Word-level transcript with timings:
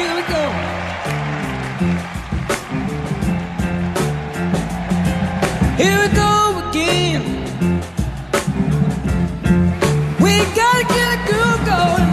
Here 0.00 0.14
we 0.14 0.22
go. 0.22 1.50
Here 5.76 5.98
we 5.98 6.14
go 6.14 6.68
again. 6.68 7.22
We 10.20 10.36
gotta 10.54 10.84
get 10.84 11.14
a 11.14 11.18
groove 11.26 11.64
going. 11.64 12.10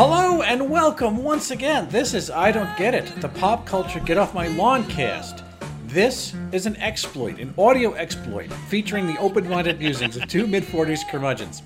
Hello 0.00 0.40
and 0.42 0.70
welcome 0.70 1.22
once 1.22 1.50
again. 1.50 1.86
This 1.90 2.14
is 2.14 2.30
I 2.30 2.50
Don't 2.50 2.74
Get 2.78 2.94
It, 2.94 3.20
the 3.20 3.28
pop 3.28 3.66
culture 3.66 4.00
Get 4.00 4.16
Off 4.16 4.32
My 4.34 4.46
Lawn 4.48 4.86
cast. 4.88 5.44
This 5.86 6.34
is 6.52 6.64
an 6.64 6.76
exploit, 6.76 7.38
an 7.38 7.52
audio 7.58 7.92
exploit, 7.92 8.50
featuring 8.68 9.06
the 9.06 9.18
open 9.18 9.46
minded 9.48 9.78
musings 9.78 10.16
of 10.16 10.26
two 10.26 10.46
mid 10.46 10.62
40s 10.64 11.06
curmudgeons. 11.10 11.62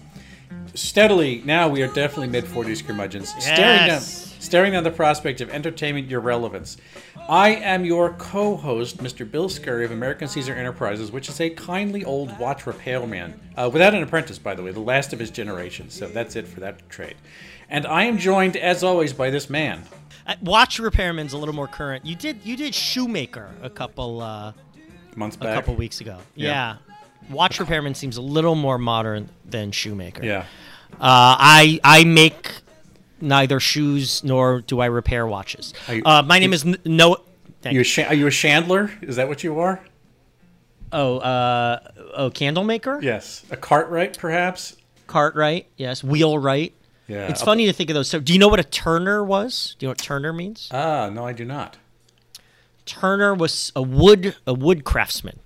Steadily, 0.75 1.40
now 1.45 1.68
we 1.68 1.82
are 1.82 1.88
definitely 1.88 2.29
mid 2.29 2.45
40s 2.45 2.84
curmudgeons, 2.84 3.29
staring, 3.38 3.56
down, 3.61 3.86
Yes. 3.86 4.27
Staring 4.39 4.73
down 4.73 4.84
the 4.84 4.91
prospect 4.91 5.41
of 5.41 5.50
entertainment 5.50 6.11
irrelevance. 6.11 6.77
I 7.29 7.51
am 7.51 7.84
your 7.84 8.12
co 8.15 8.56
host, 8.56 8.98
Mr. 8.98 9.30
Bill 9.30 9.48
Scurry 9.48 9.84
of 9.84 9.91
American 9.91 10.28
Caesar 10.28 10.55
Enterprises, 10.55 11.12
which 11.12 11.28
is 11.28 11.41
a 11.41 11.51
kindly 11.51 12.05
old 12.05 12.38
watch 12.38 12.66
repairman, 12.66 13.38
uh, 13.56 13.69
without 13.73 13.95
an 13.95 14.02
apprentice, 14.02 14.38
by 14.38 14.55
the 14.55 14.62
way, 14.62 14.70
the 14.70 14.80
last 14.80 15.12
of 15.12 15.19
his 15.19 15.30
generation. 15.30 15.91
So 15.91 16.09
that's 16.09 16.37
it 16.37 16.48
for 16.48 16.61
that 16.61 16.88
trade. 16.88 17.16
And 17.69 17.87
I 17.87 18.05
am 18.05 18.16
joined, 18.19 18.56
as 18.56 18.83
always, 18.83 19.12
by 19.12 19.30
this 19.30 19.51
man. 19.51 19.83
Uh, 20.27 20.37
Watch 20.42 20.78
repairman's 20.78 21.33
a 21.34 21.39
little 21.39 21.55
more 21.55 21.69
current. 21.69 22.06
You 22.06 22.14
did 22.14 22.39
you 22.45 22.56
did 22.56 22.75
shoemaker 22.75 23.50
a 23.62 23.70
couple 23.70 24.23
uh, 24.23 24.52
Months 25.14 25.36
a 25.41 25.52
couple 25.52 25.75
weeks 25.75 26.00
ago. 26.00 26.19
Yeah. 26.34 26.48
Yeah. 26.48 26.77
Watch 27.30 27.59
repairman 27.61 27.95
seems 27.95 28.16
a 28.16 28.23
little 28.23 28.55
more 28.55 28.78
modern 28.78 29.28
than 29.45 29.73
shoemaker. 29.73 30.25
Yeah. 30.25 30.45
Uh, 30.92 31.36
I 31.39 31.80
I 31.84 32.05
make 32.05 32.52
neither 33.20 33.60
shoes 33.60 34.22
nor 34.24 34.60
do 34.62 34.80
I 34.80 34.86
repair 34.86 35.27
watches. 35.27 35.74
You- 35.88 36.02
uh, 36.04 36.22
my 36.22 36.38
name 36.38 36.52
is 36.52 36.64
N- 36.64 36.78
Noah. 36.84 37.18
Thank 37.62 37.74
You 37.74 37.80
you. 37.82 38.02
a 38.04 38.06
are 38.08 38.14
you 38.14 38.27
a 38.27 38.30
chandler? 38.30 38.91
Is 39.02 39.16
that 39.16 39.28
what 39.28 39.42
you 39.42 39.58
are? 39.58 39.80
Oh, 40.92 41.19
uh, 41.19 41.80
oh, 42.14 42.30
candle 42.30 42.64
maker. 42.64 42.98
Yes. 43.02 43.44
A 43.50 43.56
Cartwright, 43.56 44.16
perhaps? 44.19 44.77
Cartwright. 45.06 45.66
Yes. 45.77 46.02
Wheelwright. 46.02 46.72
Yeah. 47.08 47.28
It's 47.28 47.42
funny 47.42 47.66
to 47.66 47.72
think 47.72 47.91
of 47.91 47.94
those. 47.94 48.08
So, 48.08 48.20
do 48.20 48.33
you 48.33 48.38
know 48.38 48.48
what 48.48 48.60
a 48.60 48.64
turner 48.64 49.25
was? 49.25 49.75
Do 49.78 49.84
you 49.84 49.88
know 49.88 49.91
what 49.91 49.98
turner 49.98 50.32
means? 50.32 50.69
Ah, 50.70 51.10
no, 51.12 51.27
I 51.27 51.32
do 51.32 51.44
not. 51.44 51.77
Turner 52.86 53.34
was 53.34 53.72
a 53.77 53.82
wood 53.82 54.36
a 54.47 54.55
wood 54.55 54.84
craftsman. 54.84 55.41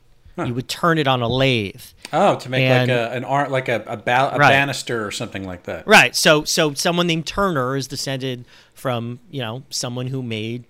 You 0.46 0.54
would 0.54 0.68
turn 0.68 0.98
it 0.98 1.06
on 1.06 1.22
a 1.22 1.28
lathe. 1.28 1.82
Oh, 2.12 2.36
to 2.36 2.48
make 2.50 2.62
And- 2.62 2.90
like 2.90 2.96
a 2.98 3.12
an 3.12 3.24
art, 3.24 3.50
like 3.50 3.68
a 3.68 3.82
a, 3.86 3.96
ba- 3.96 4.30
a 4.34 4.38
Right. 4.38 4.50
banister 4.50 5.06
or 5.06 5.10
something 5.10 5.44
like 5.46 5.64
that. 5.64 5.86
Right. 5.86 6.14
So 6.14 6.44
so 6.44 6.74
someone 6.74 7.06
named 7.06 7.26
Turner 7.26 7.76
is 7.76 7.86
descended 7.88 8.44
from, 8.74 9.20
you 9.30 9.40
know, 9.40 9.62
someone 9.70 10.08
who 10.08 10.22
made 10.22 10.64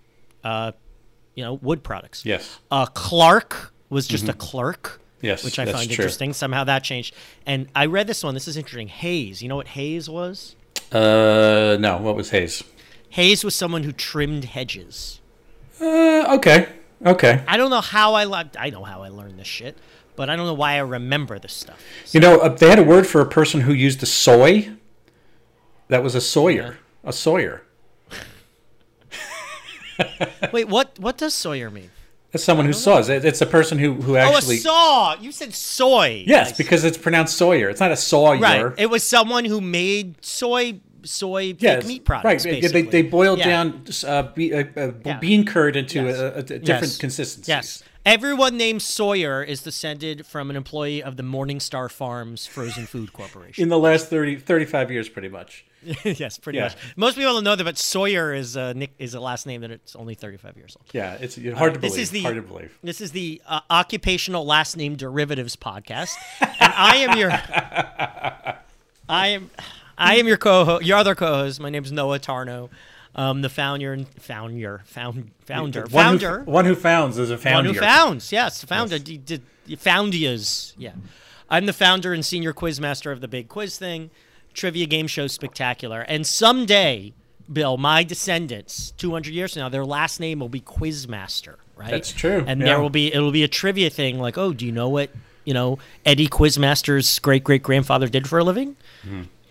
uh 0.45 0.73
you 1.35 1.43
know, 1.43 1.55
wood 1.55 1.83
products. 1.83 2.25
Yes. 2.27 2.59
Uh 2.71 2.87
Clark 2.87 3.73
was 3.91 4.07
just 4.07 4.29
a 4.29 4.33
clerk. 4.35 4.83
Mm-hmm. 4.83 5.27
Yes, 5.27 5.45
Which 5.45 5.59
I 5.59 5.67
find 5.67 5.89
true. 5.89 5.93
interesting. 5.93 6.33
Somehow 6.33 6.65
that 6.65 6.83
changed. 6.83 7.15
And 7.47 7.69
I 7.77 7.87
read 7.87 8.07
this 8.09 8.25
one. 8.25 8.35
This 8.35 8.49
is 8.49 8.57
interesting. 8.57 8.89
Hayes. 8.89 9.41
You 9.43 9.49
know 9.49 9.55
what 9.57 9.69
Hayes 9.69 10.09
was? 10.11 10.57
Uh, 10.91 11.77
no. 11.79 11.99
What 12.01 12.17
was 12.17 12.31
Hayes? 12.31 12.65
Hayes 13.11 13.45
was 13.45 13.55
someone 13.55 13.85
who 13.85 13.93
trimmed 13.93 14.45
hedges. 14.47 15.21
Uh, 15.81 16.35
okay. 16.37 16.69
Okay. 17.05 17.43
I 17.49 17.57
don't 17.57 17.71
know 17.71 17.81
how 17.81 18.15
I 18.15 18.25
le- 18.25 18.51
I 18.59 18.71
know 18.71 18.85
how 18.85 19.03
I 19.03 19.09
learned 19.09 19.39
this 19.39 19.47
shit, 19.47 19.77
but 20.17 20.31
I 20.31 20.37
don't 20.37 20.47
know 20.47 20.55
why 20.55 20.75
I 20.75 20.79
remember 20.79 21.39
this 21.39 21.53
stuff. 21.53 21.81
You 22.13 22.21
know, 22.21 22.41
uh, 22.41 22.49
they 22.49 22.69
had 22.71 22.79
a 22.79 22.83
word 22.85 23.07
for 23.07 23.21
a 23.21 23.27
person 23.27 23.63
who 23.63 23.73
used 23.73 24.03
a 24.03 24.07
soy. 24.07 24.71
That 25.89 26.03
was 26.03 26.15
a 26.15 26.21
sawyer. 26.21 26.79
A 27.05 27.13
sawyer. 27.13 27.63
Wait, 30.53 30.69
what 30.69 30.99
what 30.99 31.19
does 31.19 31.35
Sawyer 31.35 31.71
mean? 31.71 31.91
That's 32.33 32.43
someone 32.45 32.65
who 32.67 32.73
saws. 32.73 33.09
It- 33.11 33.25
It's 33.25 33.41
a 33.43 33.47
person 33.47 33.79
who 33.79 33.95
who 33.95 34.17
actually. 34.17 34.57
oh, 34.57 34.59
a 34.59 34.63
saw. 34.63 35.15
You 35.21 35.33
said 35.33 35.53
soy. 35.55 36.25
yes, 36.27 36.57
because 36.57 36.85
it's 36.85 36.97
pronounced 36.97 37.37
sawyer. 37.37 37.69
It's 37.69 37.81
not 37.81 37.93
a 37.93 37.97
sawyer. 37.97 38.41
Right. 38.41 38.73
It 38.79 38.89
was 38.91 39.05
someone 39.05 39.45
who 39.45 39.61
made 39.61 40.25
soy 40.25 40.81
soy 41.05 41.55
fake 41.55 41.87
meat 41.87 42.05
products. 42.05 42.25
Right. 42.45 42.53
They, 42.55 42.61
Basically. 42.61 42.83
they 42.83 43.03
boiled 43.03 43.39
Yeah. 43.39 43.45
down 43.49 43.85
uh, 44.07 44.23
be, 44.35 44.53
uh, 44.55 44.65
uh, 44.77 44.93
Yeah. 45.05 45.19
bean 45.19 45.45
curd 45.45 45.77
into 45.77 46.05
Yes. 46.05 46.19
a, 46.19 46.27
a- 46.27 46.43
different 46.43 46.69
Yes. 46.69 46.97
consistencies. 46.99 47.49
Yes. 47.49 47.83
Everyone 48.05 48.57
named 48.57 48.83
Sawyer 48.83 49.45
is 49.45 49.63
descended 49.63 50.27
from 50.27 50.51
an 50.51 50.57
employee 50.57 51.01
of 51.03 51.17
the 51.17 51.23
Morningstar 51.23 51.89
Farms 51.89 52.47
Frozen 52.47 52.87
Food 52.87 53.13
Corporation. 53.13 53.63
In 53.63 53.69
the 53.69 53.79
last 53.79 54.09
30, 54.11 54.37
35 54.41 54.91
years, 54.91 55.09
pretty 55.09 55.29
much. 55.29 55.65
yes, 56.05 56.37
pretty 56.39 56.59
Yeah. 56.59 56.65
much. 56.65 56.77
Most 56.97 57.17
people 57.17 57.33
don't 57.35 57.45
know 57.45 57.55
that, 57.55 57.63
but 57.63 57.79
Sawyer 57.79 58.35
is 58.35 58.57
a 58.57 58.75
nick 58.75 58.91
is 58.99 59.15
a 59.15 59.21
last 59.21 59.47
name 59.47 59.61
that 59.61 59.71
it's 59.71 59.95
only 59.95 60.15
35 60.17 60.57
years 60.57 60.77
old. 60.77 60.87
Yeah, 60.93 61.15
it's 61.21 61.37
know, 61.39 61.55
hard 61.55 61.75
to 61.75 61.81
this 61.81 61.93
believe. 61.93 62.03
is 62.03 62.11
the 62.11 62.23
hard 62.23 62.37
to 62.37 62.43
believe. 62.43 62.77
This 62.83 63.01
is 63.01 63.13
the 63.13 63.41
uh, 63.47 63.61
occupational 63.71 64.45
last 64.45 64.77
name 64.77 64.97
derivatives 64.97 65.55
podcast, 65.55 66.11
and 66.41 66.73
I 66.77 66.97
am 66.97 67.17
your 67.19 67.31
I 69.09 69.29
am 69.29 69.51
I 69.99 70.17
am 70.17 70.27
your 70.27 70.37
co-host, 70.37 70.85
your 70.85 70.99
other 70.99 71.15
co-host. 71.15 71.61
My 71.61 71.71
name 71.71 71.85
is 71.85 71.93
Noah 71.93 72.19
Tarnow, 72.19 72.71
um, 73.15 73.43
the 73.43 73.49
founder 73.49 73.93
and 73.93 74.09
founder 74.21 74.83
found 74.85 75.31
founder 75.41 75.83
One 75.83 75.91
founder 75.91 76.41
Who, 76.45 76.51
one 76.51 76.65
who 76.65 76.75
founds 76.75 77.19
is 77.19 77.31
a 77.31 77.39
founder. 77.39 77.69
one 77.69 77.75
who 77.75 77.81
founds. 77.81 78.33
Yes, 78.33 78.65
founder. 78.65 78.99
D- 78.99 79.21
foundias. 79.71 80.75
Yeah, 80.79 80.93
I'm 81.51 81.67
the 81.67 81.73
founder 81.73 82.13
and 82.13 82.25
senior 82.25 82.53
quizmaster 82.53 83.13
of 83.13 83.21
the 83.21 83.29
Big 83.29 83.49
Quiz 83.49 83.79
Thing, 83.79 84.11
trivia 84.55 84.87
game 84.87 85.07
show 85.07 85.27
spectacular, 85.27 86.01
and 86.03 86.27
someday. 86.27 87.13
Bill, 87.53 87.77
my 87.77 88.03
descendants, 88.05 88.93
200 88.93 89.35
years 89.35 89.53
from 89.53 89.61
now, 89.63 89.69
their 89.69 89.85
last 89.85 90.21
name 90.21 90.39
will 90.39 90.49
be 90.49 90.61
Quizmaster, 90.61 91.57
right? 91.77 91.91
That's 91.91 92.11
true, 92.13 92.45
And 92.47 92.61
yeah. 92.61 92.67
there 92.67 92.81
will 92.81 92.89
be 92.89 93.13
it'll 93.13 93.33
be 93.33 93.43
a 93.43 93.49
trivia 93.49 93.91
thing 93.91 94.19
like, 94.21 94.39
oh, 94.39 94.53
do 94.55 94.65
you 94.65 94.73
know 94.73 94.89
what 94.89 95.11
you 95.45 95.53
know 95.53 95.79
Eddie 96.07 96.29
Quizmaster's 96.29 97.19
great 97.19 97.43
great 97.45 97.63
grandfather 97.63 98.09
did 98.09 98.29
for 98.29 98.39
a 98.39 98.45
living? 98.45 98.77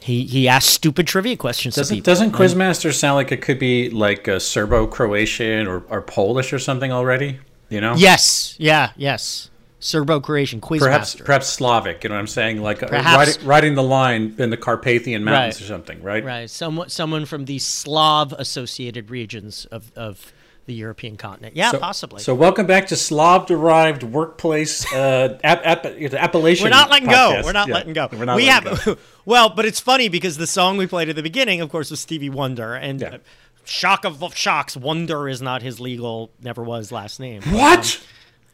He 0.01 0.23
he 0.25 0.47
asked 0.47 0.69
stupid 0.69 1.05
trivia 1.07 1.37
questions 1.37 1.75
Doesn't 1.75 1.95
people. 1.97 2.05
doesn't 2.11 2.31
Quizmaster 2.31 2.91
sound 2.93 3.15
like 3.17 3.31
it 3.31 3.41
could 3.41 3.59
be 3.59 3.89
like 3.91 4.27
a 4.27 4.39
Serbo-Croatian 4.39 5.67
or, 5.67 5.83
or 5.89 6.01
Polish 6.01 6.51
or 6.53 6.59
something 6.59 6.91
already? 6.91 7.39
You 7.69 7.81
know. 7.81 7.93
Yes, 7.95 8.55
yeah, 8.57 8.91
yes. 8.97 9.49
Serbo-Croatian 9.79 10.59
Quizmaster. 10.61 10.79
Perhaps 10.79 11.15
perhaps 11.15 11.47
Slavic. 11.47 12.03
You 12.03 12.09
know 12.09 12.15
what 12.15 12.19
I'm 12.21 12.27
saying? 12.27 12.61
Like 12.61 12.83
uh, 12.83 12.87
Perhaps- 12.87 13.35
riding, 13.37 13.47
riding 13.47 13.75
the 13.75 13.83
line 13.83 14.35
in 14.37 14.49
the 14.49 14.57
Carpathian 14.57 15.23
Mountains 15.23 15.55
Right. 15.55 15.61
or 15.65 15.67
something, 15.67 16.01
right? 16.03 16.23
Right, 16.23 16.49
someone 16.49 16.89
someone 16.89 17.25
from 17.25 17.45
the 17.45 17.57
Slav-associated 17.59 19.09
regions 19.09 19.65
of, 19.65 19.91
of 19.95 20.33
the 20.65 20.73
European 20.73 21.17
continent. 21.17 21.55
Yeah, 21.55 21.71
So, 21.71 21.79
possibly. 21.79 22.21
So 22.21 22.35
welcome 22.35 22.65
back 22.67 22.87
to 22.87 22.95
Slav-derived 22.95 24.03
workplace 24.03 24.91
uh, 24.93 25.39
app, 25.43 25.61
app, 25.65 25.85
appellation. 25.85 26.63
we're 26.65 26.69
not 26.69 26.89
letting 26.89 27.07
podcast. 27.09 27.41
go. 27.41 27.45
We're 27.45 27.51
not 27.51 27.67
Yeah, 27.67 27.73
letting 27.73 27.93
go. 27.93 28.09
We're 28.11 28.25
not 28.25 28.35
we 28.35 28.45
letting 28.45 28.69
have 28.75 28.85
go. 28.85 28.97
well, 29.25 29.49
but 29.49 29.65
it's 29.65 29.79
funny 29.79 30.07
because 30.07 30.37
the 30.37 30.47
song 30.47 30.77
we 30.77 30.87
played 30.87 31.09
at 31.09 31.15
the 31.15 31.23
beginning, 31.23 31.61
of 31.61 31.69
course, 31.69 31.89
was 31.89 31.99
Stevie 31.99 32.29
Wonder, 32.29 32.75
and 32.75 33.01
Yeah. 33.01 33.17
shock 33.65 34.05
of 34.05 34.23
of 34.23 34.35
shocks, 34.35 34.77
Wonder 34.77 35.27
is 35.27 35.41
not 35.41 35.61
his 35.61 35.79
legal, 35.79 36.31
never 36.41 36.63
was 36.63 36.91
last 36.91 37.19
name. 37.19 37.41
What? 37.43 37.99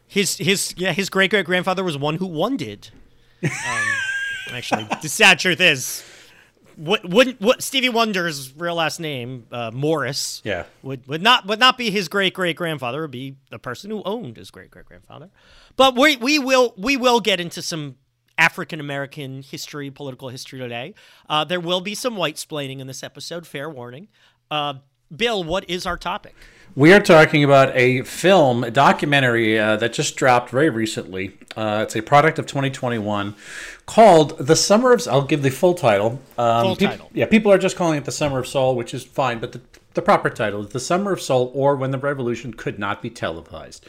His 0.06 0.38
his 0.38 0.72
yeah, 0.78 0.92
his 0.92 1.10
great 1.10 1.30
great 1.30 1.44
grandfather 1.44 1.84
was 1.84 1.98
one 1.98 2.16
who 2.16 2.26
wonded. 2.26 2.90
Um, 3.44 4.54
actually, 4.54 4.86
the 5.02 5.08
sad 5.08 5.38
truth 5.38 5.60
is, 5.60 6.02
what 6.78 7.04
wouldn't 7.08 7.40
what 7.40 7.62
Stevie 7.62 7.88
Wonder's 7.88 8.54
real 8.54 8.76
last 8.76 9.00
name, 9.00 9.46
uh, 9.52 9.70
Morris, 9.74 10.40
Yeah. 10.44 10.64
would 10.82 11.06
would 11.08 11.20
not 11.22 11.44
would 11.46 11.58
not 11.58 11.76
be 11.76 11.90
his 11.90 12.08
great 12.08 12.34
great 12.34 12.56
grandfather. 12.56 13.02
Would 13.02 13.10
be 13.10 13.36
the 13.50 13.58
person 13.58 13.90
who 13.90 14.02
owned 14.04 14.36
his 14.36 14.50
great 14.50 14.70
great 14.70 14.86
grandfather. 14.86 15.30
But 15.76 15.96
we 15.96 16.16
we 16.16 16.38
will 16.38 16.74
we 16.76 16.96
will 16.96 17.20
get 17.20 17.40
into 17.40 17.62
some 17.62 17.96
African 18.38 18.78
American 18.78 19.42
history, 19.42 19.90
political 19.90 20.28
history 20.28 20.60
today. 20.60 20.94
Uh, 21.28 21.42
there 21.44 21.60
will 21.60 21.80
be 21.80 21.94
some 21.96 22.16
white 22.16 22.36
splaining 22.36 22.78
in 22.78 22.86
this 22.86 23.02
episode. 23.02 23.46
Fair 23.46 23.68
warning. 23.68 24.06
Uh, 24.50 24.74
Bill, 25.14 25.42
what 25.42 25.68
is 25.68 25.86
our 25.86 25.96
topic? 25.96 26.34
We 26.74 26.92
are 26.92 27.00
talking 27.00 27.42
about 27.42 27.74
a 27.74 28.02
film, 28.02 28.62
a 28.62 28.70
documentary 28.70 29.58
uh, 29.58 29.76
that 29.76 29.92
just 29.92 30.16
dropped 30.16 30.50
very 30.50 30.70
recently. 30.70 31.36
Uh, 31.56 31.80
it's 31.82 31.96
a 31.96 32.02
product 32.02 32.38
of 32.38 32.46
2021 32.46 33.34
called 33.86 34.38
"The 34.38 34.54
Summer 34.54 34.92
of." 34.92 35.08
I'll 35.08 35.22
give 35.22 35.42
the 35.42 35.50
full 35.50 35.74
title. 35.74 36.20
Um, 36.36 36.66
Full 36.66 36.76
title. 36.76 37.10
Yeah, 37.12 37.26
people 37.26 37.50
are 37.50 37.58
just 37.58 37.76
calling 37.76 37.98
it 37.98 38.04
"The 38.04 38.12
Summer 38.12 38.38
of 38.38 38.46
Soul," 38.46 38.76
which 38.76 38.94
is 38.94 39.02
fine, 39.02 39.40
but 39.40 39.52
the, 39.52 39.60
the 39.94 40.02
proper 40.02 40.30
title 40.30 40.60
is 40.62 40.68
"The 40.68 40.80
Summer 40.80 41.12
of 41.12 41.20
Soul" 41.20 41.50
or 41.54 41.74
"When 41.74 41.90
the 41.90 41.98
Revolution 41.98 42.52
Could 42.52 42.78
Not 42.78 43.02
Be 43.02 43.10
Televised." 43.10 43.86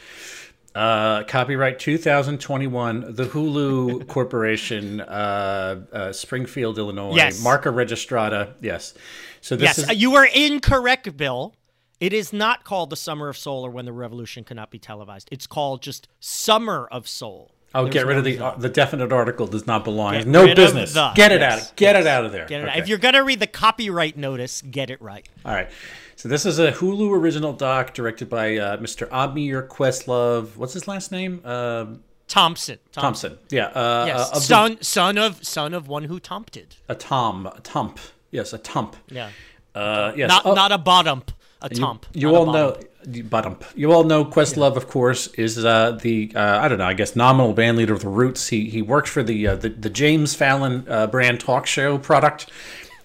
Uh, 0.74 1.24
copyright 1.24 1.80
2021, 1.80 3.14
the 3.14 3.24
Hulu 3.24 4.06
Corporation, 4.08 5.00
uh, 5.00 5.80
uh, 5.92 6.12
Springfield, 6.12 6.78
Illinois. 6.78 7.14
Yes. 7.16 7.42
Marca 7.42 7.70
Registrada. 7.70 8.52
Yes. 8.60 8.94
So 9.40 9.56
this 9.56 9.64
yes, 9.64 9.78
is 9.78 9.88
uh, 9.88 9.92
you 9.92 10.14
are 10.16 10.26
incorrect, 10.26 11.16
Bill. 11.16 11.54
It 11.98 12.12
is 12.12 12.32
not 12.32 12.64
called 12.64 12.90
the 12.90 12.96
Summer 12.96 13.28
of 13.28 13.36
Soul 13.36 13.64
or 13.66 13.70
When 13.70 13.84
the 13.84 13.92
Revolution 13.92 14.42
Cannot 14.44 14.70
Be 14.70 14.78
Televised. 14.78 15.28
It's 15.30 15.46
called 15.46 15.82
just 15.82 16.08
Summer 16.18 16.88
of 16.90 17.06
Soul. 17.08 17.50
Oh, 17.74 17.82
There's 17.84 17.92
get 17.92 18.06
rid 18.06 18.14
no 18.14 18.18
of 18.20 18.24
the 18.24 18.36
the. 18.36 18.44
uh, 18.44 18.56
the 18.56 18.68
definite 18.68 19.12
article 19.12 19.46
does 19.46 19.66
not 19.66 19.84
belong. 19.84 20.14
Get 20.14 20.26
no 20.26 20.52
business. 20.54 20.92
the. 20.94 21.12
Get 21.14 21.30
it 21.30 21.40
Yes, 21.40 21.68
out. 21.70 21.76
Get 21.76 21.94
yes. 21.96 22.04
it 22.04 22.08
out 22.08 22.24
of 22.24 22.32
there. 22.32 22.46
Get 22.46 22.60
it 22.62 22.64
out. 22.64 22.70
Okay. 22.70 22.78
If 22.80 22.88
you're 22.88 22.98
gonna 22.98 23.22
read 23.22 23.38
the 23.38 23.46
copyright 23.46 24.16
notice, 24.16 24.60
get 24.62 24.90
it 24.90 25.00
right. 25.00 25.28
All 25.44 25.52
right. 25.54 25.68
So 26.16 26.28
this 26.28 26.44
is 26.46 26.58
a 26.58 26.72
Hulu 26.72 27.10
original 27.16 27.52
doc 27.52 27.94
directed 27.94 28.28
by 28.28 28.56
uh, 28.56 28.76
Mr. 28.78 29.08
Ahmir 29.10 29.66
Questlove. 29.68 30.56
What's 30.56 30.72
his 30.74 30.88
last 30.88 31.12
name? 31.12 31.40
Um 31.44 32.02
Thompson. 32.28 32.78
Thompson. 32.92 33.38
Yeah. 33.50 33.66
Uh, 33.66 34.04
Yes. 34.06 34.28
of 34.28 34.34
the- 34.34 34.40
son 34.40 34.78
son 34.82 35.18
of 35.18 35.44
son 35.46 35.74
of 35.74 35.86
one 35.88 36.04
who 36.04 36.18
tompted. 36.20 36.76
a 36.88 36.94
Tom. 36.94 37.46
A 37.46 37.60
Tump. 37.60 37.98
Yes, 38.30 38.52
a 38.52 38.58
Tump. 38.58 38.96
Yeah. 39.08 39.30
Uh, 39.74 40.12
yes. 40.16 40.28
Not 40.28 40.46
Oh, 40.46 40.54
not 40.54 40.72
a 40.72 40.78
bottom. 40.78 41.22
A 41.62 41.68
tump. 41.68 42.06
You 42.12 42.30
a 42.30 42.34
all 42.34 42.52
know 42.52 42.76
the 43.04 43.22
bottom. 43.22 43.58
You 43.74 43.92
all 43.92 44.04
know 44.04 44.24
Questlove, 44.24 44.76
of 44.76 44.88
course, 44.88 45.26
is 45.28 45.62
uh, 45.62 45.98
the 46.00 46.32
uh, 46.34 46.58
I 46.58 46.68
don't 46.68 46.78
know. 46.78 46.86
I 46.86 46.94
guess 46.94 47.14
nominal 47.14 47.52
band 47.52 47.76
leader 47.76 47.92
of 47.92 48.00
the 48.00 48.08
Roots. 48.08 48.48
He 48.48 48.70
he 48.70 48.80
worked 48.82 49.08
for 49.08 49.22
the 49.22 49.46
uh, 49.46 49.56
the, 49.56 49.68
the 49.68 49.90
James 49.90 50.34
Fallon 50.34 50.86
uh, 50.88 51.06
brand 51.06 51.38
talk 51.38 51.66
show 51.66 51.98
product 51.98 52.50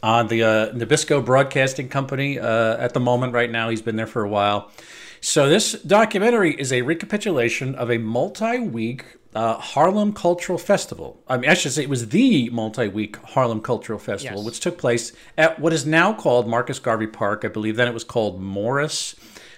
on 0.02 0.28
the 0.28 0.44
uh, 0.44 0.72
Nabisco 0.72 1.24
Broadcasting 1.24 1.90
Company. 1.90 2.40
Uh, 2.40 2.78
at 2.78 2.94
the 2.94 3.00
moment, 3.00 3.34
right 3.34 3.52
now, 3.52 3.70
he's 3.70 3.82
been 3.82 3.98
there 3.98 4.08
for 4.08 4.24
a 4.24 4.30
while. 4.30 4.72
So 5.20 5.50
this 5.50 5.74
documentary 5.74 6.54
is 6.54 6.72
a 6.72 6.84
recapitulation 6.84 7.74
of 7.76 7.90
a 7.90 7.98
multi-week 7.98 9.18
uh, 9.36 9.58
Harlem 9.60 10.14
Cultural 10.14 10.58
Festival. 10.58 11.22
I 11.28 11.38
mean, 11.38 11.50
I 11.50 11.54
should 11.54 11.74
say 11.74 11.84
it 11.84 11.90
was 11.90 12.10
the 12.10 12.50
multi-week 12.52 13.18
Harlem 13.18 13.62
Cultural 13.62 14.00
Festival, 14.00 14.38
Yes. 14.38 14.46
which 14.46 14.60
took 14.62 14.78
place 14.78 15.12
at 15.38 15.60
what 15.60 15.74
is 15.74 15.86
now 15.86 16.14
called 16.14 16.48
Marcus 16.48 16.80
Garvey 16.80 17.08
Park. 17.08 17.44
I 17.44 17.50
believe 17.50 17.76
then 17.76 17.88
it 17.88 17.94
was 17.94 18.06
called 18.06 18.42
Morris 18.42 19.16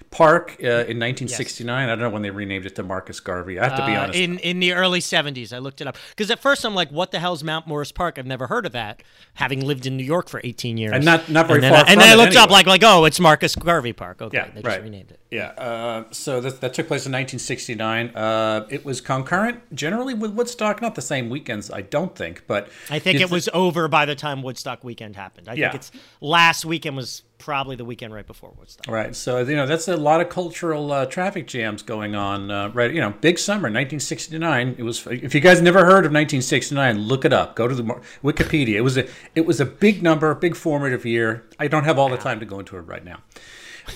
Park 0.10 0.58
uh, 0.64 0.88
in 0.88 0.98
1969. 1.00 1.68
I 1.90 1.90
don't 1.90 2.00
know 2.00 2.10
when 2.10 2.22
they 2.22 2.30
renamed 2.30 2.66
it 2.66 2.76
to 2.76 2.84
Marcus 2.84 3.20
Garvey. 3.20 3.60
I 3.60 3.66
have 3.70 3.78
to 3.78 3.86
be 3.86 3.94
Uh, 3.94 4.04
honest. 4.04 4.18
in 4.20 4.40
in 4.40 4.60
the 4.60 4.74
early 4.74 5.00
70s, 5.00 5.52
I 5.54 5.58
looked 5.60 5.82
it 5.82 5.88
up 5.88 5.98
because 6.10 6.32
at 6.32 6.40
first 6.40 6.64
I'm 6.66 6.74
like, 6.76 6.90
"What 6.92 7.12
the 7.12 7.20
hell's 7.20 7.44
Mount 7.44 7.68
Morris 7.68 7.92
Park?" 7.92 8.18
I've 8.18 8.26
never 8.26 8.48
heard 8.48 8.66
of 8.66 8.72
that, 8.72 9.04
having 9.36 9.66
lived 9.66 9.86
in 9.86 9.98
New 9.98 10.04
York 10.04 10.30
for 10.30 10.40
18 10.44 10.78
years, 10.78 10.94
And 10.94 11.04
not- 11.06 11.30
not 11.30 11.48
very 11.48 11.58
and 11.58 11.64
then 11.66 11.74
far 11.74 11.86
I, 11.86 11.92
and 11.92 12.00
then 12.02 12.10
I 12.10 12.16
looked 12.16 12.36
up 12.36 12.50
like 12.50 12.66
like, 12.68 12.84
"Oh, 12.84 13.06
it's 13.06 13.20
Marcus 13.20 13.56
Garvey 13.56 13.94
Park." 13.94 14.22
Okay, 14.22 14.38
yeah, 14.38 14.46
they 14.46 14.62
just 14.62 14.66
right. 14.66 14.82
renamed 14.84 15.12
it. 15.12 15.20
Yeah. 15.30 15.48
Uh, 15.58 16.04
so 16.12 16.40
that, 16.40 16.62
that 16.62 16.74
took 16.74 16.88
place 16.88 17.06
in 17.06 17.12
1969. 17.12 18.16
Uh, 18.16 18.66
it 18.70 18.86
was 18.86 19.02
concurrent, 19.02 19.76
generally 19.76 20.14
with 20.14 20.32
Woodstock. 20.32 20.82
Not 20.82 20.96
the 20.96 21.02
same 21.02 21.30
weekends, 21.30 21.70
I 21.70 21.82
don't 21.82 22.16
think, 22.16 22.44
but 22.48 22.70
I 22.90 23.00
think 23.00 23.20
it 23.20 23.30
was 23.30 23.50
over 23.54 23.88
by 23.90 24.06
the 24.06 24.16
time 24.16 24.42
Woodstock 24.42 24.84
weekend 24.86 25.16
happened. 25.18 25.50
I 25.50 25.54
Yeah. 25.56 25.72
think 25.72 25.82
it's 25.82 25.92
last 26.22 26.64
weekend 26.64 26.96
was 26.96 27.24
probably 27.38 27.76
the 27.76 27.86
weekend 27.86 28.14
right 28.14 28.26
before 28.26 28.54
Woodstock. 28.58 28.88
Right. 28.88 29.16
So 29.16 29.40
you 29.40 29.56
know 29.56 29.66
that's 29.66 29.88
a 29.88 29.98
lot 29.98 30.22
of 30.22 30.30
cultural 30.30 30.92
uh, 30.92 31.06
traffic 31.06 31.48
jams 31.48 31.82
going 31.82 32.16
on. 32.16 32.52
Uh, 32.52 32.70
right. 32.70 32.94
You 32.94 33.02
know, 33.02 33.12
big 33.12 33.40
summer, 33.40 33.64
1969. 33.64 34.76
It 34.78 34.84
was. 34.84 35.06
If 35.08 35.34
you 35.34 35.42
guys 35.42 35.62
never 35.62 35.80
heard 35.80 36.06
of 36.06 36.12
1969, 36.12 37.00
look 37.00 37.26
it 37.26 37.34
up. 37.34 37.56
Go 37.56 37.68
to 37.68 37.76
the 37.76 37.84
Wikipedia. 38.24 38.76
It 38.76 38.82
was 38.82 38.98
a. 38.98 39.08
It 39.36 39.46
was 39.46 39.60
a 39.60 39.66
big 39.66 40.04
number, 40.04 40.34
big 40.36 40.56
formative 40.56 41.06
year. 41.06 41.46
I 41.60 41.68
don't 41.68 41.84
have 41.84 42.00
all 42.00 42.10
the 42.10 42.18
time 42.18 42.40
to 42.40 42.46
go 42.46 42.60
into 42.60 42.78
it 42.78 42.82
right 42.82 43.04
now. 43.04 43.20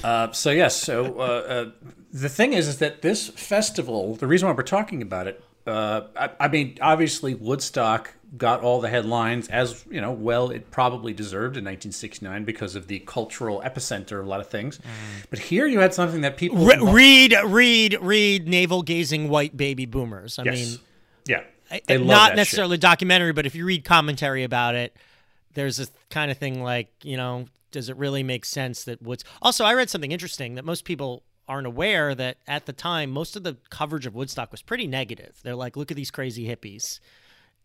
Uh, 0.03 0.31
so 0.31 0.51
yes. 0.51 0.75
So 0.75 1.19
uh, 1.19 1.21
uh, 1.21 1.71
the 2.11 2.29
thing 2.29 2.53
is, 2.53 2.67
is 2.67 2.77
that 2.79 3.01
this 3.01 3.29
festival. 3.29 4.15
The 4.15 4.27
reason 4.27 4.47
why 4.47 4.53
we're 4.55 4.63
talking 4.63 5.01
about 5.01 5.27
it. 5.27 5.43
Uh, 5.65 6.07
I, 6.15 6.29
I 6.39 6.47
mean, 6.47 6.77
obviously 6.81 7.35
Woodstock 7.35 8.15
got 8.37 8.61
all 8.61 8.79
the 8.79 8.87
headlines 8.87 9.49
as 9.49 9.85
you 9.89 9.99
know 9.99 10.11
well 10.11 10.51
it 10.51 10.71
probably 10.71 11.11
deserved 11.11 11.57
in 11.57 11.65
1969 11.65 12.45
because 12.45 12.75
of 12.75 12.87
the 12.87 12.99
cultural 12.99 13.61
epicenter 13.65 14.19
of 14.19 14.25
a 14.25 14.29
lot 14.29 14.39
of 14.39 14.47
things 14.47 14.77
mm. 14.77 15.25
but 15.29 15.37
here 15.37 15.67
you 15.67 15.79
had 15.79 15.93
something 15.93 16.21
that 16.21 16.37
people 16.37 16.57
Re- 16.65 16.79
read, 16.79 17.35
read, 17.45 17.97
read. 18.01 18.47
Navel 18.47 18.83
gazing 18.83 19.29
white 19.29 19.55
baby 19.57 19.85
boomers. 19.85 20.39
I 20.39 20.43
yes. 20.43 20.55
mean, 20.55 20.79
yeah 21.25 21.43
I- 21.89 21.97
not 21.97 22.35
necessarily 22.35 22.77
documentary, 22.77 23.33
but 23.33 23.45
if 23.45 23.55
you 23.55 23.65
read 23.65 23.83
commentary 23.83 24.43
about 24.43 24.75
it, 24.75 24.95
there's 25.53 25.77
this 25.77 25.91
kind 26.09 26.31
of 26.31 26.37
thing 26.37 26.63
like, 26.63 26.89
you 27.03 27.17
know, 27.17 27.45
does 27.71 27.89
it 27.89 27.97
really 27.97 28.23
make 28.23 28.45
sense 28.45 28.83
that 28.85 29.01
Woods? 29.01 29.23
Also, 29.41 29.63
I 29.63 29.73
read 29.73 29.89
something 29.89 30.11
interesting 30.11 30.55
that 30.55 30.65
most 30.65 30.85
people 30.85 31.23
aren't 31.47 31.67
aware 31.67 32.13
that 32.15 32.37
at 32.47 32.65
the 32.65 32.73
time, 32.73 33.11
most 33.11 33.35
of 33.35 33.43
the 33.43 33.57
coverage 33.69 34.05
of 34.05 34.15
Woodstock 34.15 34.51
was 34.51 34.61
pretty 34.61 34.87
negative. 34.87 35.39
They're 35.43 35.55
like, 35.55 35.75
look 35.75 35.91
at 35.91 35.97
these 35.97 36.11
crazy 36.11 36.47
hippies. 36.47 36.99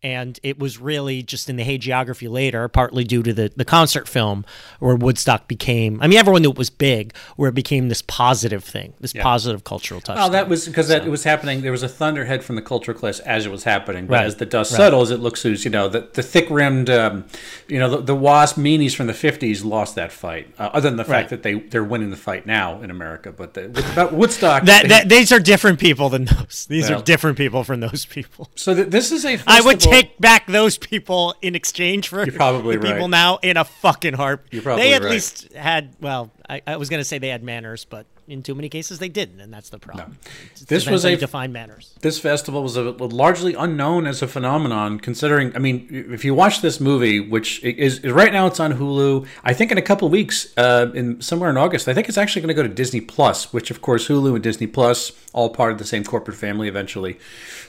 And 0.03 0.39
it 0.43 0.59
was 0.59 0.79
really 0.79 1.23
just 1.23 1.49
in 1.49 1.55
the 1.55 1.63
hagiography 1.63 2.29
later, 2.29 2.67
partly 2.67 3.03
due 3.03 3.23
to 3.23 3.33
the, 3.33 3.51
the 3.55 3.65
concert 3.65 4.07
film, 4.07 4.45
where 4.79 4.95
Woodstock 4.95 5.47
became, 5.47 5.99
I 6.03 6.07
mean, 6.07 6.19
everyone 6.19 6.43
knew 6.43 6.51
it 6.51 6.57
was 6.57 6.69
big, 6.69 7.15
where 7.35 7.49
it 7.49 7.55
became 7.55 7.89
this 7.89 8.03
positive 8.03 8.63
thing, 8.63 8.93
this 8.99 9.11
positive 9.13 9.63
cultural 9.63 9.99
touch. 9.99 10.15
Well, 10.15 10.29
that 10.29 10.47
was 10.49 10.67
because 10.67 10.87
that 10.89 11.05
it 11.05 11.09
was 11.09 11.23
happening. 11.23 11.61
There 11.61 11.71
was 11.71 11.81
a 11.81 11.89
thunderhead 11.89 12.43
from 12.43 12.55
the 12.55 12.61
cultural 12.61 12.95
class 12.97 13.19
as 13.21 13.47
it 13.47 13.51
was 13.51 13.63
happening. 13.63 14.05
But 14.05 14.13
Right. 14.13 14.25
as 14.27 14.35
the 14.35 14.45
dust 14.45 14.71
Right. 14.73 14.77
settles, 14.77 15.09
it 15.09 15.19
looks 15.19 15.43
as 15.45 15.65
you 15.65 15.71
know 15.71 15.87
the, 15.89 16.07
the 16.13 16.21
thick 16.23 16.47
rimmed, 16.51 16.91
um, 16.91 17.25
you 17.67 17.79
know, 17.79 17.89
the, 17.89 17.97
the 18.01 18.15
wasp 18.15 18.57
meanies 18.57 18.95
from 18.95 19.07
the 19.07 19.13
'50s 19.13 19.65
lost 19.65 19.95
that 19.95 20.11
fight. 20.11 20.53
Uh, 20.59 20.69
other 20.73 20.89
than 20.89 20.97
the 20.97 21.03
fact 21.05 21.11
Right. 21.11 21.29
that 21.29 21.43
they 21.43 21.55
they're 21.55 21.83
winning 21.83 22.11
the 22.11 22.17
fight 22.17 22.45
now 22.45 22.81
in 22.83 22.91
America, 22.91 23.31
but 23.31 23.55
the, 23.55 23.69
with, 23.69 23.91
about 23.93 24.13
Woodstock. 24.13 24.63
that, 24.65 24.83
they- 24.83 24.87
that 24.89 25.09
these 25.09 25.31
are 25.31 25.39
different 25.39 25.79
people 25.79 26.09
than 26.09 26.25
those. 26.25 26.67
These 26.69 26.89
Well- 26.91 26.99
are 26.99 27.03
different 27.03 27.35
people 27.37 27.63
from 27.63 27.79
those 27.79 28.05
people. 28.05 28.49
so 28.55 28.75
th- 28.75 28.89
this 28.89 29.11
is 29.11 29.25
a. 29.25 29.39
I 29.47 29.59
would 29.61 29.73
festival- 29.81 29.86
take 29.89 30.19
back 30.19 30.47
those 30.47 30.77
people 30.77 31.35
in 31.41 31.55
exchange 31.55 32.07
for 32.07 32.25
You're 32.25 32.35
probably 32.35 32.77
the 32.77 32.87
people 32.87 33.07
now 33.07 33.37
in 33.41 33.57
a 33.57 33.63
fucking 33.63 34.13
heart. 34.13 34.45
You're 34.51 34.61
probably 34.61 34.83
they 34.83 34.93
at 34.93 35.03
right. 35.03 35.11
least 35.11 35.53
had 35.53 35.95
well, 35.99 36.31
I, 36.49 36.61
I 36.65 36.77
was 36.77 36.89
going 36.89 36.99
to 36.99 37.03
say 37.03 37.17
they 37.17 37.29
had 37.29 37.43
manners, 37.43 37.83
but 37.85 38.05
in 38.27 38.41
too 38.43 38.55
many 38.55 38.69
cases 38.69 38.99
they 38.99 39.09
didn't, 39.09 39.41
and 39.41 39.53
that's 39.53 39.69
the 39.69 39.79
problem. 39.79 40.17
It 40.55 40.67
This 40.67 40.87
was 40.89 41.05
a- 41.05 41.15
define 41.17 41.51
manners. 41.51 41.93
this 42.01 42.19
festival 42.19 42.61
was 42.63 42.77
a, 42.77 42.81
largely 42.91 43.53
unknown 43.53 44.05
as 44.05 44.21
a 44.21 44.27
phenomenon 44.27 44.99
considering 44.99 45.55
i 45.55 45.59
mean 45.59 45.87
if 45.89 46.23
you 46.23 46.33
watch 46.35 46.61
this 46.61 46.79
movie 46.79 47.19
which 47.19 47.63
is, 47.63 47.99
is 47.99 48.11
right 48.11 48.31
now 48.31 48.45
it's 48.45 48.59
on 48.59 48.73
hulu 48.73 49.25
i 49.43 49.53
think 49.53 49.71
in 49.71 49.77
a 49.77 49.81
couple 49.81 50.07
weeks 50.09 50.53
uh, 50.57 50.91
in 50.93 51.19
somewhere 51.21 51.49
in 51.49 51.57
august 51.57 51.87
i 51.87 51.93
think 51.93 52.07
it's 52.07 52.17
actually 52.17 52.41
going 52.41 52.55
to 52.55 52.61
go 52.61 52.61
to 52.63 52.69
disney 52.73 53.01
plus 53.01 53.51
which 53.53 53.71
of 53.71 53.81
course 53.81 54.07
hulu 54.07 54.35
and 54.35 54.43
disney 54.43 54.67
plus 54.67 55.11
all 55.33 55.49
part 55.49 55.71
of 55.71 55.77
the 55.77 55.85
same 55.85 56.03
corporate 56.03 56.35
family 56.37 56.67
eventually. 56.67 57.19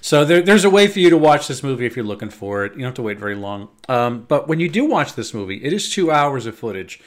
So 0.00 0.24
there, 0.24 0.40
there's 0.40 0.64
a 0.64 0.70
way 0.70 0.86
for 0.86 1.00
you 1.00 1.10
to 1.10 1.18
watch 1.18 1.48
this 1.48 1.62
movie 1.62 1.84
if 1.84 1.96
you're 1.96 2.04
looking 2.12 2.30
for 2.30 2.64
it. 2.64 2.72
You 2.72 2.78
don't 2.78 2.86
have 2.86 2.94
to 2.94 3.02
wait 3.02 3.18
very 3.18 3.34
long. 3.34 3.68
Um, 3.90 4.24
but 4.26 4.48
when 4.48 4.58
you 4.58 4.68
do 4.70 4.84
watch 4.86 5.14
this 5.14 5.32
movie 5.34 5.62
it 5.64 5.72
is 5.72 5.90
two 5.90 6.10
hours 6.10 6.46
of 6.46 6.54
footage 6.56 7.00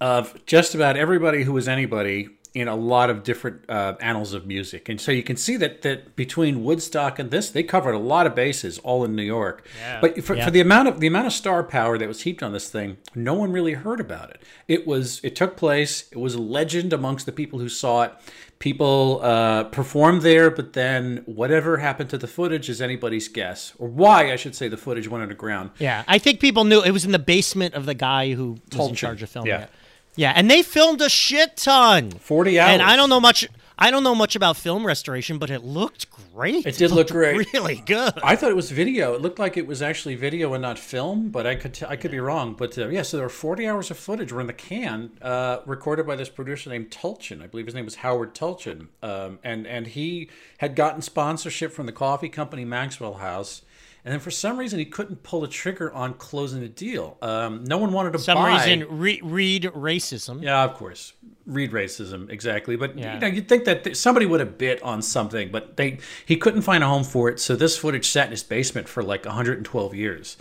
of 0.00 0.44
just 0.46 0.74
about 0.74 0.96
everybody 0.96 1.42
who 1.44 1.52
was 1.52 1.68
anybody 1.68 2.28
in 2.52 2.66
a 2.66 2.74
lot 2.74 3.10
of 3.10 3.22
different 3.22 3.68
uh, 3.70 3.94
annals 4.00 4.32
of 4.34 4.44
music. 4.44 4.88
And 4.88 5.00
so 5.00 5.12
you 5.12 5.22
can 5.22 5.36
see 5.36 5.56
that 5.58 5.82
that 5.82 6.16
between 6.16 6.64
Woodstock 6.64 7.20
and 7.20 7.30
this, 7.30 7.50
they 7.50 7.62
covered 7.62 7.92
a 7.92 7.98
lot 7.98 8.26
of 8.26 8.34
bases, 8.34 8.78
all 8.78 9.04
in 9.04 9.14
New 9.14 9.22
York. 9.22 9.64
Yeah. 9.80 10.00
But 10.00 10.24
for, 10.24 10.34
Yeah. 10.34 10.46
for 10.46 10.50
the 10.50 10.60
amount 10.60 10.88
of 10.88 10.98
the 10.98 11.06
amount 11.06 11.28
of 11.28 11.32
star 11.32 11.62
power 11.62 11.96
that 11.96 12.08
was 12.08 12.22
heaped 12.22 12.42
on 12.42 12.52
this 12.52 12.68
thing, 12.68 12.96
no 13.14 13.34
one 13.34 13.52
really 13.52 13.74
heard 13.74 14.00
about 14.00 14.30
it. 14.30 14.42
It 14.66 14.84
was 14.86 15.20
it 15.22 15.36
took 15.36 15.56
place. 15.56 16.08
It 16.10 16.18
was 16.18 16.34
a 16.34 16.40
legend 16.40 16.92
amongst 16.92 17.26
the 17.26 17.32
people 17.32 17.60
who 17.60 17.68
saw 17.68 18.02
it. 18.02 18.14
People 18.58 19.20
uh, 19.22 19.64
performed 19.64 20.20
there, 20.20 20.50
but 20.50 20.74
then 20.74 21.22
whatever 21.24 21.78
happened 21.78 22.10
to 22.10 22.18
the 22.18 22.26
footage 22.26 22.68
is 22.68 22.82
anybody's 22.82 23.26
guess, 23.28 23.72
or 23.78 23.88
why 23.88 24.32
I 24.32 24.36
should 24.36 24.54
say 24.54 24.68
the 24.68 24.76
footage 24.76 25.08
went 25.08 25.22
underground. 25.22 25.70
Yeah, 25.78 26.02
I 26.06 26.18
think 26.18 26.40
people 26.40 26.64
knew 26.64 26.82
it 26.82 26.90
was 26.90 27.06
in 27.06 27.12
the 27.12 27.18
basement 27.18 27.74
of 27.74 27.86
the 27.86 27.94
guy 27.94 28.32
who 28.34 28.58
was 28.76 28.88
in 28.88 28.94
charge 28.96 29.22
of 29.22 29.30
filming 29.30 29.50
yeah. 29.52 29.62
it. 29.62 29.70
Yeah, 30.16 30.32
and 30.34 30.50
they 30.50 30.62
filmed 30.62 31.00
a 31.00 31.08
shit 31.08 31.56
ton. 31.56 32.10
40 32.10 32.58
hours. 32.58 32.70
And 32.72 32.82
I 32.82 32.96
don't 32.96 33.08
know 33.08 33.20
much. 33.20 33.48
I 33.82 33.90
don't 33.90 34.02
know 34.04 34.14
much 34.14 34.36
about 34.36 34.58
film 34.58 34.86
restoration, 34.86 35.38
but 35.38 35.48
it 35.48 35.64
looked 35.64 36.08
great. 36.34 36.66
It 36.66 36.76
did 36.76 36.90
look 36.90 36.98
looked 36.98 37.12
great. 37.12 37.50
Really 37.54 37.76
good. 37.86 38.12
I 38.22 38.36
thought 38.36 38.50
it 38.50 38.56
was 38.56 38.70
video. 38.70 39.14
It 39.14 39.22
looked 39.22 39.38
like 39.38 39.56
it 39.56 39.66
was 39.66 39.80
actually 39.80 40.16
video 40.16 40.52
and 40.52 40.60
not 40.60 40.78
film, 40.78 41.30
but 41.30 41.46
I 41.46 41.54
could 41.54 41.72
t- 41.72 41.86
I 41.88 41.96
could 41.96 42.10
be 42.10 42.20
wrong. 42.20 42.54
But 42.54 42.76
uh, 42.76 42.88
yeah, 42.88 43.00
so 43.00 43.16
there 43.16 43.24
were 43.24 43.30
40 43.30 43.66
hours 43.66 43.90
of 43.90 43.96
footage 43.96 44.32
were 44.32 44.40
in 44.42 44.46
the 44.46 44.52
can, 44.52 45.12
uh, 45.22 45.60
recorded 45.64 46.06
by 46.06 46.16
this 46.16 46.28
producer 46.28 46.68
named 46.68 46.90
Tulchin. 46.90 47.42
I 47.42 47.46
believe 47.46 47.66
his 47.66 47.74
name 47.74 47.86
was 47.86 47.96
Howard 47.96 48.34
Tulchin, 48.34 48.88
um, 49.02 49.38
and 49.42 49.66
and 49.66 49.86
he 49.86 50.28
had 50.58 50.76
gotten 50.76 51.00
sponsorship 51.00 51.72
from 51.72 51.86
the 51.86 51.92
coffee 51.92 52.28
company 52.28 52.66
Maxwell 52.66 53.14
House. 53.14 53.62
And 54.04 54.12
then 54.12 54.20
for 54.20 54.30
some 54.30 54.56
reason 54.58 54.78
he 54.78 54.86
couldn't 54.86 55.22
pull 55.22 55.42
the 55.42 55.48
trigger 55.48 55.92
on 55.92 56.14
closing 56.14 56.60
the 56.60 56.68
deal. 56.68 57.18
Um, 57.20 57.64
no 57.64 57.76
one 57.78 57.92
wanted 57.92 58.12
to 58.14 58.18
some 58.18 58.36
buy. 58.38 58.58
Some 58.58 58.68
reason 58.80 58.98
re- 58.98 59.20
read 59.22 59.64
racism. 59.64 60.42
Yeah, 60.42 60.64
of 60.64 60.74
course. 60.74 61.12
Read 61.46 61.72
racism 61.72 62.30
exactly, 62.30 62.76
but 62.76 62.96
Yeah. 62.96 63.14
you 63.14 63.20
know 63.20 63.26
you'd 63.26 63.48
think 63.48 63.64
that 63.64 63.84
th- 63.84 63.96
somebody 63.96 64.24
would 64.24 64.40
have 64.40 64.56
bit 64.56 64.82
on 64.82 65.02
something, 65.02 65.50
but 65.50 65.76
they 65.76 65.98
he 66.24 66.36
couldn't 66.36 66.62
find 66.62 66.82
a 66.82 66.86
home 66.86 67.04
for 67.04 67.28
it, 67.28 67.40
so 67.40 67.56
this 67.56 67.76
footage 67.76 68.08
sat 68.08 68.26
in 68.26 68.30
his 68.30 68.42
basement 68.42 68.88
for 68.88 69.02
like 69.02 69.24
112 69.26 69.94
years. 69.94 70.36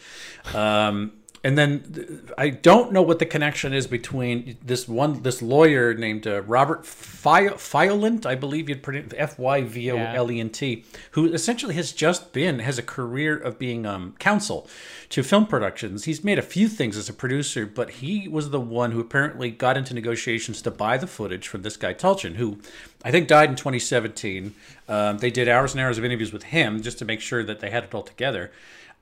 Um, 0.53 1.13
and 1.43 1.57
then 1.57 2.29
I 2.37 2.49
don't 2.49 2.91
know 2.91 3.01
what 3.01 3.19
the 3.19 3.25
connection 3.25 3.73
is 3.73 3.87
between 3.87 4.57
this 4.63 4.87
one 4.87 5.23
this 5.23 5.41
lawyer 5.41 5.93
named 5.93 6.27
uh, 6.27 6.41
Robert 6.41 6.85
Fi- 6.85 7.49
Fyvolent, 7.49 8.25
I 8.25 8.35
believe 8.35 8.67
you'd 8.67 8.83
pronounce 8.83 9.13
F 9.15 9.39
Y 9.39 9.61
V 9.61 9.91
O 9.91 9.97
L 9.97 10.31
E 10.31 10.39
N 10.39 10.49
T, 10.49 10.83
who 11.11 11.31
essentially 11.31 11.75
has 11.75 11.93
just 11.93 12.33
been 12.33 12.59
has 12.59 12.77
a 12.77 12.83
career 12.83 13.37
of 13.37 13.57
being 13.57 13.85
um, 13.85 14.15
counsel 14.19 14.67
to 15.09 15.23
film 15.23 15.47
productions. 15.47 16.03
He's 16.03 16.23
made 16.23 16.37
a 16.37 16.43
few 16.43 16.67
things 16.67 16.97
as 16.97 17.07
a 17.07 17.13
producer, 17.13 17.65
but 17.65 17.89
he 17.91 18.27
was 18.27 18.49
the 18.49 18.59
one 18.59 18.91
who 18.91 18.99
apparently 18.99 19.49
got 19.49 19.77
into 19.77 19.93
negotiations 19.93 20.61
to 20.63 20.71
buy 20.71 20.97
the 20.97 21.07
footage 21.07 21.47
from 21.47 21.61
this 21.61 21.77
guy 21.77 21.93
Tulchin, 21.93 22.35
who 22.35 22.59
I 23.03 23.11
think 23.11 23.29
died 23.29 23.49
in 23.49 23.55
2017. 23.55 24.53
Um, 24.89 25.19
they 25.19 25.31
did 25.31 25.47
hours 25.47 25.73
and 25.73 25.81
hours 25.81 25.97
of 25.97 26.03
interviews 26.03 26.33
with 26.33 26.43
him 26.43 26.81
just 26.81 26.99
to 26.99 27.05
make 27.05 27.21
sure 27.21 27.43
that 27.43 27.61
they 27.61 27.69
had 27.69 27.85
it 27.85 27.95
all 27.95 28.03
together 28.03 28.51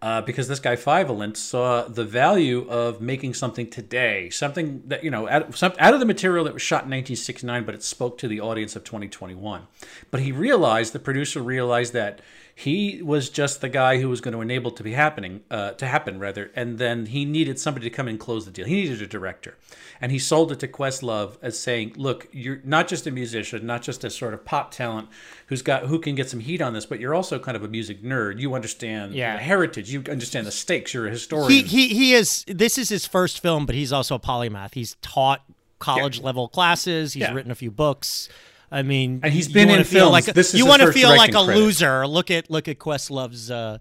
uh, 0.02 0.22
because 0.22 0.48
this 0.48 0.60
guy 0.60 0.76
Fyvolent 0.76 1.38
saw 1.38 1.84
the 1.88 2.04
value 2.04 2.68
of 2.70 3.02
making 3.02 3.34
something 3.34 3.68
today, 3.68 4.30
something 4.30 4.84
that 4.86 5.04
you 5.04 5.10
know, 5.10 5.28
out, 5.28 5.56
some, 5.56 5.74
out 5.80 5.94
of 5.94 6.00
the 6.00 6.06
material 6.06 6.46
that 6.46 6.54
was 6.54 6.62
shot 6.62 6.84
in 6.84 6.92
1969, 6.92 7.64
but 7.64 7.74
it 7.74 7.82
spoke 7.82 8.18
to 8.20 8.28
the 8.28 8.40
audience 8.40 8.76
of 8.76 8.84
2021. 8.84 9.68
But 10.12 10.20
he 10.20 10.32
realized, 10.32 10.94
the 10.94 11.00
producer 11.00 11.42
realized 11.42 11.94
that 11.94 12.22
he 12.54 13.02
was 13.04 13.30
just 13.30 13.62
the 13.62 13.70
guy 13.70 14.00
who 14.00 14.10
was 14.10 14.22
going 14.22 14.34
to 14.34 14.42
enable 14.42 14.72
it 14.72 14.78
to 14.78 14.84
be 14.84 14.94
happening, 14.94 15.42
uh, 15.50 15.72
to 15.72 15.88
happen 15.88 16.20
rather, 16.20 16.52
and 16.56 16.78
then 16.78 17.08
he 17.08 17.26
needed 17.26 17.60
somebody 17.60 17.90
to 17.90 17.96
come 17.96 18.08
and 18.08 18.20
close 18.20 18.46
the 18.46 18.52
deal. 18.52 18.66
He 18.66 18.82
needed 18.82 19.02
a 19.02 19.08
director, 19.08 19.58
and 20.02 20.12
he 20.12 20.20
sold 20.20 20.52
it 20.52 20.60
to 20.60 20.68
Questlove 20.68 21.38
as 21.42 21.60
saying, 21.60 21.94
"Look, 21.96 22.28
you're 22.32 22.60
not 22.64 22.88
just 22.88 23.08
a 23.08 23.12
musician, 23.12 23.66
not 23.66 23.82
just 23.82 24.04
a 24.04 24.10
sort 24.10 24.34
of 24.34 24.46
pop 24.46 24.72
talent 24.72 25.10
who's 25.48 25.62
got 25.62 25.84
who 25.88 26.00
can 26.00 26.16
get 26.16 26.30
some 26.30 26.40
heat 26.40 26.62
on 26.62 26.74
this, 26.74 26.86
but 26.86 27.00
you're 27.00 27.16
also 27.16 27.40
kind 27.40 27.56
of 27.58 27.64
a 27.64 27.68
music 27.68 28.04
nerd. 28.04 28.40
You 28.40 28.54
understand 28.56 29.14
Yeah. 29.14 29.38
the 29.38 29.44
heritage, 29.44 29.90
you 29.92 30.04
understand 30.10 30.46
the 30.48 30.52
stakes. 30.52 30.94
You're 30.94 31.08
a 31.08 31.12
historian." 31.12 31.50
He 31.52 31.64
he 31.64 31.88
he 31.90 32.14
is. 32.14 32.44
This 32.48 32.78
is 32.78 32.90
his 32.90 33.06
first 33.06 33.42
film, 33.42 33.66
but 33.66 33.76
he's 33.76 33.92
also 33.94 34.16
a 34.16 34.20
polymath. 34.20 34.74
He's 34.74 34.96
taught 35.02 35.44
college 35.80 36.22
level 36.22 36.48
classes. 36.48 37.14
He's 37.14 37.22
Yeah. 37.22 37.34
written 37.34 37.52
a 37.52 37.56
few 37.56 37.72
books. 37.72 38.30
I 38.72 38.82
mean, 38.82 39.22
And 39.24 39.32
he's 39.34 39.48
been 39.48 39.70
in 39.70 39.84
feel 39.86 40.02
films. 40.02 40.12
Like 40.12 40.28
a, 40.28 40.34
This 40.34 40.54
is 40.54 40.60
you 40.60 40.66
want 40.66 40.82
to 40.82 40.92
feel 40.92 41.10
like 41.10 41.30
a 41.30 41.44
credit. 41.46 41.56
loser. 41.56 42.06
Look 42.08 42.30
at 42.30 42.50
look 42.52 42.68
at 42.68 42.80
Questlove's 42.80 43.50
uh, 43.50 43.78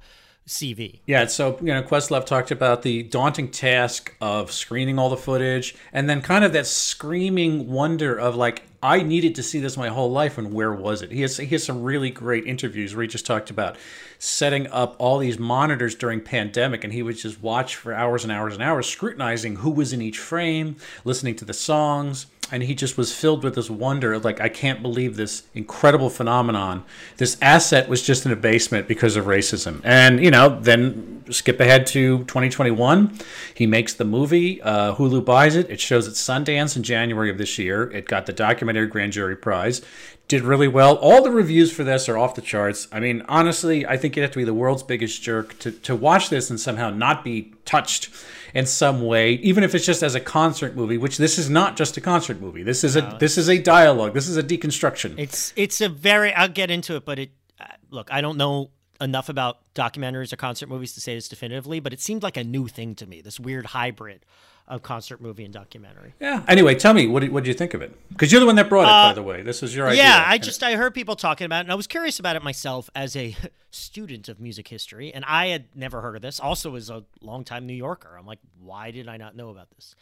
CV. 0.46 1.00
Yeah, 1.06 1.26
so 1.26 1.58
you 1.60 1.74
know, 1.74 1.82
Questlove 1.82 2.24
talked 2.24 2.52
about 2.52 2.82
the 2.82 3.02
daunting 3.02 3.50
task 3.50 4.14
of 4.20 4.52
screening 4.52 4.98
all 4.98 5.10
the 5.10 5.16
footage, 5.16 5.74
and 5.92 6.08
then 6.08 6.22
kind 6.22 6.44
of 6.44 6.52
that 6.52 6.66
screaming 6.66 7.68
wonder 7.68 8.16
of 8.16 8.36
like, 8.36 8.62
I 8.80 9.02
needed 9.02 9.34
to 9.36 9.42
see 9.42 9.58
this 9.58 9.76
my 9.76 9.88
whole 9.88 10.10
life, 10.10 10.38
and 10.38 10.52
where 10.52 10.72
was 10.72 11.02
it? 11.02 11.10
He 11.10 11.22
has 11.22 11.38
he 11.38 11.46
has 11.46 11.64
some 11.64 11.82
really 11.82 12.10
great 12.10 12.46
interviews 12.46 12.94
where 12.94 13.02
he 13.02 13.08
just 13.08 13.26
talked 13.26 13.50
about 13.50 13.76
setting 14.20 14.68
up 14.68 14.94
all 14.98 15.18
these 15.18 15.38
monitors 15.38 15.96
during 15.96 16.20
pandemic, 16.20 16.84
and 16.84 16.92
he 16.92 17.02
would 17.02 17.16
just 17.16 17.42
watch 17.42 17.74
for 17.74 17.92
hours 17.92 18.22
and 18.22 18.32
hours 18.32 18.54
and 18.54 18.62
hours, 18.62 18.86
scrutinizing 18.86 19.56
who 19.56 19.70
was 19.70 19.92
in 19.92 20.00
each 20.00 20.18
frame, 20.18 20.76
listening 21.04 21.34
to 21.36 21.44
the 21.44 21.54
songs. 21.54 22.26
And 22.52 22.62
he 22.62 22.74
just 22.74 22.96
was 22.96 23.12
filled 23.12 23.42
with 23.42 23.56
this 23.56 23.68
wonder 23.68 24.12
of 24.12 24.24
like, 24.24 24.40
I 24.40 24.48
can't 24.48 24.80
believe 24.80 25.16
this 25.16 25.44
incredible 25.54 26.10
phenomenon. 26.10 26.84
This 27.16 27.36
asset 27.42 27.88
was 27.88 28.02
just 28.02 28.24
in 28.24 28.32
a 28.32 28.36
basement 28.36 28.86
because 28.86 29.16
of 29.16 29.24
racism. 29.24 29.80
And, 29.82 30.22
you 30.22 30.30
know, 30.30 30.60
then 30.60 31.24
skip 31.30 31.58
ahead 31.58 31.86
to 31.88 32.18
2021. 32.20 33.18
He 33.54 33.66
makes 33.66 33.94
the 33.94 34.04
movie. 34.04 34.62
Uh, 34.62 34.94
Hulu 34.94 35.24
buys 35.24 35.56
it. 35.56 35.68
It 35.70 35.80
shows 35.80 36.06
at 36.06 36.14
Sundance 36.14 36.76
in 36.76 36.82
January 36.82 37.30
of 37.30 37.38
this 37.38 37.58
year. 37.58 37.90
It 37.90 38.06
got 38.06 38.26
the 38.26 38.32
documentary 38.32 38.86
grand 38.86 39.12
jury 39.12 39.36
prize. 39.36 39.82
Did 40.28 40.42
really 40.42 40.68
well. 40.68 40.96
All 40.96 41.22
the 41.22 41.30
reviews 41.30 41.72
for 41.72 41.84
this 41.84 42.08
are 42.08 42.18
off 42.18 42.34
the 42.34 42.42
charts. 42.42 42.88
I 42.92 43.00
mean, 43.00 43.22
honestly, 43.28 43.86
I 43.86 43.96
think 43.96 44.16
you'd 44.16 44.22
have 44.22 44.32
to 44.32 44.38
be 44.38 44.44
the 44.44 44.54
world's 44.54 44.82
biggest 44.82 45.22
jerk 45.22 45.58
to, 45.60 45.70
to 45.70 45.94
watch 45.94 46.30
this 46.30 46.50
and 46.50 46.60
somehow 46.60 46.90
not 46.90 47.22
be 47.22 47.52
touched 47.64 48.10
in 48.56 48.64
some 48.64 49.04
way, 49.04 49.32
even 49.34 49.62
if 49.62 49.74
it's 49.74 49.84
just 49.84 50.02
as 50.02 50.14
a 50.14 50.20
concert 50.20 50.74
movie. 50.74 50.96
Which 50.96 51.18
this 51.18 51.38
is 51.38 51.50
not 51.50 51.76
just 51.76 51.98
a 51.98 52.00
concert 52.00 52.40
movie. 52.40 52.62
This 52.62 52.84
is 52.84 52.96
a 52.96 53.16
this 53.20 53.36
is 53.36 53.50
a 53.50 53.58
dialogue. 53.58 54.14
This 54.14 54.28
is 54.28 54.38
a 54.38 54.42
deconstruction. 54.42 55.14
It's 55.18 55.52
it's 55.56 55.82
a 55.82 55.90
very. 55.90 56.32
I'll 56.32 56.48
get 56.48 56.70
into 56.70 56.96
it, 56.96 57.04
but 57.04 57.18
it. 57.18 57.30
Uh, 57.60 57.66
look, 57.90 58.10
I 58.10 58.22
don't 58.22 58.38
know 58.38 58.70
enough 58.98 59.28
about 59.28 59.58
documentaries 59.74 60.32
or 60.32 60.36
concert 60.36 60.70
movies 60.70 60.94
to 60.94 61.02
say 61.02 61.14
this 61.14 61.28
definitively, 61.28 61.80
but 61.80 61.92
it 61.92 62.00
seemed 62.00 62.22
like 62.22 62.38
a 62.38 62.44
new 62.44 62.66
thing 62.66 62.94
to 62.94 63.06
me. 63.06 63.20
This 63.20 63.38
weird 63.38 63.66
hybrid 63.66 64.24
of 64.68 64.82
concert 64.82 65.20
movie 65.20 65.44
and 65.44 65.54
documentary. 65.54 66.12
Yeah. 66.18 66.42
Anyway, 66.48 66.74
tell 66.74 66.92
me 66.92 67.06
what 67.06 67.20
did, 67.20 67.30
what 67.32 67.44
did 67.44 67.48
you 67.48 67.54
think 67.54 67.72
of 67.74 67.82
it? 67.82 67.96
Because 68.08 68.32
you're 68.32 68.40
the 68.40 68.46
one 68.46 68.56
that 68.56 68.68
brought 68.68 68.82
it, 68.82 69.10
by 69.10 69.12
the 69.14 69.22
way. 69.22 69.42
This 69.42 69.62
was 69.62 69.74
your 69.76 69.86
idea. 69.88 70.02
Uh, 70.02 70.06
Yeah, 70.06 70.24
I 70.26 70.38
just 70.38 70.62
I 70.62 70.74
heard 70.74 70.92
people 70.94 71.14
talking 71.14 71.44
about 71.44 71.58
it, 71.58 71.60
and 71.66 71.72
I 71.72 71.76
was 71.76 71.86
curious 71.86 72.18
about 72.18 72.34
it 72.34 72.42
myself 72.42 72.90
as 72.94 73.14
a 73.14 73.36
student 73.70 74.28
of 74.28 74.40
music 74.40 74.66
history, 74.68 75.12
and 75.14 75.24
I 75.24 75.48
had 75.48 75.66
never 75.76 76.00
heard 76.00 76.16
of 76.16 76.22
this. 76.22 76.40
Also, 76.40 76.74
as 76.74 76.90
a 76.90 77.04
longtime 77.20 77.66
New 77.66 77.74
Yorker, 77.74 78.16
I'm 78.18 78.26
like, 78.26 78.40
why 78.60 78.90
did 78.90 79.08
I 79.08 79.16
not 79.16 79.36
know 79.36 79.50
about 79.50 79.70
this? 79.70 79.94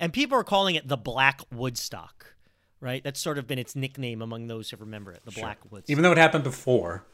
And 0.00 0.12
people 0.12 0.36
are 0.38 0.44
calling 0.44 0.74
it 0.74 0.88
the 0.88 0.96
Black 0.96 1.40
Woodstock, 1.52 2.34
right? 2.80 3.02
That's 3.04 3.20
sort 3.20 3.38
of 3.38 3.46
been 3.46 3.58
its 3.58 3.76
nickname 3.76 4.20
among 4.22 4.46
those 4.48 4.70
who 4.70 4.76
remember 4.78 5.12
it, 5.12 5.20
the 5.24 5.32
Black 5.32 5.58
Woodstock. 5.70 5.90
even 5.90 6.02
though 6.02 6.12
it 6.12 6.18
happened 6.18 6.42
before. 6.44 7.04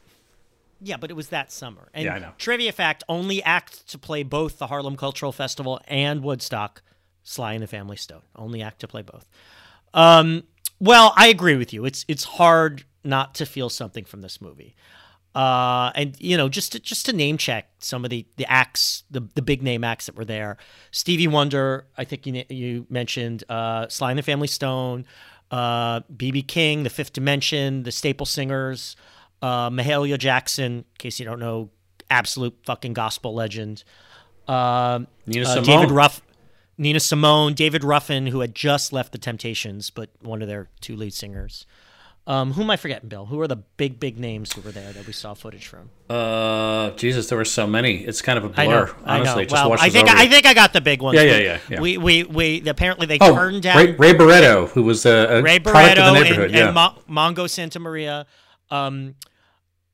Yeah, 0.81 0.97
but 0.97 1.09
it 1.09 1.13
was 1.15 1.29
that 1.29 1.51
summer. 1.51 1.89
And 1.93 2.03
Yeah, 2.05 2.15
I 2.15 2.19
know. 2.19 2.31
trivia 2.37 2.71
fact: 2.71 3.03
only 3.07 3.41
act 3.43 3.87
to 3.89 3.97
play 3.97 4.23
both 4.23 4.57
the 4.57 4.67
Harlem 4.67 4.97
Cultural 4.97 5.31
Festival 5.31 5.79
and 5.87 6.21
Woodstock, 6.21 6.81
Sly 7.25 7.53
and 7.53 7.63
the 7.63 7.67
Family 7.67 7.97
Stone. 7.97 8.21
Only 8.35 8.61
act 8.61 8.79
to 8.79 8.87
play 8.87 9.01
both. 9.01 9.27
Um, 9.93 10.43
well, 10.79 11.11
I 11.17 11.27
agree 11.27 11.57
with 11.57 11.73
you. 11.73 11.83
It's 11.83 12.05
it's 12.07 12.23
hard 12.23 12.85
not 13.03 13.35
to 13.35 13.45
feel 13.45 13.69
something 13.69 14.05
from 14.05 14.21
this 14.21 14.39
movie. 14.39 14.75
Uh, 15.33 15.91
and 15.95 16.15
you 16.19 16.37
know, 16.37 16.47
just 16.47 16.71
to, 16.71 16.79
just 16.79 17.05
to 17.07 17.13
name 17.13 17.37
check 17.37 17.69
some 17.79 18.05
of 18.05 18.09
the 18.09 18.25
the 18.37 18.49
acts, 18.49 19.03
the 19.11 19.27
the 19.33 19.41
big 19.41 19.61
name 19.61 19.83
acts 19.83 20.05
that 20.05 20.15
were 20.15 20.23
there. 20.23 20.57
Stevie 20.91 21.27
Wonder, 21.27 21.87
I 21.97 22.05
think 22.05 22.25
you 22.25 22.43
you 22.49 22.85
mentioned 22.89 23.43
uh, 23.49 23.87
Sly 23.89 24.11
and 24.11 24.19
the 24.19 24.23
Family 24.23 24.47
Stone, 24.47 25.05
uh, 25.51 26.01
BB 26.01 26.47
King, 26.47 26.83
The 26.83 26.89
Fifth 26.89 27.11
Dimension, 27.11 27.83
the 27.83 27.91
Staple 27.91 28.25
Singers, 28.25 28.95
uh, 29.41 29.69
Mahalia 29.69 30.17
Jackson. 30.17 30.71
In 30.77 30.85
case 30.99 31.19
you 31.19 31.25
don't 31.25 31.39
know, 31.39 31.69
absolute 32.09 32.57
fucking 32.63 32.93
gospel 32.93 33.33
legend. 33.33 33.83
Um, 34.47 35.07
Nina 35.25 35.45
uh, 35.45 35.55
Simone. 35.55 35.65
David 35.65 35.91
Ruff, 35.91 36.21
Nina 36.77 36.99
Simone, 36.99 37.53
David 37.53 37.83
Ruffin, 37.83 38.27
who 38.27 38.41
had 38.41 38.53
just 38.55 38.91
left 38.91 39.11
the 39.11 39.17
Temptations, 39.17 39.89
but 39.89 40.09
one 40.21 40.41
of 40.41 40.47
their 40.47 40.69
two 40.81 40.95
lead 40.95 41.13
singers. 41.13 41.65
Um, 42.27 42.53
who 42.53 42.63
am 42.63 42.71
I 42.71 42.75
forgetting, 42.75 43.07
Bill? 43.07 43.27
Who 43.27 43.39
are 43.39 43.47
the 43.47 43.57
big, 43.57 43.99
big 43.99 44.19
names 44.19 44.51
who 44.51 44.61
were 44.61 44.71
there 44.71 44.91
that 44.91 45.05
we 45.05 45.13
saw 45.13 45.35
footage 45.35 45.67
from? 45.67 45.91
Uh, 46.09 46.89
Jesus, 46.91 47.29
there 47.29 47.37
were 47.37 47.45
so 47.45 47.67
many. 47.67 47.97
It's 48.03 48.19
kind 48.23 48.39
of 48.39 48.43
a 48.45 48.49
blur. 48.49 48.63
I 48.63 48.65
know. 48.65 48.93
honestly, 49.05 49.31
I 49.31 49.35
know. 49.35 49.43
just 49.43 49.51
well, 49.53 49.73
I 49.79 49.89
think. 49.89 50.09
I 50.09 50.27
think 50.27 50.47
I 50.47 50.55
got 50.55 50.73
the 50.73 50.81
big 50.81 51.03
ones. 51.03 51.15
Yeah, 51.17 51.21
yeah, 51.21 51.37
yeah, 51.37 51.59
yeah. 51.69 51.79
We 51.79 51.99
we 51.99 52.23
we 52.23 52.67
apparently 52.67 53.05
they 53.05 53.19
Oh, 53.21 53.35
turned 53.35 53.61
down 53.61 53.77
Ray, 53.77 53.91
Ray 53.91 54.13
Barretto, 54.13 54.67
who 54.69 54.81
was 54.81 55.05
a, 55.05 55.37
a 55.37 55.41
Ray 55.43 55.59
product 55.59 55.99
of 55.99 56.13
the 56.15 56.19
neighborhood. 56.19 56.45
and 56.45 56.55
yeah. 56.55 56.71
Mo- 56.71 56.97
Mongo 57.07 57.45
Santamaria. 57.45 58.25
Um, 58.71 59.13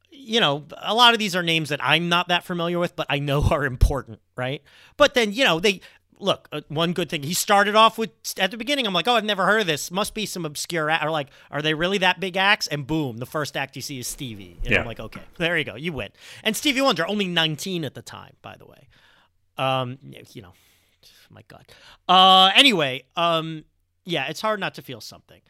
you 0.09 0.39
know, 0.39 0.63
a 0.77 0.93
lot 0.95 1.11
of 1.13 1.19
these 1.19 1.35
are 1.35 1.43
names 1.43 1.67
that 1.69 1.83
I'm 1.83 2.07
not 2.07 2.29
that 2.29 2.45
familiar 2.45 2.79
with, 2.79 2.95
but 2.95 3.07
I 3.09 3.19
know 3.19 3.43
are 3.51 3.65
important, 3.65 4.19
right? 4.37 4.63
But 4.95 5.15
then, 5.15 5.33
you 5.33 5.43
know, 5.43 5.59
they 5.59 5.81
look. 6.21 6.47
Uh, 6.51 6.61
one 6.69 6.93
good 6.93 7.09
thing 7.09 7.23
he 7.23 7.33
started 7.33 7.75
off 7.75 7.97
with 7.97 8.11
at 8.37 8.51
the 8.51 8.57
beginning. 8.57 8.85
I'm 8.87 8.93
like, 8.93 9.07
oh, 9.07 9.15
I've 9.15 9.25
never 9.25 9.45
heard 9.45 9.61
of 9.61 9.67
this. 9.67 9.91
Must 9.91 10.13
be 10.13 10.25
some 10.25 10.45
obscure 10.45 10.89
act. 10.89 11.03
Or 11.03 11.11
like, 11.11 11.29
are 11.49 11.61
they 11.61 11.73
really 11.73 11.97
that 11.99 12.19
big 12.19 12.37
acts? 12.37 12.67
And 12.67 12.85
boom, 12.87 13.17
the 13.17 13.25
first 13.25 13.57
act 13.57 13.75
you 13.75 13.81
see 13.81 13.99
is 13.99 14.07
Stevie, 14.07 14.57
and 14.63 14.71
Yeah. 14.71 14.79
I'm 14.81 14.85
like, 14.85 14.99
okay, 14.99 15.21
there 15.37 15.57
you 15.57 15.63
go, 15.63 15.75
you 15.75 15.91
win. 15.93 16.09
And 16.43 16.55
Stevie 16.55 16.81
Wonder, 16.81 17.07
only 17.07 17.27
19 17.27 17.83
at 17.83 17.93
the 17.95 18.01
time, 18.01 18.33
by 18.41 18.55
the 18.57 18.65
way. 18.65 18.87
Um, 19.57 19.97
you 20.31 20.41
know, 20.41 20.53
my 21.29 21.41
God. 21.47 21.65
Uh, 22.07 22.51
anyway, 22.55 23.03
um, 23.15 23.65
yeah, 24.05 24.27
it's 24.27 24.41
hard 24.41 24.59
not 24.59 24.73
to 24.75 24.81
feel 24.81 25.01
something. 25.01 25.41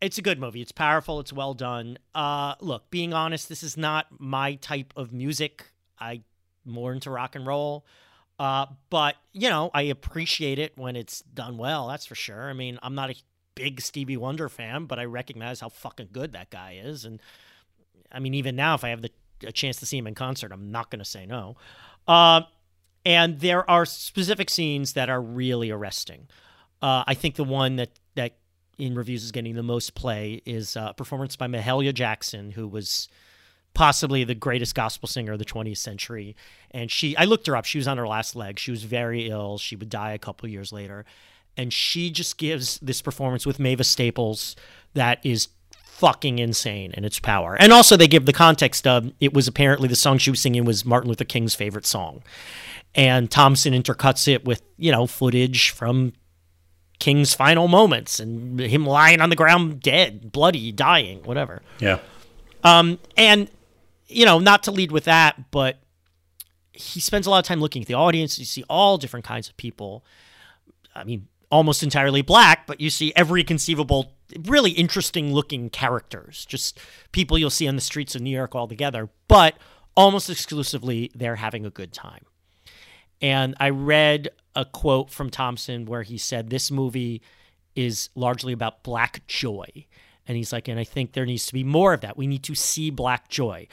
It's 0.00 0.18
a 0.18 0.22
good 0.22 0.38
movie. 0.38 0.60
It's 0.60 0.72
powerful. 0.72 1.20
It's 1.20 1.32
well 1.32 1.54
done. 1.54 1.98
Uh, 2.14 2.54
look, 2.60 2.90
being 2.90 3.14
honest, 3.14 3.48
this 3.48 3.62
is 3.62 3.76
not 3.76 4.06
my 4.18 4.54
type 4.56 4.92
of 4.96 5.12
music. 5.12 5.70
I 5.98 6.22
more 6.66 6.92
into 6.92 7.10
rock 7.10 7.36
and 7.36 7.46
roll. 7.46 7.86
Uh, 8.38 8.66
but 8.90 9.16
you 9.32 9.48
know, 9.48 9.70
I 9.72 9.82
appreciate 9.82 10.58
it 10.58 10.76
when 10.76 10.96
it's 10.96 11.20
done 11.22 11.56
well. 11.56 11.88
That's 11.88 12.06
for 12.06 12.14
sure. 12.14 12.48
I 12.48 12.52
mean, 12.52 12.78
I'm 12.82 12.94
not 12.94 13.10
a 13.10 13.14
big 13.54 13.80
Stevie 13.80 14.16
Wonder 14.16 14.48
fan, 14.48 14.86
but 14.86 14.98
I 14.98 15.04
recognize 15.04 15.60
how 15.60 15.68
fucking 15.68 16.08
good 16.12 16.32
that 16.32 16.50
guy 16.50 16.80
is. 16.82 17.04
And 17.04 17.20
I 18.10 18.18
mean, 18.18 18.34
even 18.34 18.56
now, 18.56 18.74
if 18.74 18.84
I 18.84 18.88
have 18.88 19.02
the 19.02 19.10
a 19.44 19.52
chance 19.52 19.78
to 19.78 19.86
see 19.86 19.98
him 19.98 20.06
in 20.06 20.14
concert, 20.14 20.52
I'm 20.52 20.70
not 20.70 20.90
going 20.90 21.00
to 21.00 21.04
say 21.04 21.26
no. 21.26 21.56
Uh, 22.06 22.42
and 23.04 23.40
there 23.40 23.68
are 23.68 23.84
specific 23.84 24.48
scenes 24.48 24.94
that 24.94 25.10
are 25.10 25.20
really 25.20 25.70
arresting. 25.70 26.28
Uh, 26.80 27.04
I 27.06 27.14
think 27.14 27.36
the 27.36 27.44
one 27.44 27.76
that 27.76 27.90
that 28.14 28.36
in 28.78 28.94
reviews 28.94 29.24
is 29.24 29.32
getting 29.32 29.54
the 29.54 29.62
most 29.62 29.94
play 29.94 30.42
is 30.44 30.76
uh, 30.76 30.88
a 30.90 30.94
performance 30.94 31.36
by 31.36 31.46
Mahalia 31.46 31.94
Jackson, 31.94 32.50
who 32.52 32.66
was 32.66 33.08
possibly 33.74 34.24
the 34.24 34.34
greatest 34.34 34.74
gospel 34.74 35.08
singer 35.08 35.32
of 35.32 35.38
the 35.38 35.44
20th 35.44 35.78
century. 35.78 36.36
And 36.70 36.90
she, 36.90 37.16
I 37.16 37.24
looked 37.24 37.46
her 37.46 37.56
up. 37.56 37.64
She 37.64 37.78
was 37.78 37.88
on 37.88 37.98
her 37.98 38.08
last 38.08 38.34
leg. 38.34 38.58
She 38.58 38.70
was 38.70 38.84
very 38.84 39.28
ill. 39.28 39.58
She 39.58 39.76
would 39.76 39.90
die 39.90 40.12
a 40.12 40.18
couple 40.18 40.48
years 40.48 40.72
later, 40.72 41.04
and 41.56 41.72
she 41.72 42.10
just 42.10 42.38
gives 42.38 42.78
this 42.78 43.02
performance 43.02 43.46
with 43.46 43.58
Mavis 43.58 43.88
Staples 43.88 44.56
that 44.94 45.24
is 45.24 45.48
fucking 45.84 46.38
insane 46.40 46.92
in 46.96 47.04
its 47.04 47.20
power. 47.20 47.56
And 47.58 47.72
also, 47.72 47.96
they 47.96 48.08
give 48.08 48.26
the 48.26 48.32
context 48.32 48.86
of 48.86 49.12
it 49.20 49.32
was 49.32 49.46
apparently 49.46 49.88
the 49.88 49.96
song 49.96 50.18
she 50.18 50.30
was 50.30 50.40
singing 50.40 50.64
was 50.64 50.84
Martin 50.84 51.08
Luther 51.08 51.24
King's 51.24 51.54
favorite 51.54 51.86
song. 51.86 52.22
And 52.96 53.30
Thompson 53.30 53.72
intercuts 53.72 54.28
it 54.28 54.44
with, 54.44 54.62
you 54.76 54.92
know, 54.92 55.06
footage 55.06 55.70
from 55.70 56.12
King's 56.98 57.34
final 57.34 57.68
moments 57.68 58.20
and 58.20 58.58
him 58.60 58.86
lying 58.86 59.20
on 59.20 59.30
the 59.30 59.36
ground 59.36 59.80
dead, 59.80 60.32
bloody, 60.32 60.72
dying, 60.72 61.22
whatever. 61.24 61.62
Yeah. 61.80 61.98
Um, 62.62 62.98
and 63.16 63.50
you 64.06 64.24
know, 64.24 64.38
not 64.38 64.62
to 64.64 64.70
lead 64.70 64.92
with 64.92 65.04
that, 65.04 65.50
but 65.50 65.78
he 66.72 67.00
spends 67.00 67.26
a 67.26 67.30
lot 67.30 67.38
of 67.38 67.44
time 67.44 67.60
looking 67.60 67.82
at 67.82 67.88
the 67.88 67.94
audience. 67.94 68.38
You 68.38 68.44
see 68.44 68.64
all 68.68 68.98
different 68.98 69.24
kinds 69.24 69.48
of 69.48 69.56
people. 69.56 70.04
I 70.94 71.04
mean, 71.04 71.28
almost 71.50 71.82
entirely 71.82 72.22
black, 72.22 72.66
but 72.66 72.80
you 72.80 72.90
see 72.90 73.12
every 73.14 73.44
conceivable, 73.44 74.12
really 74.44 74.72
interesting 74.72 75.32
looking 75.32 75.70
characters. 75.70 76.44
Just 76.46 76.78
people 77.12 77.38
you'll 77.38 77.50
see 77.50 77.68
on 77.68 77.76
the 77.76 77.80
streets 77.80 78.14
of 78.14 78.22
New 78.22 78.30
York 78.30 78.54
all 78.54 78.66
together, 78.66 79.08
but 79.28 79.56
almost 79.96 80.28
exclusively 80.28 81.10
they're 81.14 81.36
having 81.36 81.64
a 81.64 81.70
good 81.70 81.92
time. 81.92 82.24
And 83.20 83.54
I 83.60 83.70
read 83.70 84.30
a 84.56 84.64
quote 84.64 85.10
from 85.10 85.30
Thompson 85.30 85.86
where 85.86 86.02
he 86.02 86.18
said 86.18 86.50
this 86.50 86.70
movie 86.70 87.22
is 87.74 88.10
largely 88.14 88.52
about 88.52 88.82
black 88.82 89.26
joy. 89.26 89.86
And 90.26 90.36
he's 90.36 90.52
like, 90.52 90.68
and 90.68 90.80
I 90.80 90.84
think 90.84 91.12
there 91.12 91.26
needs 91.26 91.46
to 91.46 91.52
be 91.52 91.64
more 91.64 91.92
of 91.92 92.00
that. 92.00 92.16
We 92.16 92.26
need 92.26 92.42
to 92.44 92.54
see 92.54 92.90
black 92.90 93.28
joy. 93.28 93.68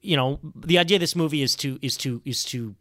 You 0.00 0.16
know, 0.16 0.40
the 0.54 0.78
idea 0.78 0.96
of 0.96 1.00
this 1.00 1.16
movie 1.16 1.42
is 1.42 1.54
to 1.56 1.78
is 1.82 1.96
to 1.98 2.22
is 2.24 2.44
to 2.44 2.76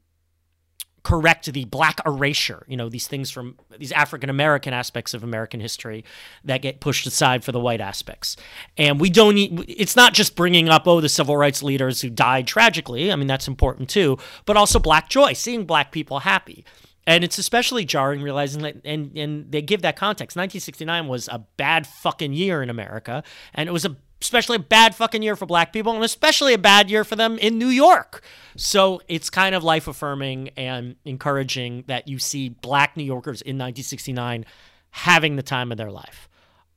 correct 1.05 1.45
the 1.53 1.65
black 1.65 2.01
erasure, 2.03 2.65
you 2.67 2.75
know, 2.75 2.89
these 2.89 3.07
things 3.07 3.29
from 3.29 3.55
these 3.77 3.91
African 3.91 4.27
American 4.27 4.73
aspects 4.73 5.13
of 5.13 5.23
American 5.23 5.59
history 5.59 6.03
that 6.43 6.63
get 6.63 6.79
pushed 6.79 7.05
aside 7.05 7.43
for 7.43 7.51
the 7.51 7.59
white 7.59 7.79
aspects. 7.79 8.35
And 8.75 8.99
we 8.99 9.11
don't 9.11 9.35
need, 9.35 9.63
it's 9.67 9.95
not 9.95 10.15
just 10.15 10.35
bringing 10.35 10.67
up, 10.67 10.87
oh, 10.87 11.01
the 11.01 11.07
civil 11.07 11.37
rights 11.37 11.61
leaders 11.61 12.01
who 12.01 12.09
died 12.09 12.47
tragically. 12.47 13.11
I 13.11 13.15
mean, 13.17 13.27
that's 13.27 13.47
important 13.47 13.87
too, 13.87 14.17
but 14.47 14.57
also 14.57 14.79
black 14.79 15.07
joy, 15.07 15.33
seeing 15.33 15.65
black 15.65 15.91
people 15.91 16.21
happy. 16.21 16.65
And 17.05 17.23
it's 17.23 17.37
especially 17.37 17.85
jarring 17.85 18.23
realizing 18.23 18.63
that, 18.63 18.77
and, 18.83 19.15
and 19.15 19.51
they 19.51 19.61
give 19.61 19.83
that 19.83 19.95
context. 19.95 20.35
1969 20.35 21.07
was 21.07 21.27
a 21.27 21.45
bad 21.55 21.85
fucking 21.85 22.33
year 22.33 22.63
in 22.63 22.71
America, 22.71 23.23
and 23.53 23.69
it 23.69 23.71
was 23.71 23.85
a 23.85 23.95
especially 24.21 24.55
a 24.55 24.59
bad 24.59 24.95
fucking 24.95 25.21
year 25.21 25.35
for 25.35 25.45
black 25.45 25.73
people, 25.73 25.93
and 25.93 26.03
especially 26.03 26.53
a 26.53 26.57
bad 26.57 26.89
year 26.89 27.03
for 27.03 27.15
them 27.15 27.37
in 27.37 27.57
New 27.57 27.67
York. 27.67 28.23
So 28.55 29.01
it's 29.07 29.29
kind 29.29 29.53
of 29.55 29.63
life 29.63 29.87
affirming 29.87 30.49
and 30.57 30.95
encouraging 31.05 31.83
that 31.87 32.07
you 32.07 32.19
see 32.19 32.49
black 32.49 32.97
New 32.97 33.03
Yorkers 33.03 33.41
in 33.41 33.57
1969 33.57 34.45
having 34.91 35.35
the 35.35 35.43
time 35.43 35.71
of 35.71 35.77
their 35.77 35.91
life. 35.91 36.29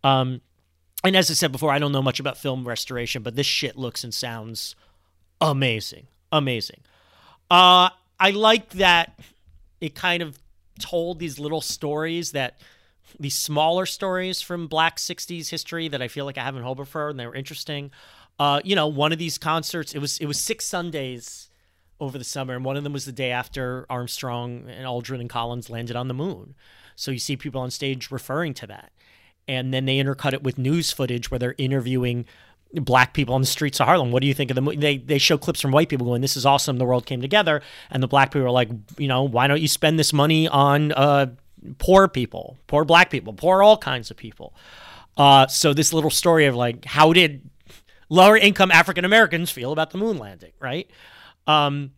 Um, 0.03 0.41
and 1.05 1.17
as 1.17 1.31
I 1.31 1.35
said 1.35 1.53
before, 1.53 1.71
I 1.71 1.79
don't 1.79 1.93
know 1.93 2.03
much 2.03 2.19
about 2.19 2.37
film 2.37 2.67
restoration, 2.67 3.23
but 3.23 3.37
this 3.37 3.47
shit 3.47 3.77
looks 3.77 4.03
and 4.03 4.13
sounds 4.13 4.75
amazing. 5.41 6.09
Amazing. 6.33 6.81
Uh, 7.51 7.91
I 8.19 8.31
like 8.31 8.71
that 8.71 9.19
it 9.81 9.95
kind 9.95 10.23
of 10.23 10.39
told 10.81 11.19
these 11.19 11.39
little 11.39 11.61
stories 11.61 12.33
that 12.33 12.59
these 13.19 13.35
smaller 13.35 13.87
stories 13.87 14.41
from 14.41 14.67
black 14.67 14.97
60s 14.97 15.51
history 15.51 15.89
that 15.89 16.03
I 16.03 16.09
feel 16.09 16.25
like 16.25 16.39
I 16.39 16.45
haven't 16.45 16.63
heard 16.63 16.77
before 16.77 17.11
and 17.11 17.19
they 17.19 17.27
were 17.27 17.35
interesting. 17.35 17.91
Uh, 18.39 18.61
you 18.65 18.77
know, 18.77 18.87
one 18.87 19.13
of 19.13 19.19
these 19.19 19.39
concerts, 19.39 19.95
it 19.95 19.99
was 19.99 20.19
it 20.19 20.27
was 20.27 20.39
six 20.39 20.65
Sundays 20.65 21.51
over 22.01 22.17
the 22.17 22.25
summer, 22.25 22.55
and 22.55 22.65
one 22.65 22.77
of 22.77 22.85
them 22.85 22.93
was 22.93 23.05
the 23.05 23.13
day 23.13 23.33
after 23.33 23.85
Armstrong 23.91 24.69
and 24.69 24.87
Aldrin 24.87 25.21
and 25.21 25.29
Collins 25.29 25.69
landed 25.69 25.97
on 25.97 26.09
the 26.09 26.15
moon. 26.15 26.55
So 26.95 27.11
you 27.11 27.19
see 27.19 27.37
people 27.37 27.61
on 27.61 27.71
stage 27.71 28.11
referring 28.11 28.55
to 28.55 28.67
that. 28.69 28.93
And 29.47 29.73
then 29.73 29.87
they 29.87 29.97
intercut 29.97 30.35
it 30.35 30.43
with 30.43 30.59
news 30.59 30.93
footage 30.93 31.31
where 31.31 31.39
they're 31.39 31.55
interviewing 31.59 32.27
black 32.75 33.15
people 33.15 33.35
on 33.35 33.41
the 33.41 33.47
streets 33.47 33.81
of 33.81 33.87
Harlem. 33.87 34.13
What 34.13 34.21
do 34.21 34.27
you 34.27 34.35
think 34.35 34.51
of 34.51 34.55
the 34.57 34.61
movie? 34.61 34.77
They 34.77 34.99
they 34.99 35.19
show 35.19 35.39
clips 35.39 35.61
from 35.61 35.71
white 35.71 35.89
people 35.89 36.07
going, 36.07 36.21
"This 36.21 36.37
is 36.37 36.45
awesome. 36.45 36.77
The 36.79 36.85
world 36.85 37.07
came 37.07 37.21
together," 37.21 37.63
and 37.91 38.03
the 38.03 38.09
black 38.09 38.31
people 38.31 38.47
are 38.47 38.51
like, 38.51 38.69
you 38.99 39.09
know, 39.09 39.23
why 39.23 39.47
don't 39.47 39.61
you 39.61 39.69
spend 39.69 39.99
this 39.99 40.13
money 40.13 40.49
on 40.49 40.93
uh, 40.93 41.27
poor 41.79 42.09
people, 42.09 42.57
poor 42.67 42.85
black 42.85 43.11
people, 43.11 43.33
poor 43.33 43.63
all 43.63 43.77
kinds 43.77 44.11
of 44.11 44.17
people? 44.17 44.55
Uh, 45.17 45.47
so 45.47 45.75
this 45.75 45.93
little 45.93 46.11
story 46.11 46.47
of 46.47 46.55
like, 46.55 46.85
how 46.85 47.13
did 47.13 47.49
lower 48.09 48.37
income 48.37 48.71
African 48.71 49.05
Americans 49.05 49.51
feel 49.51 49.73
about 49.73 49.91
the 49.91 49.99
moon 49.99 50.19
landing, 50.19 50.53
right? 50.61 50.91
Um, 51.47 51.93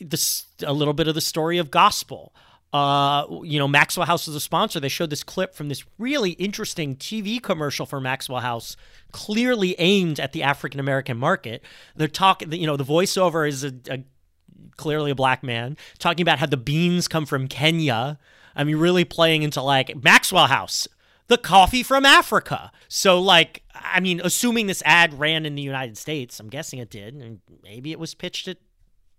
this 0.00 0.46
a 0.62 0.72
little 0.72 0.94
bit 0.94 1.08
of 1.08 1.14
the 1.14 1.20
story 1.20 1.58
of 1.58 1.70
gospel. 1.70 2.34
Uh, 2.72 3.24
you 3.44 3.58
know, 3.58 3.66
Maxwell 3.66 4.06
House 4.06 4.28
is 4.28 4.34
a 4.34 4.40
sponsor. 4.40 4.78
They 4.78 4.88
showed 4.88 5.10
this 5.10 5.22
clip 5.22 5.54
from 5.54 5.68
this 5.68 5.84
really 5.96 6.32
interesting 6.32 6.96
TV 6.96 7.42
commercial 7.42 7.86
for 7.86 8.00
Maxwell 8.00 8.40
House, 8.40 8.76
clearly 9.10 9.74
aimed 9.78 10.20
at 10.20 10.32
the 10.32 10.42
African 10.42 10.78
American 10.78 11.16
market. 11.16 11.62
They're 11.96 12.08
talking, 12.08 12.52
you 12.52 12.66
know, 12.66 12.76
the 12.76 12.84
voiceover 12.84 13.48
is 13.48 13.64
a, 13.64 13.72
a 13.88 14.04
clearly 14.76 15.10
a 15.10 15.14
black 15.14 15.42
man 15.42 15.76
talking 15.98 16.22
about 16.22 16.38
how 16.38 16.46
the 16.46 16.56
beans 16.56 17.08
come 17.08 17.24
from 17.24 17.48
Kenya. 17.48 18.18
I 18.58 18.64
mean, 18.64 18.76
really 18.76 19.04
playing 19.04 19.42
into 19.42 19.62
like 19.62 20.02
Maxwell 20.02 20.48
House, 20.48 20.88
the 21.28 21.38
coffee 21.38 21.82
from 21.84 22.04
Africa. 22.04 22.72
So, 22.88 23.20
like, 23.20 23.62
I 23.74 24.00
mean, 24.00 24.20
assuming 24.22 24.66
this 24.66 24.82
ad 24.84 25.18
ran 25.18 25.46
in 25.46 25.54
the 25.54 25.62
United 25.62 25.96
States, 25.96 26.40
I'm 26.40 26.48
guessing 26.48 26.80
it 26.80 26.90
did, 26.90 27.14
and 27.14 27.40
maybe 27.62 27.92
it 27.92 28.00
was 28.00 28.14
pitched 28.14 28.48
at 28.48 28.58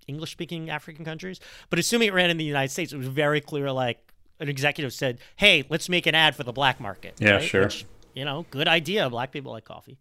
English 0.08 0.32
speaking 0.32 0.69
African 0.69 1.06
countries. 1.06 1.39
But 1.69 1.80
assuming 1.80 2.10
it 2.10 2.13
ran 2.13 2.30
in 2.30 2.38
the 2.38 2.43
United 2.43 2.71
States, 2.71 2.91
it 2.91 2.97
was 2.97 3.08
very 3.08 3.39
clear 3.39 3.71
like 3.71 4.12
an 4.41 4.49
executive 4.49 4.93
said, 4.93 5.19
hey, 5.38 5.63
let's 5.69 5.88
make 5.88 6.06
an 6.06 6.15
ad 6.15 6.36
for 6.36 6.43
the 6.43 6.54
black 6.54 6.80
market. 6.80 7.15
Yeah, 7.19 7.32
right? 7.32 7.43
sure. 7.43 7.63
Which, 7.63 7.86
you 8.13 8.25
know, 8.25 8.45
good 8.52 8.67
idea. 8.67 9.10
Black 9.10 9.32
people 9.32 9.54
like 9.54 9.65
coffee. 9.65 9.97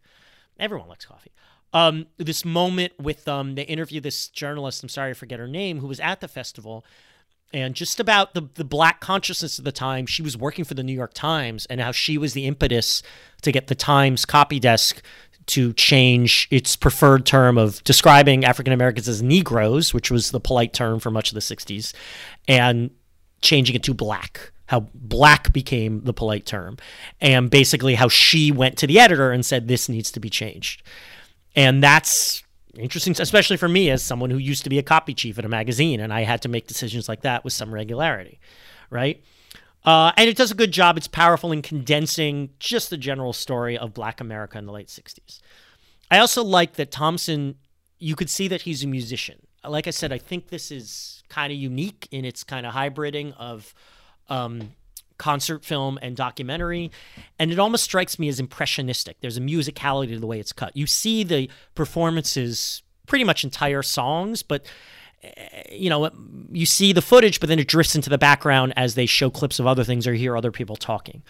Everyone 0.59 0.89
likes 0.89 1.05
coffee. 1.05 1.31
Um, 1.73 2.07
this 2.17 2.45
moment 2.45 2.95
with 2.99 3.29
um, 3.29 3.55
they 3.55 3.63
interview 3.63 4.01
this 4.01 4.29
journalist. 4.29 4.83
I'm 4.83 4.89
sorry 4.89 5.11
I 5.11 5.15
forget 5.15 5.39
her 5.39 5.47
name, 5.47 5.81
who 5.81 5.87
was 5.87 6.01
at 6.01 6.21
the 6.21 6.29
festival, 6.29 6.85
and 7.53 7.75
just 7.75 7.99
about 8.01 8.35
the 8.35 8.49
the 8.55 8.65
black 8.65 9.01
consciousness 9.01 9.59
of 9.59 9.65
the 9.65 9.73
time. 9.73 10.07
She 10.07 10.23
was 10.23 10.37
working 10.37 10.65
for 10.65 10.75
the 10.75 10.83
New 10.83 10.93
York 10.93 11.15
Times, 11.15 11.67
and 11.67 11.81
how 11.81 11.93
she 11.93 12.19
was 12.19 12.33
the 12.33 12.47
impetus 12.47 13.03
to 13.43 13.53
get 13.53 13.69
the 13.69 13.75
Times 13.75 14.25
copy 14.25 14.61
desk 14.61 15.03
to 15.47 15.73
change 15.73 16.47
its 16.51 16.77
preferred 16.77 17.25
term 17.25 17.57
of 17.57 17.83
describing 17.85 18.45
African 18.45 18.73
Americans 18.73 19.09
as 19.09 19.23
Negroes, 19.23 19.95
which 19.95 20.11
was 20.11 20.31
the 20.31 20.41
polite 20.41 20.75
term 20.75 21.01
for 21.01 21.11
much 21.11 21.31
of 21.31 21.35
the 21.35 21.41
60s, 21.41 21.95
and 22.47 22.91
changing 23.41 23.75
it 23.75 23.83
to 23.85 23.95
black. 23.95 24.53
How 24.67 24.81
black 24.93 25.51
became 25.55 26.03
the 26.03 26.13
polite 26.13 26.45
term, 26.45 26.77
and 27.21 27.49
basically 27.49 27.95
how 27.95 28.09
she 28.09 28.53
went 28.53 28.77
to 28.79 28.87
the 28.87 29.01
editor 29.01 29.31
and 29.33 29.45
said, 29.45 29.67
This 29.67 29.89
needs 29.89 30.13
to 30.13 30.21
be 30.21 30.29
changed. 30.29 30.83
And 31.57 31.83
that's 31.83 32.45
interesting, 32.79 33.15
especially 33.19 33.57
for 33.57 33.69
me 33.69 33.91
as 33.91 34.03
someone 34.03 34.31
who 34.31 34.39
used 34.39 34.65
to 34.65 34.71
be 34.71 34.79
a 34.79 34.83
copy 34.83 35.15
chief 35.15 35.39
at 35.39 35.45
a 35.45 35.49
magazine, 35.49 36.01
and 36.01 36.13
I 36.13 36.23
had 36.23 36.43
to 36.43 36.49
make 36.49 36.67
decisions 36.67 37.09
like 37.09 37.23
that 37.23 37.45
with 37.45 37.53
some 37.53 37.73
regularity, 37.73 38.39
right? 38.91 39.23
Uh, 39.85 40.13
and 40.17 40.29
it 40.29 40.37
does 40.37 40.51
a 40.51 40.55
good 40.55 40.73
job. 40.73 40.97
It's 40.97 41.09
powerful 41.09 41.53
in 41.53 41.63
condensing 41.63 42.51
just 42.59 42.91
the 42.91 42.97
general 42.97 43.33
story 43.33 43.79
of 43.79 43.95
Black 43.95 44.21
America 44.21 44.59
in 44.59 44.67
the 44.67 44.73
late 44.73 44.89
60s. 44.89 45.41
I 46.11 46.19
also 46.19 46.43
like 46.43 46.75
that 46.75 46.91
Thompson, 46.91 47.57
you 47.99 48.17
could 48.17 48.31
see 48.31 48.49
that 48.49 48.63
he's 48.63 48.83
a 48.83 48.87
musician. 48.87 49.47
Like 49.65 49.87
I 49.87 49.91
said, 49.91 50.13
I 50.13 50.19
think 50.19 50.49
this 50.49 50.71
is 50.71 51.23
kind 51.29 51.53
of 51.53 51.59
unique 51.59 52.09
in 52.11 52.25
its 52.25 52.45
kind 52.45 52.67
of 52.67 52.75
hybriding 52.75 53.35
of 53.39 53.75
um, 54.29 54.73
concert 55.19 55.65
film 55.65 55.99
and 56.01 56.17
documentary. 56.17 56.91
And 57.39 57.53
it 57.53 57.59
almost 57.59 57.85
strikes 57.85 58.19
me 58.19 58.29
as 58.29 58.41
impressionistic. 58.41 59.21
There's 59.21 59.37
a 59.37 59.41
musicality 59.41 60.15
to 60.15 60.21
the 60.21 60.27
way 60.27 60.41
it's 60.41 60.53
cut. 60.53 60.77
You 60.77 60.87
see 60.87 61.25
the 61.25 61.51
performances, 61.75 62.83
pretty 63.07 63.25
much 63.25 63.45
entire 63.45 63.83
songs, 63.83 64.43
but 64.43 64.65
eh, 65.23 65.63
you 65.73 65.91
know, 65.91 66.11
you 66.51 66.67
see 66.67 66.93
the 66.93 67.03
footage, 67.03 67.41
but 67.41 67.49
then 67.49 67.59
it 67.59 67.69
drifts 67.69 67.95
into 67.95 68.11
the 68.11 68.19
background 68.19 68.73
as 68.77 68.95
they 68.95 69.07
show 69.07 69.29
clips 69.29 69.59
of 69.59 69.67
other 69.67 69.85
things 69.85 70.07
or 70.07 70.15
hear 70.15 70.37
other 70.37 70.53
people 70.53 70.77
talking. 70.77 71.23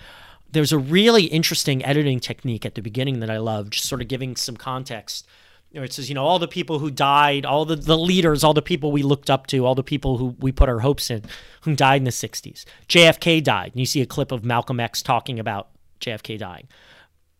There's 0.51 0.72
a 0.72 0.79
really 0.79 1.24
interesting 1.24 1.85
editing 1.85 2.20
technique 2.20 2.64
at 2.64 2.74
the 2.74 2.81
beginning 2.83 3.20
that 3.20 3.31
I 3.31 3.38
love, 3.38 3.70
just 3.70 3.87
sort 3.87 4.01
of 4.01 4.09
giving 4.09 4.37
some 4.37 4.57
context. 4.57 5.27
Know, 5.74 5.83
it 5.83 5.92
says, 5.92 6.09
you 6.09 6.14
know, 6.14 6.24
all 6.24 6.38
the 6.38 6.48
people 6.48 6.78
who 6.78 6.90
died, 6.90 7.44
all 7.44 7.64
the, 7.64 7.76
the 7.76 7.96
leaders, 7.96 8.42
all 8.42 8.54
the 8.54 8.62
people 8.62 8.90
we 8.90 9.02
looked 9.02 9.28
up 9.28 9.46
to, 9.48 9.66
all 9.66 9.74
the 9.74 9.83
people 9.83 10.16
who 10.16 10.35
we 10.38 10.50
put 10.50 10.68
our 10.68 10.81
hopes 10.81 11.11
in, 11.11 11.22
who 11.62 11.76
died 11.76 11.96
in 11.96 12.04
the 12.04 12.11
60s. 12.11 12.64
JFK 12.88 13.42
died. 13.44 13.72
And 13.72 13.81
you 13.81 13.87
see 13.87 14.00
a 14.00 14.07
clip 14.07 14.33
of 14.33 14.44
Malcolm 14.44 14.81
X 14.81 15.02
talking 15.02 15.38
about 15.38 15.68
JFK 16.00 16.38
dying. 16.38 16.68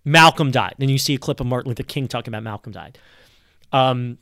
Malcolm 0.05 0.51
died. 0.51 0.75
Then 0.79 0.91
you 0.91 0.99
see 0.99 1.15
a 1.15 1.19
clip 1.19 1.41
of 1.41 1.47
Martin 1.47 1.71
Luther 1.71 1.83
King 1.83 2.07
talking 2.07 2.33
about 2.33 2.43
Malcolm 2.43 2.73
died. 2.73 2.99
Um, 3.73 4.19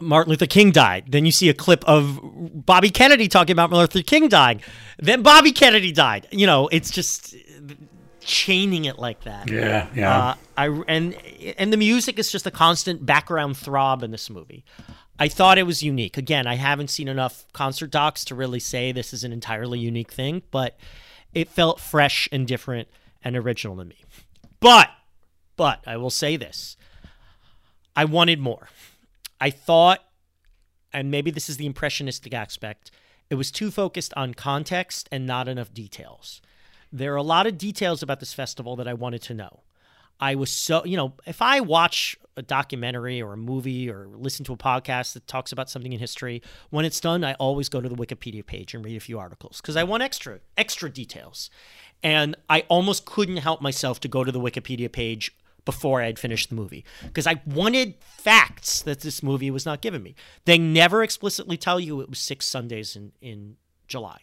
Martin 0.00 0.30
Luther 0.30 0.46
King 0.46 0.72
died. 0.72 1.04
Then 1.08 1.24
you 1.24 1.32
see 1.32 1.48
a 1.48 1.54
clip 1.54 1.84
of 1.86 2.20
Bobby 2.22 2.90
Kennedy 2.90 3.28
talking 3.28 3.52
about 3.52 3.70
Martin 3.70 3.96
Luther 3.96 4.06
King 4.06 4.28
dying. 4.28 4.60
Then 4.98 5.22
Bobby 5.22 5.52
Kennedy 5.52 5.92
died. 5.92 6.26
You 6.30 6.46
know, 6.46 6.68
it's 6.68 6.90
just 6.90 7.34
chaining 8.26 8.84
it 8.84 8.98
like 8.98 9.22
that. 9.24 9.50
Yeah, 9.50 9.88
yeah. 9.94 10.18
Uh, 10.18 10.34
I 10.56 10.66
and 10.88 11.16
and 11.56 11.72
the 11.72 11.76
music 11.76 12.18
is 12.18 12.30
just 12.30 12.46
a 12.46 12.50
constant 12.50 13.06
background 13.06 13.56
throb 13.56 14.02
in 14.02 14.10
this 14.10 14.28
movie. 14.28 14.64
I 15.18 15.28
thought 15.28 15.56
it 15.56 15.62
was 15.62 15.82
unique. 15.82 16.18
Again, 16.18 16.46
I 16.46 16.56
haven't 16.56 16.90
seen 16.90 17.08
enough 17.08 17.46
concert 17.54 17.90
docs 17.90 18.24
to 18.26 18.34
really 18.34 18.60
say 18.60 18.92
this 18.92 19.14
is 19.14 19.24
an 19.24 19.32
entirely 19.32 19.78
unique 19.78 20.12
thing, 20.12 20.42
but 20.50 20.76
it 21.32 21.48
felt 21.48 21.80
fresh 21.80 22.28
and 22.30 22.46
different 22.46 22.88
and 23.24 23.36
original 23.36 23.76
to 23.78 23.84
me. 23.84 24.04
But 24.60 24.90
But 25.56 25.82
I 25.86 25.96
will 25.96 26.10
say 26.10 26.36
this 26.36 26.76
I 27.94 28.04
wanted 28.04 28.40
more. 28.40 28.68
I 29.40 29.50
thought, 29.50 30.00
and 30.92 31.10
maybe 31.10 31.30
this 31.30 31.48
is 31.48 31.56
the 31.56 31.66
impressionistic 31.66 32.34
aspect, 32.34 32.90
it 33.30 33.34
was 33.36 33.50
too 33.50 33.70
focused 33.70 34.12
on 34.16 34.34
context 34.34 35.08
and 35.10 35.26
not 35.26 35.48
enough 35.48 35.72
details. 35.72 36.40
There 36.92 37.12
are 37.12 37.16
a 37.16 37.22
lot 37.22 37.46
of 37.46 37.58
details 37.58 38.02
about 38.02 38.20
this 38.20 38.32
festival 38.32 38.76
that 38.76 38.88
I 38.88 38.94
wanted 38.94 39.22
to 39.22 39.34
know. 39.34 39.62
I 40.18 40.34
was 40.34 40.50
so, 40.50 40.84
you 40.84 40.96
know, 40.96 41.12
if 41.26 41.42
I 41.42 41.60
watch 41.60 42.16
a 42.36 42.42
documentary 42.42 43.20
or 43.20 43.34
a 43.34 43.36
movie 43.36 43.90
or 43.90 44.08
listen 44.08 44.44
to 44.46 44.52
a 44.52 44.56
podcast 44.56 45.12
that 45.12 45.26
talks 45.26 45.52
about 45.52 45.68
something 45.68 45.92
in 45.92 45.98
history, 45.98 46.42
when 46.70 46.84
it's 46.84 47.00
done, 47.00 47.24
I 47.24 47.34
always 47.34 47.68
go 47.68 47.80
to 47.80 47.88
the 47.88 47.94
Wikipedia 47.94 48.44
page 48.44 48.74
and 48.74 48.84
read 48.84 48.96
a 48.96 49.00
few 49.00 49.18
articles 49.18 49.60
because 49.60 49.76
I 49.76 49.84
want 49.84 50.02
extra, 50.02 50.40
extra 50.56 50.90
details. 50.90 51.50
And 52.02 52.36
I 52.48 52.60
almost 52.68 53.04
couldn't 53.04 53.38
help 53.38 53.60
myself 53.60 54.00
to 54.00 54.08
go 54.08 54.24
to 54.24 54.32
the 54.32 54.40
Wikipedia 54.40 54.90
page 54.90 55.36
before 55.64 56.00
I 56.00 56.06
had 56.06 56.18
finished 56.18 56.48
the 56.48 56.54
movie 56.54 56.84
because 57.02 57.26
I 57.26 57.42
wanted 57.44 57.94
facts 58.00 58.82
that 58.82 59.00
this 59.00 59.22
movie 59.22 59.50
was 59.50 59.66
not 59.66 59.82
giving 59.82 60.02
me. 60.02 60.14
They 60.44 60.58
never 60.58 61.02
explicitly 61.02 61.56
tell 61.56 61.80
you 61.80 62.00
it 62.00 62.08
was 62.08 62.20
six 62.20 62.46
Sundays 62.46 62.96
in, 62.96 63.12
in 63.20 63.56
July. 63.88 64.20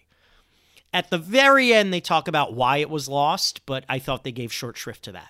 At 0.93 1.09
the 1.09 1.17
very 1.17 1.73
end, 1.73 1.91
they 1.91 1.99
talk 1.99 2.27
about 2.27 2.53
why 2.53 2.77
it 2.77 2.89
was 2.89 3.09
lost, 3.09 3.65
but 3.65 3.83
I 3.89 3.97
thought 3.97 4.23
they 4.23 4.31
gave 4.31 4.53
short 4.53 4.77
shrift 4.77 5.03
to 5.05 5.11
that. 5.13 5.29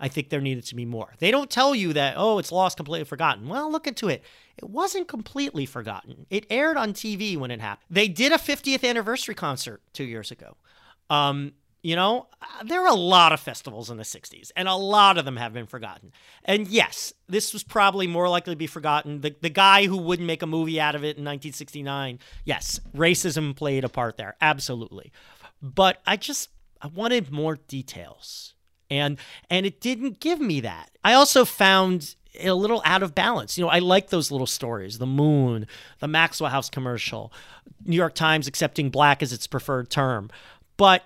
I 0.00 0.08
think 0.08 0.30
there 0.30 0.40
needed 0.40 0.64
to 0.66 0.74
be 0.74 0.84
more. 0.84 1.14
They 1.18 1.30
don't 1.30 1.50
tell 1.50 1.76
you 1.76 1.92
that, 1.92 2.14
oh, 2.16 2.38
it's 2.38 2.50
lost, 2.50 2.76
completely 2.76 3.04
forgotten. 3.04 3.48
Well, 3.48 3.70
look 3.70 3.86
into 3.86 4.08
it. 4.08 4.24
It 4.56 4.68
wasn't 4.68 5.06
completely 5.06 5.64
forgotten. 5.64 6.26
It 6.28 6.46
aired 6.50 6.76
on 6.76 6.92
TV 6.92 7.36
when 7.36 7.52
it 7.52 7.60
happened. 7.60 7.86
They 7.88 8.08
did 8.08 8.32
a 8.32 8.36
50th 8.38 8.88
anniversary 8.88 9.36
concert 9.36 9.80
two 9.92 10.02
years 10.02 10.32
ago. 10.32 10.56
Um, 11.08 11.52
you 11.82 11.96
know, 11.96 12.28
uh, 12.40 12.64
there 12.64 12.82
are 12.82 12.88
a 12.88 12.94
lot 12.94 13.32
of 13.32 13.40
festivals 13.40 13.90
in 13.90 13.96
the 13.96 14.04
60s, 14.04 14.50
and 14.56 14.68
a 14.68 14.74
lot 14.74 15.18
of 15.18 15.24
them 15.24 15.36
have 15.36 15.52
been 15.52 15.66
forgotten. 15.66 16.12
And 16.44 16.68
yes, 16.68 17.12
this 17.28 17.52
was 17.52 17.62
probably 17.62 18.06
more 18.06 18.28
likely 18.28 18.54
to 18.54 18.58
be 18.58 18.66
forgotten. 18.66 19.20
The, 19.20 19.34
the 19.40 19.50
guy 19.50 19.86
who 19.86 19.96
wouldn't 19.96 20.26
make 20.26 20.42
a 20.42 20.46
movie 20.46 20.80
out 20.80 20.94
of 20.94 21.02
it 21.02 21.16
in 21.18 21.24
1969, 21.24 22.18
yes, 22.44 22.80
racism 22.94 23.54
played 23.54 23.84
a 23.84 23.88
part 23.88 24.16
there, 24.16 24.36
absolutely. 24.40 25.12
But 25.60 26.00
I 26.06 26.16
just, 26.16 26.50
I 26.80 26.86
wanted 26.86 27.30
more 27.30 27.56
details 27.56 28.54
and 28.92 29.18
and 29.48 29.64
it 29.64 29.80
didn't 29.80 30.20
give 30.20 30.40
me 30.40 30.60
that. 30.60 30.90
I 31.02 31.14
also 31.14 31.44
found 31.44 32.14
it 32.34 32.48
a 32.48 32.54
little 32.54 32.82
out 32.84 33.02
of 33.02 33.14
balance. 33.14 33.56
You 33.56 33.64
know, 33.64 33.70
I 33.70 33.78
like 33.78 34.10
those 34.10 34.30
little 34.30 34.46
stories, 34.46 34.98
the 34.98 35.06
moon, 35.06 35.66
the 36.00 36.08
Maxwell 36.08 36.50
House 36.50 36.68
commercial, 36.68 37.32
New 37.84 37.96
York 37.96 38.14
Times 38.14 38.46
accepting 38.46 38.90
black 38.90 39.22
as 39.22 39.32
its 39.32 39.46
preferred 39.46 39.88
term. 39.90 40.30
But 40.76 41.04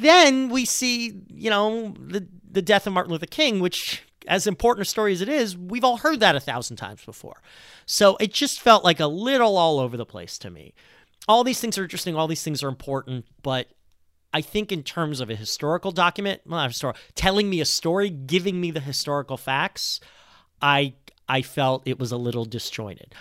then 0.00 0.48
we 0.48 0.64
see, 0.64 1.22
you 1.28 1.50
know, 1.50 1.94
the 1.98 2.26
the 2.50 2.62
death 2.62 2.86
of 2.86 2.92
Martin 2.92 3.12
Luther 3.12 3.26
King, 3.26 3.60
which 3.60 4.02
as 4.26 4.46
important 4.46 4.86
a 4.86 4.90
story 4.90 5.12
as 5.12 5.20
it 5.20 5.28
is, 5.28 5.56
we've 5.56 5.84
all 5.84 5.96
heard 5.96 6.20
that 6.20 6.36
a 6.36 6.40
thousand 6.40 6.76
times 6.76 7.04
before. 7.04 7.42
So 7.86 8.16
it 8.20 8.32
just 8.32 8.60
felt 8.60 8.84
like 8.84 9.00
a 9.00 9.06
little 9.06 9.56
all 9.56 9.80
over 9.80 9.96
the 9.96 10.06
place 10.06 10.38
to 10.38 10.50
me. 10.50 10.74
All 11.28 11.44
these 11.44 11.60
things 11.60 11.78
are 11.78 11.82
interesting, 11.82 12.14
all 12.14 12.28
these 12.28 12.42
things 12.42 12.62
are 12.62 12.68
important, 12.68 13.26
but 13.42 13.68
I 14.34 14.40
think 14.40 14.72
in 14.72 14.82
terms 14.82 15.20
of 15.20 15.30
a 15.30 15.34
historical 15.34 15.92
document, 15.92 16.42
well, 16.46 16.68
not 16.82 16.96
telling 17.14 17.50
me 17.50 17.60
a 17.60 17.64
story, 17.64 18.10
giving 18.10 18.60
me 18.60 18.70
the 18.70 18.80
historical 18.80 19.36
facts, 19.36 20.00
I 20.60 20.94
I 21.28 21.42
felt 21.42 21.82
it 21.86 21.98
was 21.98 22.12
a 22.12 22.16
little 22.16 22.44
disjointed. 22.44 23.14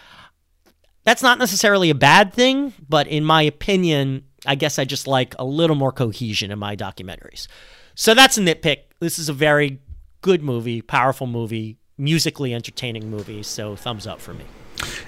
That's 1.04 1.24
not 1.24 1.40
necessarily 1.40 1.90
a 1.90 1.96
bad 1.96 2.34
thing, 2.34 2.74
but 2.88 3.08
in 3.08 3.24
my 3.24 3.42
opinion, 3.42 4.26
I 4.46 4.56
guess 4.56 4.80
I 4.80 4.86
just 4.86 5.08
like 5.08 5.36
a 5.38 5.46
little 5.46 5.76
more 5.76 5.92
cohesion 5.92 6.52
in 6.52 6.60
my 6.60 6.76
documentaries. 6.76 7.48
So 7.96 8.14
that's 8.14 8.38
a 8.38 8.42
nitpick. 8.42 8.84
This 9.00 9.20
is 9.20 9.30
a 9.30 9.34
very 9.34 9.80
good 10.22 10.42
movie, 10.42 10.82
powerful 10.82 11.28
movie, 11.28 11.78
musically 11.98 12.54
entertaining 12.54 13.10
movie. 13.10 13.44
So 13.44 13.76
thumbs 13.76 14.08
up 14.08 14.20
for 14.20 14.34
me. 14.34 14.46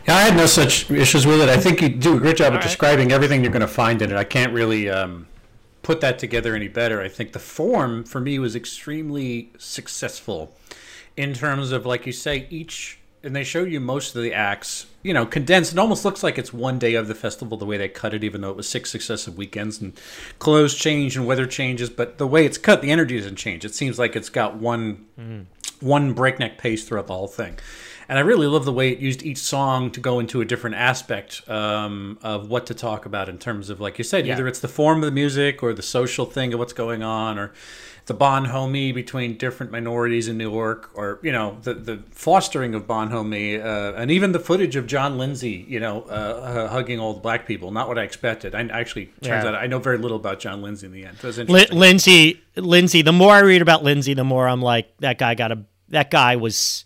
Yeah, 0.08 0.16
I 0.18 0.22
had 0.22 0.38
no 0.38 0.46
such 0.46 0.92
issues 0.92 1.26
with 1.26 1.42
it. 1.42 1.50
I 1.50 1.58
think 1.58 1.82
you 1.82 1.90
do 1.90 2.18
a 2.18 2.20
great 2.20 2.38
job 2.38 2.52
All 2.52 2.54
of 2.54 2.56
right. 2.58 2.64
describing 2.64 3.12
everything 3.12 3.44
you're 3.44 3.52
going 3.52 3.62
to 3.62 3.68
find 3.68 4.02
in 4.02 4.12
it. 4.12 4.18
I 4.18 4.24
can't 4.24 4.54
really 4.54 4.90
um, 4.90 5.28
put 5.82 6.02
that 6.02 6.20
together 6.20 6.56
any 6.56 6.68
better. 6.68 7.02
I 7.02 7.08
think 7.08 7.34
the 7.34 7.40
form 7.40 8.04
for 8.04 8.20
me 8.20 8.38
was 8.38 8.56
extremely 8.56 9.52
successful 9.58 10.56
in 11.18 11.34
terms 11.34 11.72
of, 11.72 11.86
like 11.86 12.06
you 12.06 12.12
say, 12.12 12.48
each, 12.50 13.00
and 13.24 13.36
they 13.36 13.44
show 13.44 13.64
you 13.64 13.80
most 13.80 14.16
of 14.16 14.22
the 14.22 14.34
acts, 14.34 14.86
you 15.02 15.14
know, 15.14 15.26
condensed. 15.26 15.72
It 15.72 15.80
almost 15.80 16.04
looks 16.04 16.24
like 16.24 16.38
it's 16.38 16.52
one 16.52 16.78
day 16.78 16.96
of 16.96 17.08
the 17.08 17.16
festival, 17.16 17.58
the 17.58 17.66
way 17.66 17.78
they 17.78 17.88
cut 17.88 18.14
it, 18.14 18.24
even 18.24 18.42
though 18.42 18.50
it 18.50 18.58
was 18.58 18.68
six 18.68 18.92
successive 18.92 19.38
weekends 19.38 19.82
and 19.82 19.94
clothes 20.40 20.76
change 20.76 21.16
and 21.16 21.26
weather 21.26 21.46
changes. 21.46 21.90
But 21.90 22.18
the 22.18 22.28
way 22.28 22.46
it's 22.46 22.58
cut, 22.58 22.82
the 22.82 22.92
energy 22.92 23.18
doesn't 23.18 23.38
change. 23.38 23.64
It 23.64 23.74
seems 23.74 23.98
like 23.98 24.16
it's 24.16 24.30
got 24.30 24.58
one, 24.58 25.06
mm. 25.20 25.46
one 25.80 26.14
breakneck 26.14 26.58
pace 26.58 26.86
throughout 26.86 27.08
the 27.08 27.16
whole 27.16 27.28
thing 27.28 27.58
and 28.10 28.18
I 28.18 28.22
really 28.22 28.48
love 28.48 28.66
the 28.66 28.74
way 28.74 28.92
it 28.92 29.00
used 29.00 29.24
each 29.24 29.38
song 29.38 29.92
to 29.92 30.00
go 30.00 30.20
into 30.20 30.42
a 30.42 30.46
different 30.46 30.76
aspect 30.76 31.48
um, 31.50 32.20
of 32.22 32.50
what 32.50 32.66
to 32.68 32.74
talk 32.74 33.06
about 33.06 33.30
in 33.30 33.38
terms 33.38 33.70
of, 33.70 33.80
like 33.80 33.98
you 33.98 34.04
said, 34.04 34.28
yeah. 34.28 34.34
either 34.34 34.48
it's 34.48 34.60
the 34.60 34.68
form 34.68 35.00
of 35.00 35.06
the 35.06 35.12
music 35.12 35.64
or 35.64 35.74
the 35.74 35.82
social 35.82 36.26
thing 36.26 36.54
of 36.54 36.60
what's 36.60 36.74
going 36.74 37.02
on, 37.02 37.40
or 37.40 37.54
the 38.06 38.14
bonhomie 38.14 38.92
between 38.92 39.38
different 39.38 39.72
minorities 39.72 40.28
in 40.28 40.38
New 40.38 40.52
York, 40.52 40.92
or 40.94 41.20
you 41.24 41.32
know 41.32 41.58
the 41.64 41.74
the 41.74 42.04
fostering 42.12 42.76
of 42.76 42.86
bonhomie, 42.86 43.60
uh, 43.60 43.94
and 43.94 44.12
even 44.12 44.34
the 44.34 44.40
footage 44.40 44.76
of 44.76 44.88
John 44.88 45.18
Lindsay, 45.18 45.66
you 45.70 45.80
know, 45.80 46.02
uh, 46.04 46.14
uh, 46.14 46.68
hugging 46.68 47.00
old 47.00 47.22
black 47.22 47.48
people. 47.48 47.72
Not 47.72 47.88
what 47.88 47.98
I 47.98 48.04
expected. 48.04 48.56
I 48.56 48.64
actually 48.68 49.06
turns 49.22 49.44
yeah. 49.44 49.50
out 49.50 49.56
I 49.56 49.68
know 49.68 49.80
very 49.80 49.98
little 49.98 50.18
about 50.18 50.40
John 50.40 50.62
Lindsay 50.62 50.88
in 50.88 50.92
the 50.92 51.06
end. 51.06 51.18
It 51.18 51.24
was 51.24 51.38
Lindsay, 51.72 52.42
Lindsay. 52.58 53.02
The 53.02 53.14
more 53.14 53.32
I 53.32 53.40
read 53.40 53.62
about 53.62 53.84
Lindsay, 53.84 54.14
the 54.14 54.26
more 54.26 54.48
I'm 54.48 54.62
like 54.62 54.96
that 54.98 55.18
guy 55.18 55.36
got 55.36 55.52
a 55.52 55.64
that 55.90 56.12
guy 56.12 56.36
was 56.36 56.84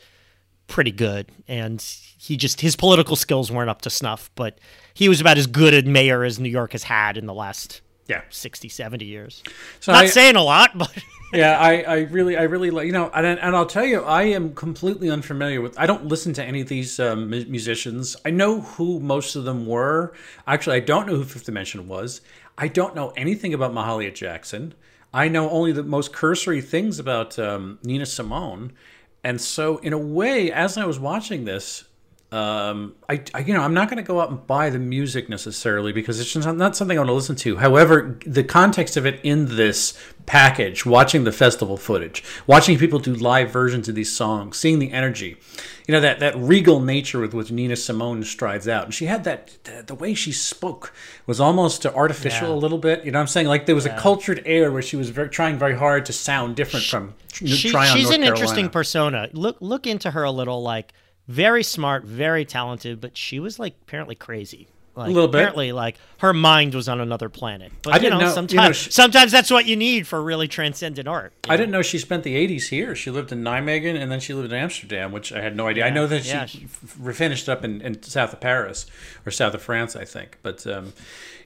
pretty 0.67 0.91
good, 0.91 1.31
and 1.47 1.81
he 2.19 2.37
just 2.37 2.61
his 2.61 2.75
political 2.75 3.15
skills 3.15 3.51
weren't 3.51 3.71
up 3.71 3.81
to 3.83 3.89
snuff. 3.89 4.29
But 4.35 4.59
he 4.93 5.09
was 5.09 5.19
about 5.19 5.39
as 5.39 5.47
good 5.47 5.73
a 5.73 5.89
mayor 5.89 6.23
as 6.23 6.39
New 6.39 6.49
York 6.49 6.73
has 6.73 6.83
had 6.83 7.17
in 7.17 7.25
the 7.25 7.33
last 7.33 7.81
yeah 8.07 8.21
60, 8.29 8.69
70 8.69 9.05
years. 9.05 9.43
So 9.79 9.91
not 9.91 10.05
I, 10.05 10.07
saying 10.07 10.35
a 10.35 10.43
lot, 10.43 10.77
but. 10.77 10.91
yeah, 11.33 11.59
I, 11.59 11.81
I 11.81 11.97
really, 12.03 12.37
I 12.37 12.43
really 12.43 12.71
like, 12.71 12.85
you 12.85 12.91
know, 12.91 13.09
and, 13.13 13.25
and 13.25 13.55
I'll 13.55 13.65
tell 13.65 13.85
you, 13.85 14.01
I 14.01 14.23
am 14.23 14.55
completely 14.55 15.09
unfamiliar 15.09 15.61
with, 15.61 15.77
I 15.77 15.85
don't 15.85 16.05
listen 16.05 16.33
to 16.33 16.43
any 16.43 16.61
of 16.61 16.67
these 16.67 16.99
um, 16.99 17.29
musicians. 17.29 18.15
I 18.25 18.31
know 18.31 18.61
who 18.61 18.99
most 18.99 19.35
of 19.35 19.43
them 19.43 19.65
were. 19.65 20.13
Actually, 20.45 20.77
I 20.77 20.81
don't 20.81 21.07
know 21.07 21.15
who 21.15 21.23
Fifth 21.23 21.45
Dimension 21.45 21.87
was. 21.87 22.21
I 22.57 22.67
don't 22.67 22.95
know 22.95 23.13
anything 23.15 23.53
about 23.53 23.73
Mahalia 23.73 24.13
Jackson. 24.13 24.73
I 25.13 25.27
know 25.27 25.49
only 25.49 25.71
the 25.71 25.83
most 25.83 26.13
cursory 26.13 26.61
things 26.61 26.99
about 26.99 27.37
um, 27.39 27.79
Nina 27.83 28.05
Simone. 28.05 28.73
And 29.23 29.41
so, 29.41 29.77
in 29.77 29.93
a 29.93 29.97
way, 29.97 30.51
as 30.51 30.77
I 30.77 30.85
was 30.85 30.99
watching 30.99 31.45
this, 31.45 31.85
um, 32.29 32.95
I, 33.07 33.23
I, 33.33 33.39
you 33.39 33.53
know 33.53 33.61
I'm 33.61 33.73
not 33.73 33.89
going 33.89 33.97
to 33.97 34.03
go 34.03 34.19
out 34.19 34.29
and 34.29 34.45
buy 34.45 34.69
the 34.69 34.79
music 34.79 35.29
necessarily 35.29 35.93
because 35.93 36.19
it's 36.19 36.33
just 36.33 36.45
not 36.45 36.75
something 36.75 36.97
I 36.97 36.99
want 36.99 37.09
to 37.09 37.13
listen 37.13 37.37
to. 37.37 37.55
However, 37.55 38.19
the 38.25 38.43
context 38.43 38.97
of 38.97 39.05
it 39.05 39.21
in 39.23 39.55
this 39.55 39.97
package, 40.25 40.85
watching 40.85 41.23
the 41.23 41.31
festival 41.31 41.77
footage, 41.77 42.25
watching 42.45 42.77
people 42.77 42.99
do 42.99 43.13
live 43.13 43.49
versions 43.49 43.87
of 43.87 43.95
these 43.95 44.11
songs, 44.11 44.57
seeing 44.57 44.79
the 44.79 44.91
energy, 44.91 45.37
you 45.87 45.93
know 45.93 46.01
that 46.01 46.19
that 46.19 46.35
regal 46.35 46.81
nature 46.81 47.21
with 47.21 47.33
which 47.33 47.49
Nina 47.49 47.77
Simone 47.77 48.21
strides 48.23 48.67
out, 48.67 48.83
and 48.83 48.93
she 48.93 49.05
had 49.05 49.23
that 49.23 49.57
the, 49.63 49.83
the 49.83 49.95
way 49.95 50.13
she 50.13 50.33
spoke 50.33 50.93
was 51.27 51.39
almost 51.39 51.85
artificial 51.85 52.49
yeah. 52.49 52.55
a 52.55 52.59
little 52.59 52.77
bit. 52.77 53.05
You 53.05 53.11
know 53.11 53.19
what 53.19 53.21
I'm 53.21 53.27
saying? 53.27 53.47
Like 53.47 53.67
there 53.67 53.75
was 53.75 53.85
yeah. 53.85 53.95
a 53.95 54.01
cultured 54.01 54.43
air 54.45 54.69
where 54.69 54.81
she 54.81 54.97
was 54.97 55.11
very, 55.11 55.29
trying 55.29 55.57
very 55.57 55.75
hard 55.75 56.05
to 56.07 56.13
sound 56.13 56.57
different 56.57 56.85
from. 56.85 57.13
She, 57.31 57.47
she's 57.47 57.73
an 57.73 57.95
Carolina. 57.95 58.25
interesting 58.25 58.69
persona. 58.69 59.29
Look 59.31 59.55
look 59.61 59.87
into 59.87 60.11
her 60.11 60.23
a 60.23 60.31
little 60.31 60.61
like 60.61 60.91
very 61.27 61.63
smart, 61.63 62.03
very 62.03 62.45
talented, 62.45 63.01
but 63.01 63.17
she 63.17 63.39
was 63.39 63.59
like 63.59 63.75
apparently 63.83 64.15
crazy. 64.15 64.67
Like, 64.97 65.09
a 65.09 65.11
little 65.11 65.27
bit. 65.27 65.37
Apparently, 65.37 65.71
like 65.73 65.95
her 66.17 66.33
mind 66.33 66.73
was 66.73 66.89
on 66.89 66.99
another 66.99 67.29
planet. 67.29 67.71
But 67.83 67.93
I 67.93 67.99
didn't 67.99 68.17
know, 68.17 68.25
know 68.25 68.33
sometimes 68.33 68.53
you 68.53 68.67
know, 68.67 68.71
she, 68.71 68.89
sometimes 68.89 69.31
that's 69.31 69.51
what 69.51 69.67
you 69.67 69.75
need 69.75 70.07
for 70.07 70.19
really 70.19 70.47
transcendent 70.47 71.07
art. 71.07 71.33
I 71.43 71.49
know? 71.49 71.57
didn't 71.57 71.71
know 71.71 71.81
she 71.83 71.99
spent 71.99 72.23
the 72.23 72.35
'80s 72.35 72.69
here. 72.69 72.95
She 72.95 73.11
lived 73.11 73.31
in 73.31 73.43
Nijmegen 73.43 73.95
and 73.95 74.11
then 74.11 74.19
she 74.19 74.33
lived 74.33 74.51
in 74.51 74.57
Amsterdam, 74.57 75.11
which 75.11 75.31
I 75.31 75.39
had 75.41 75.55
no 75.55 75.67
idea. 75.67 75.83
Yeah, 75.83 75.91
I 75.91 75.93
know 75.93 76.07
that 76.07 76.25
yeah. 76.25 76.47
she 76.47 76.65
finished 76.65 77.47
up 77.47 77.63
in, 77.63 77.79
in, 77.81 78.01
south 78.01 78.33
of 78.33 78.39
Paris 78.39 78.87
or 79.23 79.31
south 79.31 79.53
of 79.53 79.61
France, 79.61 79.95
I 79.95 80.03
think. 80.03 80.39
But 80.41 80.65
um, 80.65 80.93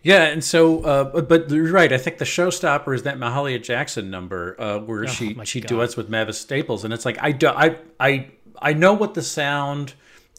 yeah, 0.02 0.24
and 0.24 0.41
so, 0.41 0.82
uh, 0.84 1.22
but 1.22 1.52
you're 1.52 1.74
right. 1.74 1.91
I 1.91 1.98
think 1.98 2.20
the 2.20 2.26
showstopper 2.26 2.96
is 2.96 3.04
that 3.04 3.17
Mahalia 3.17 3.62
Jackson 3.62 4.10
number 4.10 4.56
uh, 4.62 4.80
where 4.80 5.04
oh, 5.04 5.08
she 5.08 5.38
she 5.44 5.60
God. 5.60 5.67
duets 5.67 5.98
with 5.98 6.08
Mavis 6.08 6.39
Staples, 6.39 6.86
and 6.86 6.94
it's 6.94 7.04
like 7.04 7.17
I 7.22 7.34
do, 7.34 7.50
I 7.50 7.76
I 8.00 8.30
I 8.62 8.74
know 8.74 8.93
what 8.93 9.13
the 9.13 9.21
sound 9.21 9.93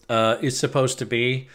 uh, 0.08 0.36
is 0.40 0.58
supposed 0.58 0.98
to 0.98 1.06
be. 1.06 1.48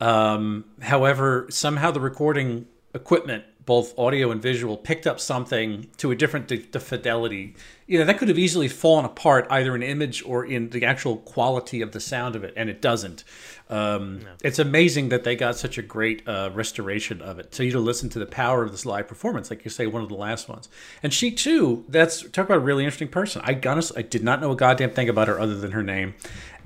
Um, 0.00 0.64
however, 0.80 1.46
somehow 1.50 1.90
the 1.90 2.00
recording 2.00 2.66
equipment, 2.94 3.44
both 3.66 3.98
audio 3.98 4.30
and 4.30 4.42
visual, 4.42 4.76
picked 4.76 5.06
up 5.06 5.20
something 5.20 5.88
to 5.98 6.10
a 6.10 6.16
different 6.16 6.48
de- 6.48 6.58
de 6.58 6.80
fidelity 6.80 7.54
you 7.86 7.98
know 7.98 8.04
that 8.06 8.18
could 8.18 8.28
have 8.28 8.38
easily 8.38 8.68
fallen 8.68 9.04
apart 9.04 9.46
either 9.50 9.74
in 9.74 9.82
image 9.82 10.22
or 10.24 10.44
in 10.44 10.70
the 10.70 10.84
actual 10.84 11.18
quality 11.18 11.82
of 11.82 11.92
the 11.92 12.00
sound 12.00 12.34
of 12.34 12.42
it, 12.42 12.54
and 12.56 12.70
it 12.70 12.80
doesn't. 12.80 13.24
Um, 13.68 14.20
It's 14.42 14.58
amazing 14.58 15.10
that 15.10 15.24
they 15.24 15.36
got 15.36 15.56
such 15.56 15.76
a 15.76 15.82
great 15.82 16.26
uh, 16.26 16.50
restoration 16.54 17.20
of 17.20 17.38
it. 17.38 17.54
So 17.54 17.62
you 17.62 17.72
to 17.72 17.78
listen 17.78 18.08
to 18.10 18.18
the 18.18 18.26
power 18.26 18.62
of 18.62 18.70
this 18.70 18.86
live 18.86 19.08
performance, 19.08 19.50
like 19.50 19.64
you 19.64 19.70
say, 19.70 19.86
one 19.86 20.02
of 20.02 20.08
the 20.08 20.14
last 20.14 20.48
ones. 20.48 20.68
And 21.02 21.12
she 21.12 21.30
too. 21.30 21.84
That's 21.88 22.22
talk 22.22 22.46
about 22.46 22.58
a 22.58 22.60
really 22.60 22.84
interesting 22.84 23.08
person. 23.08 23.42
I 23.44 23.60
honestly, 23.66 23.98
I 23.98 24.02
did 24.02 24.24
not 24.24 24.40
know 24.40 24.52
a 24.52 24.56
goddamn 24.56 24.90
thing 24.90 25.08
about 25.08 25.28
her 25.28 25.38
other 25.38 25.56
than 25.56 25.72
her 25.72 25.82
name, 25.82 26.14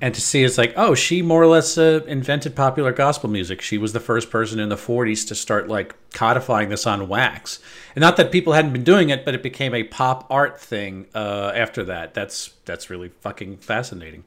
and 0.01 0.15
to 0.15 0.21
see 0.21 0.43
it's 0.43 0.57
like, 0.57 0.73
oh, 0.77 0.95
she 0.95 1.21
more 1.21 1.41
or 1.41 1.47
less 1.47 1.77
uh, 1.77 2.01
invented 2.07 2.55
popular 2.55 2.93
gospel 2.93 3.29
music. 3.29 3.61
She 3.61 3.77
was 3.77 3.93
the 3.93 3.99
first 3.99 4.29
person 4.29 4.59
in 4.59 4.69
the 4.69 4.75
'40s 4.75 5.27
to 5.27 5.35
start 5.35 5.67
like 5.67 5.95
codifying 6.11 6.69
this 6.69 6.87
on 6.87 7.07
wax. 7.07 7.59
And 7.95 8.01
not 8.01 8.17
that 8.17 8.31
people 8.31 8.53
hadn't 8.53 8.73
been 8.73 8.83
doing 8.83 9.09
it, 9.09 9.25
but 9.25 9.35
it 9.35 9.43
became 9.43 9.73
a 9.73 9.83
pop 9.83 10.25
art 10.29 10.59
thing 10.59 11.07
uh, 11.13 11.51
after 11.53 11.83
that. 11.85 12.13
That's 12.13 12.53
that's 12.65 12.89
really 12.89 13.09
fucking 13.21 13.57
fascinating. 13.57 14.23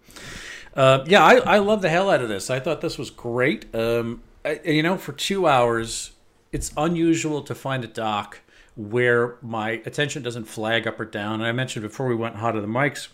Uh, 0.75 1.05
yeah, 1.07 1.25
I, 1.25 1.37
I 1.37 1.59
love 1.59 1.83
the 1.83 1.91
hell 1.91 2.11
out 2.11 2.23
of 2.23 2.29
this. 2.29 2.51
I 2.51 2.61
thought 2.61 2.81
this 2.81 2.99
was 2.99 3.11
great. 3.11 3.75
Um, 3.75 4.23
I, 4.45 4.61
you 4.65 4.83
know, 4.83 4.97
for 4.97 5.13
two 5.13 5.47
hours, 5.47 6.13
it's 6.51 6.73
unusual 6.77 7.43
to 7.43 7.55
find 7.55 7.85
a 7.85 7.89
doc 7.89 8.41
where 8.75 9.37
my 9.43 9.71
attention 9.85 10.23
doesn't 10.23 10.45
flag 10.45 10.87
up 10.87 10.99
or 10.99 11.05
down. 11.05 11.35
And 11.35 11.45
I 11.45 11.53
mentioned 11.53 11.83
before 11.83 12.07
we 12.07 12.15
went 12.15 12.37
hot 12.37 12.57
of 12.57 12.63
the 12.63 12.69
mics, 12.69 13.09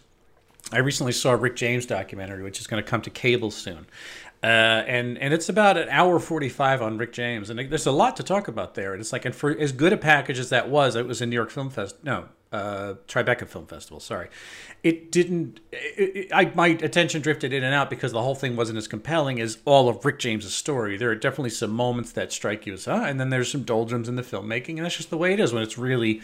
I 0.73 0.79
recently 0.79 1.13
saw 1.13 1.33
a 1.33 1.37
Rick 1.37 1.57
James 1.57 1.87
documentary, 1.87 2.43
which 2.43 2.61
is 2.61 2.67
going 2.67 2.83
to 2.83 2.89
come 2.89 3.01
to 3.03 3.11
cable 3.11 3.51
soon. 3.51 3.87
Uh, 4.43 4.47
and 4.87 5.19
and 5.19 5.35
it's 5.35 5.49
about 5.49 5.77
an 5.77 5.89
hour 5.89 6.21
45 6.21 6.81
on 6.81 6.99
Rick 6.99 7.13
James, 7.13 7.51
and 7.51 7.59
there's 7.59 7.87
a 7.87 7.93
lot 7.93 8.17
to 8.17 8.23
talk 8.23 8.47
about 8.47 8.75
there. 8.75 8.93
And 8.93 9.01
it's 9.01 9.13
like, 9.13 9.25
and 9.25 9.35
for 9.35 9.51
as 9.51 9.73
good 9.73 9.93
a 9.93 9.97
package 9.97 10.39
as 10.39 10.51
that 10.51 10.69
was, 10.69 10.95
it 10.95 11.07
was 11.07 11.21
in 11.21 11.31
New 11.31 11.35
York 11.35 11.51
Film 11.51 11.71
Fest. 11.71 11.97
No, 12.05 12.29
uh, 12.53 12.95
Tribeca 13.07 13.47
Film 13.47 13.67
Festival. 13.67 14.01
Sorry, 14.01 14.29
it 14.83 15.13
didn't. 15.13 15.61
It, 15.73 16.17
it, 16.17 16.29
I 16.33 16.51
my 16.55 16.69
attention 16.69 17.21
drifted 17.21 17.53
in 17.53 17.63
and 17.63 17.75
out 17.75 17.91
because 17.91 18.13
the 18.13 18.23
whole 18.23 18.35
thing 18.35 18.57
wasn't 18.57 18.79
as 18.79 18.89
compelling 18.89 19.41
as 19.41 19.59
all 19.65 19.89
of 19.89 20.05
Rick 20.05 20.19
James's 20.19 20.55
story. 20.55 20.97
There 20.97 21.11
are 21.11 21.15
definitely 21.15 21.51
some 21.51 21.71
moments 21.71 22.13
that 22.13 22.33
strike 22.33 22.67
you 22.67 22.75
as 22.75 22.89
ah, 22.89 23.05
and 23.05 23.21
then 23.21 23.31
there's 23.31 23.51
some 23.51 23.65
doldrums 23.65 24.09
in 24.09 24.17
the 24.17 24.23
filmmaking, 24.23 24.77
and 24.77 24.85
that's 24.85 24.97
just 24.97 25.11
the 25.11 25.19
way 25.19 25.33
it 25.33 25.41
is 25.41 25.53
when 25.53 25.63
it's 25.63 25.77
really 25.77 26.23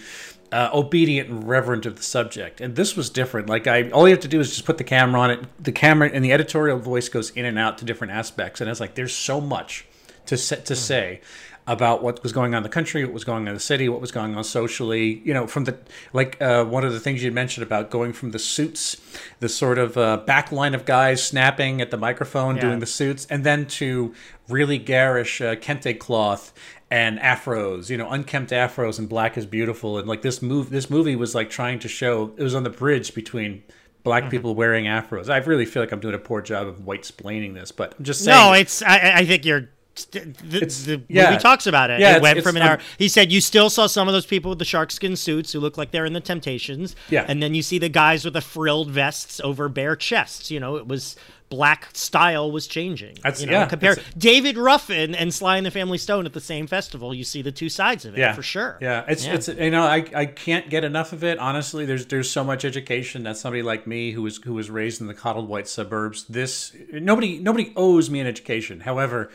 uh, 0.50 0.70
obedient 0.72 1.28
and 1.28 1.46
reverent 1.46 1.84
of 1.84 1.96
the 1.96 2.02
subject. 2.02 2.60
And 2.60 2.76
this 2.76 2.96
was 2.96 3.10
different. 3.10 3.48
Like 3.48 3.66
I, 3.66 3.90
all 3.90 4.08
you 4.08 4.14
have 4.14 4.22
to 4.22 4.28
do 4.28 4.40
is 4.40 4.50
just 4.50 4.64
put 4.64 4.78
the 4.78 4.84
camera 4.84 5.20
on 5.20 5.30
it. 5.30 5.62
The 5.62 5.72
camera 5.72 6.08
and 6.12 6.24
the 6.24 6.32
editorial 6.32 6.78
voice 6.78 7.08
goes 7.08 7.30
in 7.30 7.44
and 7.44 7.58
out 7.58 7.78
to 7.78 7.84
different 7.84 8.12
aspects, 8.12 8.60
and 8.60 8.70
it's 8.70 8.80
like 8.80 8.94
there's 8.94 9.14
so 9.14 9.40
much 9.40 9.86
to 10.26 10.36
set 10.36 10.64
to 10.66 10.76
say 10.76 11.20
about 11.66 12.02
what 12.02 12.22
was 12.22 12.32
going 12.32 12.52
on 12.54 12.58
in 12.58 12.62
the 12.62 12.68
country, 12.68 13.04
what 13.04 13.14
was 13.14 13.24
going 13.24 13.42
on 13.44 13.48
in 13.48 13.54
the 13.54 13.60
city, 13.60 13.88
what 13.88 14.00
was 14.00 14.12
going 14.12 14.36
on 14.36 14.44
socially. 14.44 15.22
You 15.24 15.32
know, 15.32 15.46
from 15.46 15.64
the 15.64 15.78
like 16.12 16.40
uh, 16.40 16.64
one 16.64 16.84
of 16.84 16.92
the 16.92 17.00
things 17.00 17.22
you 17.22 17.32
mentioned 17.32 17.62
about 17.66 17.90
going 17.90 18.12
from 18.12 18.32
the 18.32 18.38
suits, 18.38 19.00
the 19.40 19.48
sort 19.48 19.78
of 19.78 19.96
uh, 19.96 20.18
back 20.18 20.52
line 20.52 20.74
of 20.74 20.84
guys 20.84 21.22
snapping 21.22 21.80
at 21.80 21.90
the 21.90 21.96
microphone, 21.96 22.56
Yeah. 22.56 22.62
doing 22.62 22.78
the 22.80 22.86
suits, 22.86 23.26
and 23.30 23.44
then 23.44 23.66
to 23.66 24.14
really 24.48 24.76
garish 24.78 25.40
uh, 25.40 25.54
kente 25.56 25.98
cloth 25.98 26.52
and 26.90 27.18
afros, 27.18 27.88
you 27.88 27.96
know, 27.96 28.10
unkempt 28.10 28.50
afros 28.52 28.98
and 28.98 29.08
black 29.08 29.38
is 29.38 29.46
beautiful. 29.46 29.98
And 29.98 30.06
like 30.06 30.20
this 30.22 30.42
move, 30.42 30.68
this 30.70 30.90
movie 30.90 31.16
was 31.16 31.34
like 31.34 31.48
trying 31.50 31.78
to 31.80 31.88
show 31.88 32.34
it 32.36 32.42
was 32.42 32.54
on 32.54 32.62
the 32.64 32.70
bridge 32.70 33.14
between. 33.14 33.62
Black 34.02 34.28
people 34.30 34.54
wearing 34.54 34.84
afros. 34.84 35.30
I 35.30 35.38
really 35.38 35.64
feel 35.64 35.82
like 35.82 35.90
I'm 35.90 35.98
doing 35.98 36.14
a 36.14 36.18
poor 36.18 36.42
job 36.42 36.66
of 36.66 36.84
white 36.84 37.04
splaining 37.04 37.54
this, 37.54 37.72
but 37.72 37.94
I'm 37.98 38.04
just 38.04 38.22
saying. 38.22 38.36
No, 38.36 38.52
it's. 38.52 38.82
I- 38.82 39.14
I 39.20 39.24
think 39.24 39.46
you're. 39.46 39.70
The, 39.94 40.20
the 40.50 41.02
yeah. 41.08 41.30
movie 41.30 41.40
talks 41.42 41.66
about 41.66 41.90
it. 41.90 42.00
Yeah, 42.00 42.08
it 42.08 42.10
it's- 42.16 42.22
went 42.22 42.38
it's 42.38 42.46
from 42.46 42.56
an 42.56 42.62
hour. 42.62 42.78
He 42.98 43.08
said 43.08 43.30
you 43.30 43.40
still 43.40 43.70
saw 43.70 43.86
some 43.86 44.08
of 44.08 44.14
those 44.14 44.26
people 44.26 44.48
with 44.50 44.58
the 44.58 44.64
sharkskin 44.64 45.16
suits 45.16 45.52
who 45.52 45.60
look 45.60 45.78
like 45.78 45.90
they're 45.92 46.04
in 46.06 46.12
the 46.12 46.20
Temptations. 46.20 46.96
Yeah. 47.10 47.24
and 47.28 47.42
then 47.42 47.54
you 47.54 47.62
see 47.62 47.78
the 47.78 47.88
guys 47.88 48.24
with 48.24 48.34
the 48.34 48.40
frilled 48.40 48.90
vests 48.90 49.40
over 49.44 49.68
bare 49.68 49.94
chests. 49.96 50.50
You 50.50 50.58
know, 50.60 50.76
it 50.76 50.86
was 50.88 51.16
black 51.50 51.88
style 51.92 52.50
was 52.50 52.66
changing. 52.66 53.14
That's- 53.22 53.40
you 53.40 53.46
know, 53.46 53.52
yeah, 53.52 53.66
compare 53.66 53.96
David 54.18 54.56
Ruffin 54.56 55.14
and 55.14 55.32
Sly 55.32 55.58
and 55.58 55.66
the 55.66 55.70
Family 55.70 55.98
Stone 55.98 56.26
at 56.26 56.32
the 56.32 56.40
same 56.40 56.66
festival. 56.66 57.14
You 57.14 57.22
see 57.22 57.42
the 57.42 57.52
two 57.52 57.68
sides 57.68 58.04
of 58.04 58.14
it 58.14 58.18
yeah 58.18 58.32
for 58.32 58.42
sure. 58.42 58.78
yeah 58.80 59.04
it's 59.06 59.24
it's 59.24 59.46
you 59.48 59.70
know 59.70 59.82
I, 59.84 60.04
I 60.14 60.26
can't 60.26 60.68
get 60.70 60.82
enough 60.84 61.12
of 61.12 61.22
it 61.22 61.38
honestly 61.38 61.84
there's 61.84 62.06
there's 62.06 62.30
so 62.30 62.42
much 62.42 62.64
education 62.64 63.22
that 63.24 63.36
somebody 63.36 63.62
like 63.62 63.86
me 63.86 64.10
who 64.12 64.22
was 64.22 64.38
who 64.38 64.54
was 64.54 64.70
raised 64.70 65.00
in 65.00 65.06
the 65.06 65.14
coddled 65.14 65.48
white 65.48 65.68
suburbs 65.68 66.24
this 66.24 66.74
nobody 66.92 67.38
nobody 67.38 67.72
owes 67.76 68.10
me 68.10 68.18
an 68.20 68.26
education 68.26 68.80
however 68.80 69.30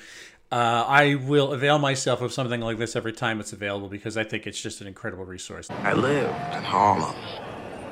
uh, 0.52 0.86
I 0.88 1.16
will 1.16 1.52
avail 1.54 1.78
myself 1.78 2.22
of 2.22 2.34
something 2.34 2.62
like 2.62 2.78
this 2.78 2.96
every 2.96 3.14
time 3.14 3.40
it's 3.40 3.54
available 3.54 3.88
because 3.88 4.18
I 4.18 4.24
think 4.24 4.48
it's 4.48 4.60
just 4.60 4.82
an 4.82 4.88
incredible 4.88 5.26
resource. 5.26 5.70
I 5.70 5.94
live 5.94 6.30
in 6.54 6.64
Harlem 6.64 7.16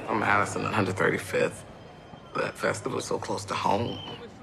I'm 0.08 0.16
on 0.16 0.20
Madison 0.22 0.64
135th. 0.64 1.64
That 2.36 2.58
festival 2.58 2.96
was 2.96 3.06
so 3.06 3.20
close 3.20 3.46
to 3.46 3.54
home. 3.54 4.00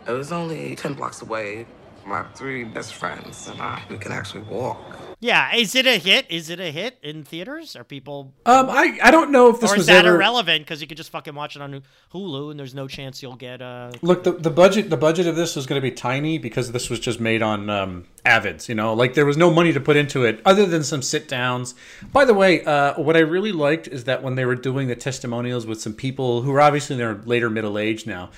It 0.06 0.12
was 0.12 0.30
only 0.30 0.76
10 0.76 0.94
blocks 0.94 1.22
away. 1.22 1.66
My 2.06 2.22
three 2.34 2.64
best 2.64 2.94
friends 2.94 3.48
and 3.48 3.60
I, 3.60 3.82
we 3.88 3.96
can 3.96 4.12
actually 4.12 4.42
walk. 4.42 4.78
Yeah, 5.20 5.54
is 5.54 5.74
it 5.74 5.86
a 5.86 5.98
hit? 5.98 6.26
Is 6.28 6.50
it 6.50 6.60
a 6.60 6.70
hit 6.70 6.98
in 7.02 7.24
theaters? 7.24 7.76
Are 7.76 7.84
people 7.84 8.32
Um, 8.46 8.68
I, 8.68 8.98
I 9.02 9.10
don't 9.10 9.30
know 9.30 9.48
if 9.48 9.60
this 9.60 9.70
or 9.70 9.74
is 9.74 9.78
was 9.78 9.86
that 9.86 10.04
ever 10.04 10.16
irrelevant 10.16 10.64
because 10.64 10.80
you 10.80 10.86
could 10.86 10.96
just 10.96 11.10
fucking 11.10 11.34
watch 11.34 11.56
it 11.56 11.62
on 11.62 11.82
Hulu 12.12 12.50
and 12.50 12.58
there's 12.58 12.74
no 12.74 12.88
chance 12.88 13.22
you'll 13.22 13.36
get 13.36 13.60
a. 13.60 13.92
Look, 14.02 14.24
the, 14.24 14.32
the 14.32 14.50
budget 14.50 14.90
the 14.90 14.96
budget 14.96 15.26
of 15.26 15.36
this 15.36 15.56
was 15.56 15.66
going 15.66 15.80
to 15.80 15.82
be 15.82 15.94
tiny 15.94 16.38
because 16.38 16.72
this 16.72 16.90
was 16.90 17.00
just 17.00 17.20
made 17.20 17.42
on 17.42 17.70
um, 17.70 18.06
Avids. 18.24 18.68
You 18.68 18.74
know, 18.74 18.94
like 18.94 19.14
there 19.14 19.26
was 19.26 19.36
no 19.36 19.50
money 19.50 19.72
to 19.72 19.80
put 19.80 19.96
into 19.96 20.24
it 20.24 20.40
other 20.44 20.66
than 20.66 20.82
some 20.82 21.02
sit 21.02 21.28
downs. 21.28 21.74
By 22.12 22.24
the 22.24 22.34
way, 22.34 22.64
uh, 22.64 22.94
what 22.94 23.16
I 23.16 23.20
really 23.20 23.52
liked 23.52 23.88
is 23.88 24.04
that 24.04 24.22
when 24.22 24.34
they 24.34 24.44
were 24.44 24.56
doing 24.56 24.88
the 24.88 24.96
testimonials 24.96 25.66
with 25.66 25.80
some 25.80 25.94
people 25.94 26.42
who 26.42 26.52
are 26.52 26.60
obviously 26.60 26.94
in 26.94 26.98
their 26.98 27.14
later 27.24 27.50
middle 27.50 27.78
age 27.78 28.06
now, 28.06 28.30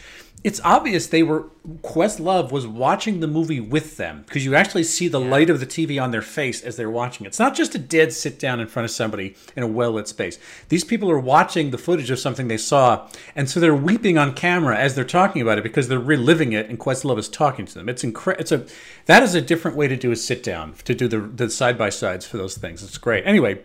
it's 0.46 0.60
obvious 0.62 1.08
they 1.08 1.24
were 1.24 1.46
Questlove 1.82 2.52
was 2.52 2.68
watching 2.68 3.18
the 3.18 3.26
movie 3.26 3.58
with 3.58 3.96
them 3.96 4.22
because 4.24 4.44
you 4.44 4.54
actually 4.54 4.84
see 4.84 5.08
the 5.08 5.18
light 5.18 5.50
of 5.50 5.58
the 5.58 5.66
TV 5.66 6.00
on 6.00 6.12
their 6.12 6.22
face 6.22 6.62
as 6.62 6.76
they're 6.76 6.88
watching 6.88 7.26
it. 7.26 7.30
It's 7.30 7.40
not 7.40 7.56
just 7.56 7.74
a 7.74 7.78
dead 7.78 8.12
sit 8.12 8.38
down 8.38 8.60
in 8.60 8.68
front 8.68 8.84
of 8.84 8.92
somebody 8.92 9.34
in 9.56 9.64
a 9.64 9.66
well 9.66 9.90
lit 9.90 10.06
space. 10.06 10.38
These 10.68 10.84
people 10.84 11.10
are 11.10 11.18
watching 11.18 11.72
the 11.72 11.78
footage 11.78 12.12
of 12.12 12.20
something 12.20 12.46
they 12.46 12.58
saw, 12.58 13.08
and 13.34 13.50
so 13.50 13.58
they're 13.58 13.74
weeping 13.74 14.18
on 14.18 14.34
camera 14.34 14.78
as 14.78 14.94
they're 14.94 15.04
talking 15.04 15.42
about 15.42 15.58
it 15.58 15.64
because 15.64 15.88
they're 15.88 15.98
reliving 15.98 16.52
it, 16.52 16.68
and 16.68 16.78
Questlove 16.78 17.18
is 17.18 17.28
talking 17.28 17.66
to 17.66 17.74
them. 17.74 17.88
It's 17.88 18.04
incredible. 18.04 18.40
It's 18.40 18.52
a 18.52 18.66
that 19.06 19.24
is 19.24 19.34
a 19.34 19.40
different 19.40 19.76
way 19.76 19.88
to 19.88 19.96
do 19.96 20.12
a 20.12 20.16
sit 20.16 20.44
down 20.44 20.74
to 20.84 20.94
do 20.94 21.08
the 21.08 21.18
the 21.18 21.50
side 21.50 21.76
by 21.76 21.88
sides 21.88 22.24
for 22.24 22.36
those 22.36 22.56
things. 22.56 22.84
It's 22.84 22.98
great. 22.98 23.26
Anyway, 23.26 23.64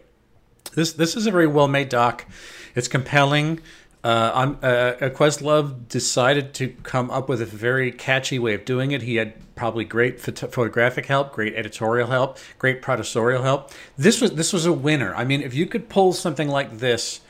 this 0.74 0.94
this 0.94 1.16
is 1.16 1.28
a 1.28 1.32
very 1.32 1.46
well 1.46 1.68
made 1.68 1.90
doc. 1.90 2.26
It's 2.74 2.88
compelling. 2.88 3.60
Uh, 4.04 4.32
I'm, 4.34 4.52
uh, 4.64 4.94
Questlove 5.10 5.88
decided 5.88 6.56
to 6.56 6.70
come 6.70 7.12
up 7.12 7.30
with 7.30 7.42
a 7.42 7.46
very 7.46 7.92
catchy 7.92 8.40
way 8.40 8.56
of 8.56 8.66
doing 8.66 8.92
it. 8.92 9.04
He 9.04 9.18
had 9.18 9.34
probably 9.56 9.86
great 9.86 10.18
phot- 10.18 10.52
photographic 10.52 11.06
help, 11.06 11.34
great 11.34 11.54
editorial 11.54 12.08
help, 12.08 12.40
great 12.58 12.82
producerial 12.82 13.44
help. 13.44 13.72
This 13.98 14.20
was 14.20 14.32
this 14.32 14.54
was 14.54 14.66
a 14.66 14.74
winner. 14.74 15.14
I 15.16 15.24
mean, 15.24 15.42
if 15.42 15.54
you 15.54 15.68
could 15.68 15.88
pull 15.88 16.14
something 16.14 16.48
like 16.48 16.80
this, 16.80 17.22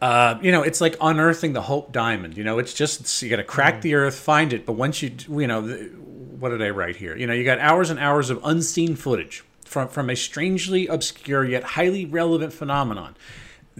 uh, 0.00 0.38
you 0.40 0.52
know, 0.52 0.62
it's 0.62 0.80
like 0.80 0.96
unearthing 1.00 1.54
the 1.54 1.62
Hope 1.62 1.90
Diamond. 1.90 2.36
You 2.36 2.44
know, 2.44 2.60
it's 2.60 2.72
just 2.72 3.00
it's, 3.00 3.22
you 3.22 3.28
got 3.28 3.36
to 3.36 3.44
crack 3.44 3.80
the 3.80 3.94
earth, 3.94 4.16
find 4.16 4.52
it. 4.52 4.64
But 4.64 4.74
once 4.74 5.02
you, 5.02 5.12
you 5.28 5.48
know, 5.48 5.62
what 5.62 6.50
did 6.50 6.62
I 6.62 6.70
write 6.70 6.96
here? 6.96 7.16
You 7.16 7.26
know, 7.26 7.32
you 7.32 7.44
got 7.44 7.58
hours 7.58 7.90
and 7.90 7.98
hours 7.98 8.30
of 8.30 8.40
unseen 8.44 8.94
footage 8.94 9.42
from 9.64 9.88
from 9.88 10.08
a 10.08 10.14
strangely 10.14 10.86
obscure 10.86 11.44
yet 11.44 11.64
highly 11.64 12.06
relevant 12.06 12.52
phenomenon. 12.52 13.16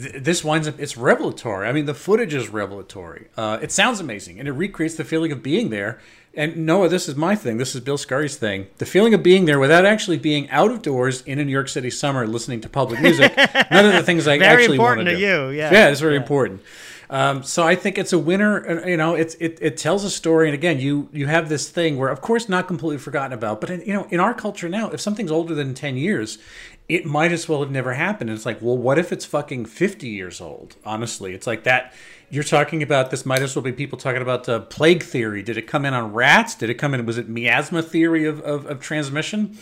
Th- 0.01 0.23
This 0.23 0.45
winds 0.45 0.69
up, 0.69 0.79
it's 0.79 0.97
revelatory. 0.97 1.67
I 1.69 1.73
mean, 1.73 1.87
the 1.87 1.95
footage 1.95 2.35
is 2.35 2.49
revelatory. 2.49 3.27
Uh, 3.37 3.59
it 3.63 3.73
sounds 3.73 4.01
amazing, 4.01 4.39
and 4.39 4.49
it 4.49 4.53
recreates 4.53 4.95
the 4.95 5.05
feeling 5.05 5.33
of 5.33 5.43
being 5.43 5.71
there. 5.71 5.99
And 6.35 6.67
Noah, 6.67 6.91
this 6.91 7.09
is 7.09 7.17
my 7.17 7.35
thing. 7.35 7.57
This 7.57 7.75
is 7.75 7.81
Bill 7.81 7.97
Scurry's 7.97 8.37
thing. 8.37 8.67
The 8.77 8.85
feeling 8.85 9.15
of 9.15 9.23
being 9.23 9.47
there 9.47 9.59
without 9.59 9.87
actually 9.87 10.19
being 10.19 10.51
out 10.51 10.71
of 10.71 10.83
doors 10.83 11.23
in 11.23 11.39
a 11.39 11.45
New 11.47 11.51
York 11.53 11.69
City 11.69 11.89
summer 11.89 12.27
listening 12.27 12.61
to 12.61 12.69
public 12.69 13.01
music. 13.01 13.35
None 13.71 13.87
of 13.87 13.95
the 13.95 14.03
things 14.03 14.29
I 14.29 14.39
Very 14.39 14.65
actually 14.65 14.79
want 14.79 15.01
important 15.01 15.07
to 15.09 15.13
to 15.15 15.17
do. 15.19 15.53
you, 15.55 15.59
yeah. 15.59 15.73
Yeah, 15.73 15.89
it's 15.89 16.01
very 16.01 16.17
important. 16.17 16.61
Um, 17.09 17.43
so 17.45 17.63
I 17.67 17.75
think 17.77 17.97
it's 17.99 18.13
a 18.13 18.19
winner. 18.19 18.87
You 18.87 18.97
know, 18.99 19.15
it's 19.15 19.35
it, 19.37 19.59
it 19.63 19.77
tells 19.79 20.03
a 20.05 20.11
story, 20.11 20.49
and 20.49 20.55
again, 20.55 20.79
you 20.81 21.09
you 21.13 21.27
have 21.29 21.49
this 21.49 21.71
thing 21.71 21.97
where, 21.97 22.09
of 22.09 22.21
course, 22.21 22.49
not 22.51 22.67
completely 22.67 22.99
forgotten 22.99 23.33
about, 23.33 23.61
but 23.63 23.71
in, 23.71 23.81
you 23.83 23.93
know, 23.95 24.07
in 24.11 24.19
our 24.21 24.35
culture 24.35 24.69
now, 24.69 24.91
if 24.91 25.01
something's 25.01 25.31
older 25.31 25.55
than 25.55 25.73
ten 25.73 25.97
years, 25.97 26.39
it 26.89 27.05
might 27.05 27.33
as 27.33 27.49
well 27.49 27.61
have 27.61 27.71
never 27.71 27.95
happened. 27.95 28.31
And 28.31 28.37
it's 28.37 28.47
like, 28.47 28.63
well, 28.63 28.77
what 28.77 28.99
if 28.99 29.13
it's 29.13 29.25
fucking 29.25 29.67
fifty 29.67 30.09
years 30.09 30.41
old? 30.41 30.77
Honestly, 30.85 31.35
it's 31.35 31.47
like 31.47 31.65
that. 31.65 31.93
You're 32.29 32.45
talking 32.45 32.83
about 32.83 33.11
this. 33.11 33.25
Might 33.25 33.43
as 33.43 33.55
well 33.55 33.63
be 33.63 33.73
people 33.73 33.99
talking 33.99 34.23
about 34.23 34.49
uh, 34.49 34.61
plague 34.61 35.03
theory. 35.03 35.43
Did 35.43 35.57
it 35.57 35.69
come 35.69 35.85
in 35.85 35.95
on 35.95 36.13
rats? 36.13 36.55
Did 36.57 36.71
it 36.71 36.75
come 36.75 36.93
in? 36.93 37.07
Was 37.07 37.19
it 37.19 37.29
miasma 37.29 37.83
theory 37.83 38.25
of, 38.25 38.41
of, 38.41 38.67
of 38.67 38.81
transmission? 38.81 39.57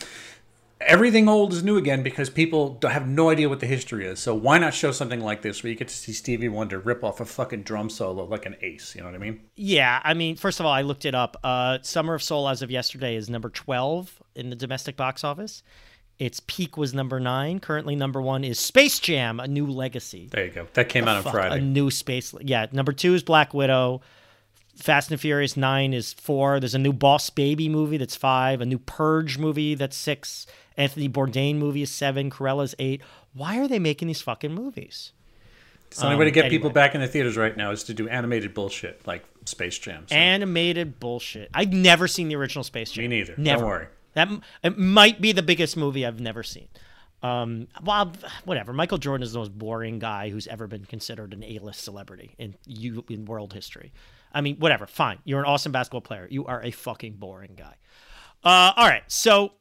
everything 0.86 1.28
old 1.28 1.52
is 1.52 1.62
new 1.62 1.76
again 1.76 2.02
because 2.02 2.30
people 2.30 2.78
have 2.82 3.06
no 3.06 3.30
idea 3.30 3.48
what 3.48 3.60
the 3.60 3.66
history 3.66 4.06
is. 4.06 4.20
So 4.20 4.34
why 4.34 4.58
not 4.58 4.74
show 4.74 4.92
something 4.92 5.20
like 5.20 5.42
this 5.42 5.62
where 5.62 5.70
you 5.70 5.76
get 5.76 5.88
to 5.88 5.94
see 5.94 6.12
Stevie 6.12 6.48
Wonder 6.48 6.78
rip 6.78 7.02
off 7.02 7.20
a 7.20 7.24
fucking 7.24 7.62
drum 7.62 7.90
solo 7.90 8.24
like 8.24 8.46
an 8.46 8.56
ace? 8.62 8.94
You 8.94 9.02
know 9.02 9.08
what 9.08 9.14
I 9.14 9.18
mean? 9.18 9.40
Yeah, 9.56 10.00
I 10.04 10.14
mean, 10.14 10.36
first 10.36 10.60
of 10.60 10.66
all, 10.66 10.72
I 10.72 10.82
looked 10.82 11.04
it 11.04 11.14
up. 11.14 11.36
Uh, 11.42 11.78
Summer 11.82 12.14
of 12.14 12.22
Soul, 12.22 12.48
as 12.48 12.62
of 12.62 12.70
yesterday, 12.70 13.16
is 13.16 13.28
number 13.28 13.50
twelve 13.50 14.22
in 14.34 14.50
the 14.50 14.56
domestic 14.56 14.96
box 14.96 15.24
office. 15.24 15.62
Its 16.18 16.40
peak 16.46 16.76
was 16.76 16.94
number 16.94 17.18
nine. 17.18 17.58
Currently, 17.58 17.96
number 17.96 18.20
one 18.22 18.44
is 18.44 18.60
Space 18.60 18.98
Jam: 19.00 19.40
A 19.40 19.48
New 19.48 19.66
Legacy. 19.66 20.28
There 20.30 20.44
you 20.44 20.50
go. 20.52 20.68
That 20.74 20.88
came 20.88 21.08
out 21.08 21.16
on 21.16 21.22
Fuck, 21.24 21.32
Friday. 21.32 21.58
A 21.58 21.60
new 21.60 21.90
space. 21.90 22.34
Yeah, 22.40 22.66
number 22.72 22.92
two 22.92 23.14
is 23.14 23.22
Black 23.22 23.52
Widow. 23.52 24.00
Fast 24.76 25.10
and 25.10 25.20
Furious 25.20 25.56
nine 25.56 25.92
is 25.92 26.12
four. 26.12 26.60
There's 26.60 26.74
a 26.74 26.78
new 26.78 26.92
Boss 26.92 27.30
Baby 27.30 27.68
movie 27.68 27.96
that's 27.96 28.16
five. 28.16 28.60
A 28.60 28.66
new 28.66 28.78
Purge 28.78 29.38
movie 29.38 29.74
that's 29.74 29.96
six. 29.96 30.46
Anthony 30.76 31.08
Bourdain 31.08 31.56
movie 31.56 31.82
is 31.82 31.90
seven. 31.90 32.30
Cruella's 32.30 32.74
eight. 32.78 33.00
Why 33.32 33.58
are 33.58 33.68
they 33.68 33.78
making 33.78 34.08
these 34.08 34.22
fucking 34.22 34.52
movies? 34.52 35.12
It's 35.88 36.00
the 36.00 36.06
only 36.06 36.18
way 36.18 36.24
to 36.24 36.32
get 36.32 36.46
um, 36.46 36.50
people 36.50 36.70
back 36.70 36.96
in 36.96 37.00
the 37.00 37.06
theaters 37.06 37.36
right 37.36 37.56
now 37.56 37.70
is 37.70 37.84
to 37.84 37.94
do 37.94 38.08
animated 38.08 38.52
bullshit 38.52 39.06
like 39.06 39.24
Space 39.44 39.78
Jam. 39.78 40.06
So 40.08 40.16
Animated 40.16 40.98
bullshit. 40.98 41.50
I've 41.54 41.72
never 41.72 42.08
seen 42.08 42.28
the 42.28 42.34
original 42.34 42.64
Space 42.64 42.90
Jam. 42.90 43.02
Me 43.02 43.08
neither. 43.08 43.34
Don't 43.36 43.44
Never. 43.44 43.64
worry. 43.66 43.86
That 44.14 44.28
it 44.62 44.78
might 44.78 45.20
be 45.20 45.32
the 45.32 45.42
biggest 45.42 45.76
movie 45.76 46.06
I've 46.06 46.20
never 46.20 46.42
seen. 46.42 46.68
Um, 47.22 47.68
well, 47.82 48.12
whatever. 48.44 48.72
Michael 48.72 48.98
Jordan 48.98 49.22
is 49.22 49.32
the 49.32 49.38
most 49.38 49.56
boring 49.56 49.98
guy 49.98 50.28
who's 50.28 50.46
ever 50.46 50.66
been 50.66 50.84
considered 50.84 51.32
an 51.32 51.42
A-list 51.42 51.82
celebrity 51.82 52.34
in 52.38 52.54
you 52.66 53.04
in 53.08 53.24
world 53.24 53.54
history. 53.54 53.92
I 54.32 54.42
mean, 54.42 54.56
whatever. 54.56 54.86
Fine. 54.86 55.20
You're 55.24 55.40
an 55.40 55.46
awesome 55.46 55.72
basketball 55.72 56.02
player. 56.02 56.28
You 56.30 56.44
are 56.44 56.62
a 56.62 56.70
fucking 56.70 57.14
boring 57.14 57.54
guy. 57.56 57.76
Uh, 58.42 58.72
all 58.76 58.86
right. 58.86 59.04
So, 59.06 59.52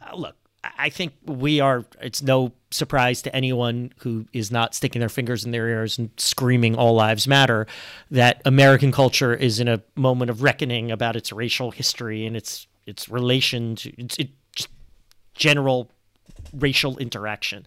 uh, 0.00 0.16
look, 0.16 0.36
I 0.62 0.70
I 0.78 0.88
think 0.88 1.12
we 1.26 1.60
are. 1.60 1.84
It's 2.00 2.22
no 2.22 2.52
surprise 2.70 3.20
to 3.22 3.36
anyone 3.36 3.92
who 3.98 4.26
is 4.32 4.50
not 4.50 4.74
sticking 4.74 5.00
their 5.00 5.08
fingers 5.10 5.44
in 5.44 5.50
their 5.50 5.68
ears 5.68 5.98
and 5.98 6.10
screaming 6.16 6.76
"All 6.76 6.94
lives 6.94 7.28
matter" 7.28 7.66
that 8.10 8.40
American 8.46 8.90
culture 8.90 9.34
is 9.34 9.60
in 9.60 9.68
a 9.68 9.82
moment 9.96 10.30
of 10.30 10.42
reckoning 10.42 10.90
about 10.90 11.16
its 11.16 11.30
racial 11.32 11.70
history 11.70 12.24
and 12.24 12.36
its 12.36 12.66
its 12.86 13.08
relation 13.08 13.76
to 13.76 13.90
its 13.98 14.18
general 15.34 15.90
racial 16.52 16.96
interaction. 16.98 17.66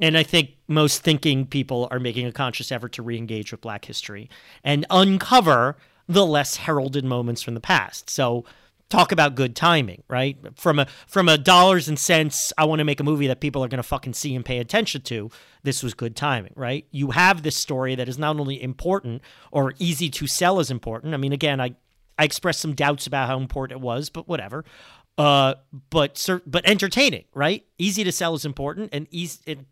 And 0.00 0.18
I 0.18 0.22
think 0.22 0.50
most 0.68 1.02
thinking 1.02 1.46
people 1.46 1.88
are 1.90 1.98
making 1.98 2.26
a 2.26 2.32
conscious 2.32 2.70
effort 2.70 2.92
to 2.92 3.02
re-engage 3.02 3.50
with 3.50 3.62
Black 3.62 3.86
history 3.86 4.28
and 4.62 4.84
uncover 4.90 5.76
the 6.06 6.26
less 6.26 6.56
heralded 6.56 7.04
moments 7.04 7.42
from 7.42 7.54
the 7.54 7.60
past. 7.60 8.10
So 8.10 8.44
talk 8.88 9.10
about 9.10 9.34
good 9.34 9.56
timing, 9.56 10.02
right? 10.08 10.36
From 10.54 10.78
a 10.78 10.86
from 11.06 11.28
a 11.28 11.38
dollars 11.38 11.88
and 11.88 11.98
cents, 11.98 12.52
I 12.58 12.64
want 12.64 12.80
to 12.80 12.84
make 12.84 13.00
a 13.00 13.04
movie 13.04 13.26
that 13.26 13.40
people 13.40 13.64
are 13.64 13.68
going 13.68 13.78
to 13.78 13.82
fucking 13.82 14.14
see 14.14 14.34
and 14.34 14.44
pay 14.44 14.58
attention 14.58 15.02
to. 15.02 15.30
This 15.62 15.82
was 15.82 15.94
good 15.94 16.14
timing, 16.14 16.52
right? 16.54 16.86
You 16.90 17.10
have 17.12 17.42
this 17.42 17.56
story 17.56 17.94
that 17.94 18.08
is 18.08 18.18
not 18.18 18.38
only 18.38 18.62
important 18.62 19.22
or 19.50 19.74
easy 19.78 20.10
to 20.10 20.26
sell 20.26 20.60
as 20.60 20.70
important. 20.70 21.14
I 21.14 21.16
mean, 21.16 21.32
again, 21.32 21.60
I 21.60 21.74
I 22.18 22.24
expressed 22.24 22.60
some 22.60 22.74
doubts 22.74 23.06
about 23.06 23.28
how 23.28 23.38
important 23.38 23.80
it 23.80 23.82
was, 23.82 24.10
but 24.10 24.28
whatever. 24.28 24.64
Uh, 25.18 25.54
but 25.90 26.28
but 26.46 26.66
entertaining, 26.66 27.24
right? 27.34 27.64
Easy 27.78 28.04
to 28.04 28.12
sell 28.12 28.34
is 28.34 28.44
important, 28.44 28.90
and 28.92 29.06
easy 29.10 29.40
and 29.46 29.66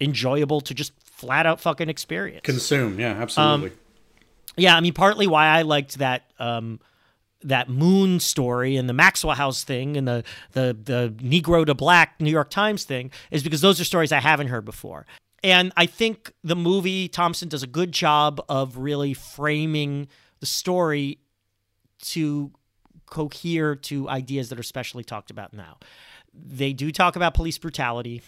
enjoyable 0.00 0.60
to 0.60 0.74
just 0.74 0.92
flat 1.04 1.46
out 1.46 1.60
fucking 1.60 1.88
experience. 1.88 2.42
Consume, 2.44 3.00
yeah, 3.00 3.12
absolutely. 3.12 3.72
Yeah, 4.56 4.76
I 4.76 4.80
mean, 4.80 4.92
partly 4.92 5.26
why 5.26 5.46
I 5.46 5.62
liked 5.62 5.98
that 5.98 6.30
um, 6.38 6.80
that 7.42 7.68
Moon 7.68 8.20
story 8.20 8.76
and 8.76 8.88
the 8.88 8.92
Maxwell 8.92 9.34
House 9.34 9.64
thing 9.64 9.96
and 9.96 10.06
the 10.06 10.24
the 10.52 10.76
the 10.82 11.14
Negro 11.18 11.66
to 11.66 11.74
Black 11.74 12.20
New 12.20 12.30
York 12.30 12.50
Times 12.50 12.84
thing 12.84 13.10
is 13.30 13.42
because 13.42 13.60
those 13.60 13.80
are 13.80 13.84
stories 13.84 14.12
I 14.12 14.20
haven't 14.20 14.48
heard 14.48 14.64
before. 14.64 15.06
And 15.42 15.72
I 15.76 15.86
think 15.86 16.32
the 16.42 16.56
movie 16.56 17.08
Thompson 17.08 17.48
does 17.48 17.62
a 17.62 17.68
good 17.68 17.92
job 17.92 18.40
of 18.48 18.78
really 18.78 19.14
framing 19.14 20.08
the 20.40 20.46
story 20.46 21.18
to 22.02 22.52
cohere 23.06 23.76
to 23.76 24.08
ideas 24.08 24.48
that 24.48 24.58
are 24.58 24.64
specially 24.64 25.04
talked 25.04 25.30
about 25.30 25.52
now. 25.52 25.78
They 26.34 26.72
do 26.72 26.90
talk 26.90 27.16
about 27.16 27.34
police 27.34 27.58
brutality. 27.58 28.22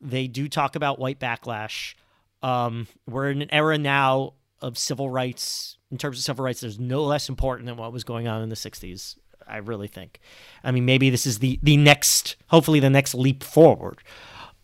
They 0.00 0.26
do 0.26 0.48
talk 0.48 0.76
about 0.76 0.98
white 0.98 1.20
backlash. 1.20 1.94
Um, 2.42 2.86
we're 3.06 3.30
in 3.30 3.42
an 3.42 3.52
era 3.52 3.78
now 3.78 4.34
of 4.60 4.78
civil 4.78 5.10
rights. 5.10 5.78
In 5.90 5.98
terms 5.98 6.18
of 6.18 6.24
civil 6.24 6.44
rights, 6.44 6.60
there's 6.60 6.78
no 6.78 7.04
less 7.04 7.28
important 7.28 7.66
than 7.66 7.76
what 7.76 7.92
was 7.92 8.04
going 8.04 8.26
on 8.26 8.42
in 8.42 8.48
the 8.48 8.56
60s. 8.56 9.16
I 9.46 9.58
really 9.58 9.88
think. 9.88 10.20
I 10.62 10.70
mean, 10.70 10.84
maybe 10.86 11.10
this 11.10 11.26
is 11.26 11.40
the 11.40 11.58
the 11.62 11.76
next, 11.76 12.36
hopefully, 12.48 12.80
the 12.80 12.88
next 12.88 13.14
leap 13.14 13.42
forward, 13.42 13.98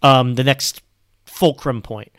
um, 0.02 0.34
the 0.34 0.44
next 0.44 0.82
fulcrum 1.26 1.82
point. 1.82 2.12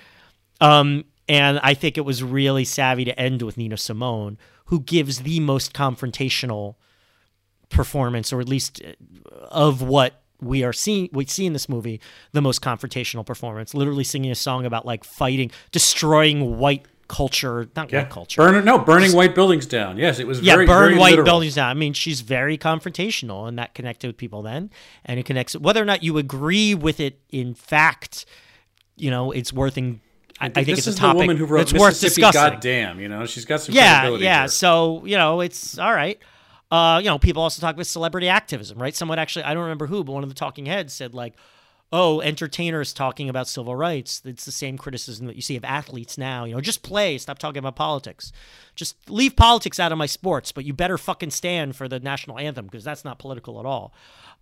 Um, 0.59 1.05
and 1.27 1.59
I 1.63 1.73
think 1.73 1.97
it 1.97 2.01
was 2.01 2.23
really 2.23 2.65
savvy 2.65 3.05
to 3.05 3.19
end 3.19 3.41
with 3.41 3.57
Nina 3.57 3.77
Simone, 3.77 4.37
who 4.65 4.79
gives 4.79 5.19
the 5.19 5.39
most 5.39 5.73
confrontational 5.73 6.75
performance, 7.69 8.31
or 8.31 8.39
at 8.39 8.49
least 8.49 8.81
uh, 8.83 8.93
of 9.49 9.81
what 9.81 10.21
we 10.41 10.63
are 10.63 10.73
seeing, 10.73 11.09
we 11.11 11.25
see 11.25 11.45
in 11.45 11.53
this 11.53 11.69
movie, 11.69 12.01
the 12.31 12.41
most 12.41 12.61
confrontational 12.61 13.25
performance. 13.25 13.73
Literally 13.73 14.03
singing 14.03 14.31
a 14.31 14.35
song 14.35 14.65
about 14.65 14.85
like 14.85 15.03
fighting, 15.03 15.51
destroying 15.71 16.57
white 16.57 16.85
culture, 17.07 17.69
not 17.75 17.91
yeah, 17.91 18.03
white 18.03 18.09
culture. 18.09 18.41
burn 18.41 18.63
no 18.65 18.79
burning 18.79 19.13
white 19.13 19.35
buildings 19.35 19.65
down. 19.65 19.97
Yes, 19.97 20.17
it 20.17 20.25
was 20.25 20.41
yeah, 20.41 20.53
very, 20.53 20.65
burn 20.65 20.89
very 20.89 20.99
white 20.99 21.09
literal. 21.11 21.25
buildings 21.25 21.55
down. 21.55 21.69
I 21.69 21.73
mean, 21.73 21.93
she's 21.93 22.21
very 22.21 22.57
confrontational, 22.57 23.47
and 23.47 23.59
that 23.59 23.75
connected 23.75 24.07
with 24.07 24.17
people 24.17 24.41
then, 24.41 24.71
and 25.05 25.19
it 25.19 25.25
connects 25.25 25.55
whether 25.55 25.81
or 25.81 25.85
not 25.85 26.03
you 26.03 26.17
agree 26.17 26.73
with 26.73 26.99
it. 26.99 27.19
In 27.29 27.53
fact, 27.53 28.25
you 28.95 29.11
know, 29.11 29.31
it's 29.31 29.53
worth. 29.53 29.77
In, 29.77 30.01
I, 30.41 30.45
I 30.47 30.49
think 30.49 30.67
this 30.67 30.79
it's 30.79 30.87
is 30.87 30.95
a 30.95 30.97
topic 30.97 31.13
the 31.13 31.17
woman 31.19 31.37
who 31.37 31.45
wrote 31.45 31.67
that's 31.67 31.73
worth 31.73 32.01
discussing. 32.01 32.41
Goddamn, 32.41 32.99
you 32.99 33.07
know, 33.07 33.25
she's 33.27 33.45
got 33.45 33.61
some 33.61 33.75
yeah, 33.75 33.99
credibility. 33.99 34.25
yeah. 34.25 34.47
So 34.47 35.05
you 35.05 35.15
know, 35.15 35.41
it's 35.41 35.77
all 35.77 35.93
right. 35.93 36.19
Uh, 36.71 36.99
you 37.03 37.09
know, 37.09 37.19
people 37.19 37.43
also 37.43 37.61
talk 37.61 37.75
about 37.75 37.85
celebrity 37.85 38.27
activism, 38.27 38.81
right? 38.81 38.95
Someone 38.95 39.19
actually, 39.19 39.43
I 39.43 39.53
don't 39.53 39.63
remember 39.63 39.87
who, 39.87 40.03
but 40.03 40.13
one 40.13 40.23
of 40.23 40.29
the 40.29 40.35
talking 40.35 40.65
heads 40.65 40.93
said 40.93 41.13
like, 41.13 41.35
"Oh, 41.91 42.21
entertainers 42.21 42.91
talking 42.91 43.29
about 43.29 43.47
civil 43.47 43.75
rights. 43.75 44.23
It's 44.25 44.45
the 44.45 44.51
same 44.51 44.79
criticism 44.79 45.27
that 45.27 45.35
you 45.35 45.43
see 45.43 45.57
of 45.57 45.63
athletes 45.63 46.17
now. 46.17 46.45
You 46.45 46.55
know, 46.55 46.61
just 46.61 46.81
play. 46.81 47.19
Stop 47.19 47.37
talking 47.37 47.59
about 47.59 47.75
politics. 47.75 48.31
Just 48.73 49.11
leave 49.11 49.35
politics 49.35 49.79
out 49.79 49.91
of 49.91 49.99
my 49.99 50.07
sports, 50.07 50.51
but 50.51 50.65
you 50.65 50.73
better 50.73 50.97
fucking 50.97 51.31
stand 51.31 51.75
for 51.75 51.87
the 51.87 51.99
national 51.99 52.39
anthem 52.39 52.65
because 52.65 52.83
that's 52.83 53.05
not 53.05 53.19
political 53.19 53.59
at 53.59 53.65
all." 53.67 53.93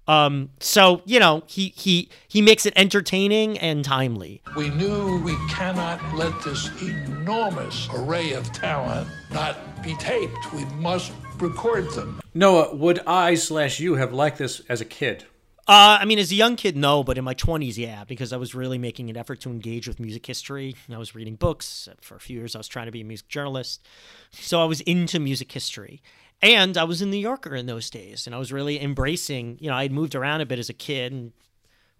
Um, 0.10 0.50
so 0.60 1.04
you 1.06 1.19
know, 1.19 1.43
he 1.45 1.72
he 1.78 2.10
he 2.28 2.41
makes 2.41 2.65
it 2.65 2.74
entertaining 2.76 3.60
and 3.60 3.86
timely. 3.86 4.41
We 4.58 4.69
knew 4.72 5.22
we 5.22 5.36
cannot 5.50 6.02
let 6.15 6.34
this 6.41 6.72
enormous 6.82 7.88
array 7.93 8.34
of 8.34 8.52
talent 8.52 9.08
not 9.32 9.84
be 9.84 9.93
taped. 9.95 10.52
We 10.52 10.65
must 10.65 11.12
record 11.38 11.91
them. 11.91 12.19
Noah, 12.34 12.76
would 12.76 13.02
I 13.06 13.36
slash 13.36 13.80
you 13.80 13.95
have 13.95 14.12
liked 14.12 14.39
this 14.39 14.62
as 14.67 14.82
a 14.82 14.86
kid? 14.86 15.26
Uh, 15.67 16.00
I 16.02 16.06
mean, 16.06 16.17
as 16.17 16.32
a 16.32 16.36
young 16.36 16.56
kid, 16.56 16.76
no, 16.76 17.04
but 17.04 17.19
in 17.19 17.24
my 17.24 17.36
20s, 17.36 17.78
yeah, 17.78 18.04
because 18.04 18.34
I 18.34 18.38
was 18.38 18.56
really 18.56 18.80
making 18.80 19.12
an 19.12 19.15
effort 19.15 19.39
to 19.41 19.52
engage 19.52 19.88
with 19.88 20.00
music 20.00 20.26
history. 20.26 20.76
I 20.91 20.98
was 20.98 21.13
reading 21.13 21.36
books. 21.36 21.88
For 22.02 22.15
a 22.15 22.19
few 22.19 22.39
years, 22.39 22.56
I 22.56 22.58
was 22.58 22.67
trying 22.67 22.88
to 22.88 22.91
be 22.91 23.02
a 23.02 23.06
music 23.06 23.28
journalist. 23.28 23.86
So 24.32 24.60
I 24.60 24.65
was 24.65 24.82
into 24.82 25.19
music 25.19 25.52
history. 25.52 26.02
And 26.41 26.78
I 26.78 26.86
was 26.86 27.02
in 27.02 27.12
New 27.12 27.17
Yorker 27.17 27.54
in 27.56 27.65
those 27.65 27.89
days, 27.89 28.25
and 28.25 28.34
I 28.34 28.39
was 28.39 28.54
really 28.54 28.82
embracing, 28.82 29.58
you 29.60 29.69
know, 29.69 29.75
I 29.75 29.84
had 29.84 29.91
moved 29.91 30.15
around 30.15 30.41
a 30.41 30.45
bit 30.45 30.60
as 30.60 30.69
a 30.69 30.73
kid 30.73 31.12
and 31.12 31.34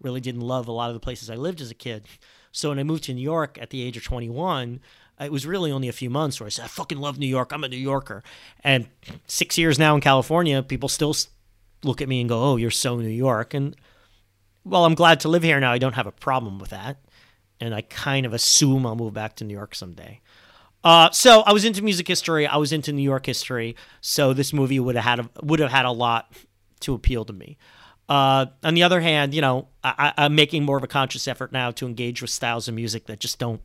really 0.02 0.22
didn't 0.22 0.42
love 0.42 0.68
a 0.68 0.72
lot 0.72 0.90
of 0.90 0.94
the 0.94 1.02
places 1.02 1.30
I 1.30 1.36
lived 1.36 1.60
as 1.60 1.72
a 1.72 1.76
kid. 1.76 2.06
So 2.52 2.70
when 2.70 2.80
I 2.80 2.84
moved 2.84 3.04
to 3.06 3.14
New 3.14 3.22
York 3.22 3.58
at 3.62 3.70
the 3.70 3.82
age 3.82 3.98
of 3.98 4.04
21, 4.04 4.80
it 5.20 5.32
was 5.32 5.46
really 5.46 5.72
only 5.72 5.90
a 5.90 5.94
few 5.94 6.10
months 6.10 6.40
where 6.40 6.48
I 6.48 6.50
said, 6.50 6.66
I 6.66 6.68
fucking 6.70 6.98
love 6.98 7.20
New 7.20 7.28
York. 7.28 7.52
I'm 7.52 7.64
a 7.64 7.68
New 7.68 7.78
Yorker. 7.78 8.24
And 8.64 8.88
six 9.28 9.58
years 9.58 9.78
now 9.78 9.94
in 9.96 10.02
California, 10.02 10.64
people 10.64 10.88
still 10.88 11.16
look 11.84 12.02
at 12.02 12.08
me 12.08 12.22
and 12.22 12.30
go, 12.30 12.42
oh, 12.42 12.56
you're 12.56 12.72
so 12.72 12.98
New 12.98 13.10
York. 13.10 13.54
And 13.54 13.76
well, 14.64 14.86
I'm 14.86 14.96
glad 14.96 15.20
to 15.22 15.30
live 15.30 15.44
here 15.44 15.60
now. 15.60 15.72
I 15.72 15.78
don't 15.78 15.96
have 15.96 16.08
a 16.08 16.12
problem 16.12 16.60
with 16.60 16.70
that. 16.70 16.98
And 17.60 17.76
I 17.76 17.82
kind 17.82 18.26
of 18.26 18.34
assume 18.34 18.86
I'll 18.86 18.96
move 18.96 19.14
back 19.14 19.36
to 19.38 19.44
New 19.44 19.54
York 19.54 19.76
someday. 19.76 20.22
Uh, 20.84 21.12
so 21.12 21.42
I 21.42 21.54
was 21.54 21.66
into 21.66 21.82
music 21.84 22.08
history. 22.08 22.48
I 22.48 22.58
was 22.58 22.72
into 22.72 22.94
New 22.94 23.04
York 23.04 23.26
history. 23.26 23.76
So 24.02 24.34
this 24.34 24.54
movie 24.54 24.80
would 24.80 24.96
have 24.96 25.04
had 25.04 25.20
a, 25.20 25.30
would 25.44 25.60
have 25.60 25.72
had 25.72 25.86
a 25.86 25.92
lot 25.92 26.32
to 26.82 26.94
appeal 26.94 27.26
to 27.26 27.34
me. 27.34 27.58
Uh, 28.08 28.48
on 28.64 28.74
the 28.74 28.84
other 28.84 29.02
hand, 29.02 29.34
you 29.34 29.42
know, 29.42 29.68
I, 29.84 30.14
I'm 30.18 30.36
making 30.36 30.64
more 30.64 30.78
of 30.78 30.84
a 30.84 30.88
conscious 30.88 31.28
effort 31.28 31.52
now 31.52 31.72
to 31.72 31.86
engage 31.86 32.22
with 32.22 32.32
styles 32.32 32.68
of 32.68 32.74
music 32.74 33.06
that 33.06 33.20
just 33.20 33.38
don't, 33.38 33.62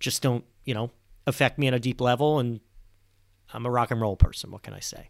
just 0.00 0.22
don't, 0.22 0.44
you 0.64 0.74
know, 0.74 0.90
affect 1.26 1.58
me 1.58 1.66
on 1.68 1.74
a 1.74 1.78
deep 1.78 2.00
level. 2.00 2.38
And 2.38 2.60
I'm 3.54 3.64
a 3.64 3.70
rock 3.70 3.90
and 3.90 4.00
roll 4.00 4.16
person. 4.16 4.50
What 4.50 4.62
can 4.62 4.74
I 4.74 4.80
say? 4.80 5.08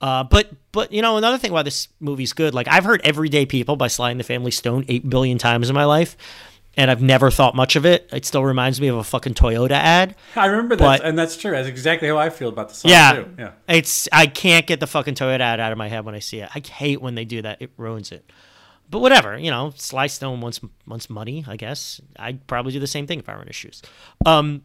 Uh, 0.00 0.24
but 0.24 0.50
but 0.72 0.92
you 0.92 1.00
know 1.00 1.16
another 1.16 1.38
thing 1.38 1.52
why 1.52 1.62
this 1.62 1.88
movie's 2.00 2.32
good, 2.32 2.52
like 2.52 2.68
I've 2.68 2.84
heard 2.84 3.00
"Everyday 3.04 3.46
People" 3.46 3.76
by 3.76 3.86
Sly 3.86 4.10
and 4.10 4.18
the 4.18 4.24
Family 4.24 4.50
Stone 4.50 4.84
eight 4.88 5.08
billion 5.08 5.38
times 5.38 5.70
in 5.70 5.74
my 5.74 5.84
life, 5.84 6.16
and 6.76 6.90
I've 6.90 7.02
never 7.02 7.30
thought 7.30 7.54
much 7.54 7.76
of 7.76 7.86
it. 7.86 8.08
It 8.12 8.24
still 8.24 8.44
reminds 8.44 8.80
me 8.80 8.88
of 8.88 8.96
a 8.96 9.04
fucking 9.04 9.34
Toyota 9.34 9.72
ad. 9.72 10.16
I 10.36 10.46
remember 10.46 10.76
that, 10.76 11.02
and 11.04 11.18
that's 11.18 11.36
true. 11.36 11.52
That's 11.52 11.68
exactly 11.68 12.08
how 12.08 12.18
I 12.18 12.30
feel 12.30 12.48
about 12.48 12.68
the 12.70 12.74
song 12.74 12.90
Yeah, 12.90 13.12
too. 13.12 13.34
Yeah. 13.38 13.52
it's 13.68 14.08
I 14.12 14.26
can't 14.26 14.66
get 14.66 14.80
the 14.80 14.86
fucking 14.86 15.14
Toyota 15.14 15.40
ad 15.40 15.60
out 15.60 15.72
of 15.72 15.78
my 15.78 15.88
head 15.88 16.04
when 16.04 16.14
I 16.14 16.18
see 16.20 16.40
it. 16.40 16.48
I 16.54 16.60
hate 16.60 17.00
when 17.00 17.14
they 17.14 17.24
do 17.24 17.42
that; 17.42 17.60
it 17.60 17.70
ruins 17.76 18.12
it. 18.12 18.30
But 18.90 19.00
whatever, 19.00 19.38
you 19.38 19.50
know, 19.50 19.72
Sly 19.76 20.06
Stone 20.08 20.40
wants 20.40 20.60
wants 20.86 21.08
money. 21.08 21.44
I 21.46 21.56
guess 21.56 22.00
I'd 22.16 22.46
probably 22.46 22.72
do 22.72 22.80
the 22.80 22.86
same 22.86 23.06
thing 23.06 23.18
if 23.18 23.28
I 23.28 23.34
were 23.34 23.42
in 23.42 23.46
his 23.48 23.56
shoes. 23.56 23.82
Um, 24.26 24.62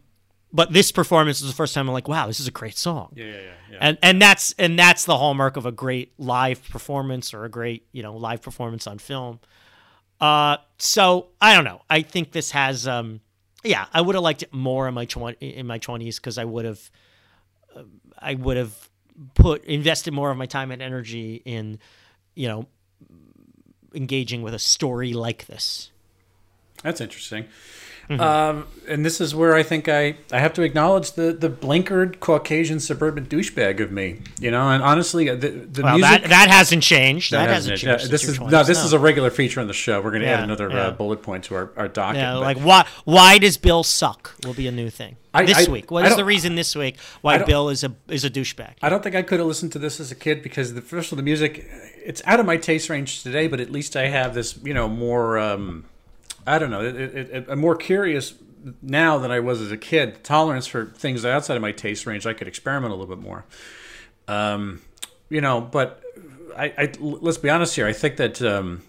but 0.52 0.74
this 0.74 0.92
performance 0.92 1.42
was 1.42 1.50
the 1.52 1.56
first 1.56 1.74
time 1.76 1.88
I'm 1.88 1.94
like, 1.94 2.08
wow, 2.08 2.26
this 2.28 2.40
is 2.40 2.48
a 2.48 2.52
great 2.52 2.78
song. 2.78 3.14
Yeah, 3.16 3.26
yeah, 3.26 3.32
yeah. 3.34 3.42
yeah. 3.72 3.78
and 3.82 3.98
and 4.02 4.22
that's 4.22 4.54
and 4.58 4.78
that's 4.78 5.06
the 5.06 5.18
hallmark 5.18 5.58
of 5.58 5.66
a 5.66 5.72
great 5.72 6.12
live 6.18 6.68
performance 6.70 7.34
or 7.34 7.46
a 7.46 7.50
great 7.50 7.86
you 7.92 8.04
know 8.04 8.16
live 8.16 8.42
performance 8.42 8.88
on 8.88 8.98
film 8.98 9.40
Uh, 10.20 10.58
so 10.78 11.28
I 11.40 11.56
don't 11.56 11.64
know. 11.64 11.82
I 11.90 12.02
think 12.02 12.32
this 12.32 12.52
has, 12.52 12.88
um, 12.88 13.22
yeah, 13.64 13.86
I 13.94 14.02
would 14.02 14.16
have 14.16 14.24
liked 14.24 14.44
it 14.44 14.54
more 14.54 14.88
in 14.88 14.94
my 14.94 15.06
twen- 15.06 15.36
in 15.40 15.66
my 15.68 15.78
twenties 15.78 16.20
because 16.20 16.38
I 16.38 16.46
would 16.46 16.66
have, 16.66 16.92
uh, 17.76 17.84
I 18.18 18.36
would 18.36 18.58
have 18.58 18.90
put 19.36 19.64
invested 19.66 20.14
more 20.14 20.32
of 20.32 20.38
my 20.38 20.46
time 20.46 20.72
and 20.72 20.82
energy 20.82 21.42
in, 21.46 21.80
you 22.36 22.48
know, 22.48 22.68
engaging 23.94 24.42
with 24.42 24.54
a 24.54 24.60
story 24.60 25.14
like 25.14 25.48
this. 25.48 25.92
That's 26.84 27.02
interesting. 27.02 27.46
Um, 28.10 28.66
and 28.88 29.06
this 29.06 29.22
is 29.22 29.36
where 29.36 29.54
I 29.56 29.62
think 29.62 29.88
I, 29.88 30.16
I 30.32 30.40
have 30.40 30.54
to 30.54 30.64
acknowledge 30.64 31.12
the, 31.12 31.32
the 31.32 31.50
blinkered 31.50 32.20
Caucasian 32.20 32.80
suburban 32.80 33.28
douchebag 33.28 33.80
of 33.80 33.92
me. 33.92 34.22
You 34.40 34.50
know, 34.50 34.68
and 34.70 34.82
honestly, 34.82 35.30
uh, 35.30 35.36
the, 35.36 35.50
the 35.50 35.84
Well, 35.84 35.98
music. 36.00 36.22
that 36.24 36.30
that 36.30 36.50
hasn't 36.50 36.82
changed. 36.82 37.32
That, 37.32 37.50
hasn't 37.50 37.74
hasn't 37.74 37.80
changed. 37.80 38.00
changed. 38.02 38.12
this 38.12 38.24
is 38.28 38.40
no. 38.40 38.48
20s, 38.48 38.66
This 38.68 38.84
is 38.84 38.94
a 38.94 39.00
regular 39.00 39.30
feature 39.30 39.62
on 39.62 39.68
the 39.68 39.74
show. 39.74 40.02
We're 40.02 40.10
going 40.10 40.24
to 40.24 40.28
add 40.28 40.44
another 40.44 40.70
yeah. 40.70 40.88
uh, 40.88 40.92
bullet 40.92 41.22
point 41.22 41.44
to 41.46 41.56
our, 41.56 41.72
our 41.78 41.88
docket. 41.88 42.18
Yeah, 42.22 42.36
like 42.38 42.58
why 42.58 42.88
why 43.06 43.38
does 43.38 43.58
Bill 43.58 43.84
suck? 43.84 44.36
Will 44.44 44.56
be 44.56 44.68
a 44.68 44.72
new 44.72 44.90
thing 44.90 45.18
I- 45.34 45.46
this 45.46 45.68
I- 45.68 45.72
week. 45.72 45.92
What 45.92 46.06
is 46.08 46.16
the 46.16 46.26
reason 46.26 46.56
this 46.56 46.76
week 46.76 46.98
why 47.22 47.38
Bill 47.44 47.70
is 47.70 47.84
a 47.84 47.94
is 48.08 48.26
a 48.26 48.30
douchebag? 48.32 48.74
I 48.82 48.90
don't 48.90 49.04
think 49.04 49.16
I 49.16 49.22
could 49.22 49.38
have 49.40 49.48
listened 49.48 49.72
to 49.74 49.80
this 49.80 50.00
as 50.00 50.12
a 50.12 50.16
kid 50.16 50.42
because 50.42 50.74
the 50.74 50.82
first 50.82 51.12
of 51.12 51.18
the 51.18 51.24
music, 51.24 51.64
it's 52.04 52.24
out 52.26 52.40
of 52.40 52.48
my 52.48 52.58
taste 52.58 52.90
range 52.90 53.22
today. 53.22 53.48
But 53.48 53.60
at 53.60 53.72
least 53.72 53.96
I 53.96 54.08
have 54.08 54.34
this, 54.34 54.58
you 54.64 54.74
know, 54.74 54.88
more. 54.88 55.38
Um, 55.38 55.86
I 56.50 56.60
don't 56.60 56.72
know. 56.72 56.82
It, 56.82 56.96
it, 56.96 57.30
it, 57.30 57.46
I'm 57.48 57.60
more 57.60 57.76
curious 57.76 58.34
now 58.82 59.18
than 59.20 59.32
I 59.32 59.40
was 59.40 59.62
as 59.62 59.72
a 59.72 59.78
kid. 59.78 60.24
Tolerance 60.24 60.66
for 60.68 60.88
things 60.88 61.24
outside 61.24 61.56
of 61.56 61.62
my 61.62 61.72
taste 61.72 62.06
range, 62.06 62.26
I 62.26 62.34
could 62.34 62.48
experiment 62.48 62.92
a 62.92 62.96
little 62.96 63.16
bit 63.16 63.24
more. 63.24 63.46
Um, 64.28 64.82
you 65.30 65.42
know, 65.42 65.62
but 65.62 66.02
I, 66.58 66.74
I 66.78 66.92
let's 67.00 67.38
be 67.38 67.50
honest 67.50 67.76
here. 67.76 67.88
I 67.88 67.94
think 67.94 68.18
that. 68.18 68.42
Um, 68.42 68.84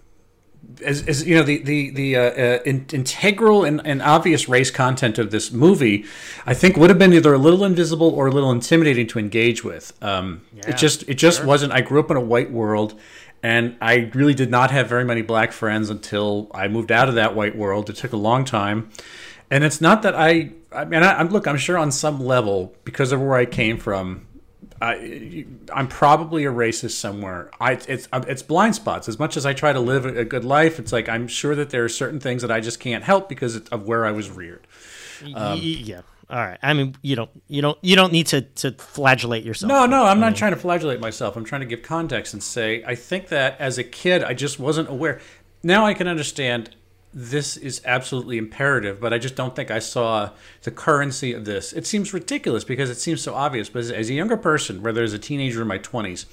as, 0.85 1.07
as 1.07 1.27
you 1.27 1.35
know, 1.35 1.43
the 1.43 1.57
the 1.57 1.89
the 1.89 2.15
uh, 2.15 2.21
uh, 2.21 2.59
in, 2.65 2.85
integral 2.93 3.63
and, 3.63 3.81
and 3.85 4.01
obvious 4.01 4.47
race 4.47 4.71
content 4.71 5.17
of 5.17 5.31
this 5.31 5.51
movie, 5.51 6.05
I 6.45 6.53
think 6.53 6.77
would 6.77 6.89
have 6.89 6.99
been 6.99 7.13
either 7.13 7.33
a 7.33 7.37
little 7.37 7.65
invisible 7.65 8.09
or 8.09 8.27
a 8.27 8.31
little 8.31 8.51
intimidating 8.51 9.07
to 9.07 9.19
engage 9.19 9.63
with. 9.63 9.91
Um, 10.03 10.41
it 10.55 10.77
just 10.77 11.07
it 11.09 11.15
just 11.15 11.43
wasn't. 11.43 11.73
I 11.73 11.81
grew 11.81 11.99
up 11.99 12.11
in 12.11 12.17
a 12.17 12.21
white 12.21 12.51
world, 12.51 12.99
and 13.43 13.75
I 13.81 14.11
really 14.13 14.33
did 14.33 14.51
not 14.51 14.71
have 14.71 14.87
very 14.87 15.03
many 15.03 15.21
black 15.21 15.51
friends 15.51 15.89
until 15.89 16.49
I 16.53 16.67
moved 16.67 16.91
out 16.91 17.09
of 17.09 17.15
that 17.15 17.35
white 17.35 17.55
world. 17.55 17.89
It 17.89 17.95
took 17.95 18.13
a 18.13 18.17
long 18.17 18.45
time, 18.45 18.89
and 19.49 19.63
it's 19.63 19.81
not 19.81 20.03
that 20.03 20.15
I. 20.15 20.51
I 20.71 20.85
mean, 20.85 21.03
I, 21.03 21.19
I'm 21.19 21.29
look. 21.29 21.47
I'm 21.47 21.57
sure 21.57 21.77
on 21.77 21.91
some 21.91 22.19
level 22.19 22.75
because 22.83 23.11
of 23.11 23.19
where 23.19 23.35
I 23.35 23.45
came 23.45 23.77
from, 23.77 24.27
I, 24.81 25.45
I'm 25.73 25.87
probably 25.87 26.45
a 26.45 26.51
racist 26.51 26.91
somewhere. 26.91 27.51
I, 27.59 27.73
it's 27.87 28.07
um, 28.13 28.23
it's 28.27 28.43
blind 28.43 28.75
spots. 28.75 29.07
As 29.09 29.19
much 29.19 29.37
as 29.37 29.45
I 29.45 29.53
try 29.53 29.73
to 29.73 29.79
live 29.79 30.05
a 30.05 30.25
good 30.25 30.45
life, 30.45 30.79
it's 30.79 30.91
like 30.91 31.09
I'm 31.09 31.27
sure 31.27 31.55
that 31.55 31.69
there 31.71 31.83
are 31.83 31.89
certain 31.89 32.19
things 32.19 32.41
that 32.41 32.51
I 32.51 32.59
just 32.59 32.79
can't 32.79 33.03
help 33.03 33.27
because 33.27 33.57
of 33.57 33.85
where 33.85 34.05
I 34.05 34.11
was 34.11 34.29
reared. 34.29 34.67
Y- 35.23 35.33
yeah. 35.55 36.01
All 36.31 36.37
right. 36.37 36.57
I 36.63 36.73
mean, 36.73 36.95
you 37.01 37.17
don't 37.17 37.29
you 37.49 37.61
don't 37.61 37.77
you 37.81 37.97
don't 37.97 38.13
need 38.13 38.27
to 38.27 38.41
to 38.41 38.71
flagellate 38.71 39.43
yourself. 39.43 39.67
No, 39.67 39.85
no, 39.85 40.05
I'm 40.05 40.21
not 40.21 40.35
trying 40.35 40.53
to 40.53 40.57
flagellate 40.57 41.01
myself. 41.01 41.35
I'm 41.35 41.43
trying 41.43 41.61
to 41.61 41.67
give 41.67 41.83
context 41.83 42.33
and 42.33 42.41
say 42.41 42.83
I 42.87 42.95
think 42.95 43.27
that 43.27 43.59
as 43.59 43.77
a 43.77 43.83
kid 43.83 44.23
I 44.23 44.33
just 44.33 44.57
wasn't 44.57 44.89
aware. 44.89 45.19
Now 45.61 45.85
I 45.85 45.93
can 45.93 46.07
understand 46.07 46.73
this 47.13 47.57
is 47.57 47.81
absolutely 47.83 48.37
imperative, 48.37 49.01
but 49.01 49.13
I 49.13 49.17
just 49.17 49.35
don't 49.35 49.53
think 49.53 49.69
I 49.69 49.79
saw 49.79 50.29
the 50.63 50.71
currency 50.71 51.33
of 51.33 51.43
this. 51.43 51.73
It 51.73 51.85
seems 51.85 52.13
ridiculous 52.13 52.63
because 52.63 52.89
it 52.89 52.95
seems 52.95 53.21
so 53.21 53.35
obvious, 53.35 53.67
but 53.67 53.79
as, 53.79 53.91
as 53.91 54.09
a 54.09 54.13
younger 54.13 54.37
person, 54.37 54.81
whether 54.81 55.03
as 55.03 55.11
a 55.11 55.19
teenager 55.19 55.61
in 55.61 55.67
my 55.67 55.77
20s, 55.77 56.25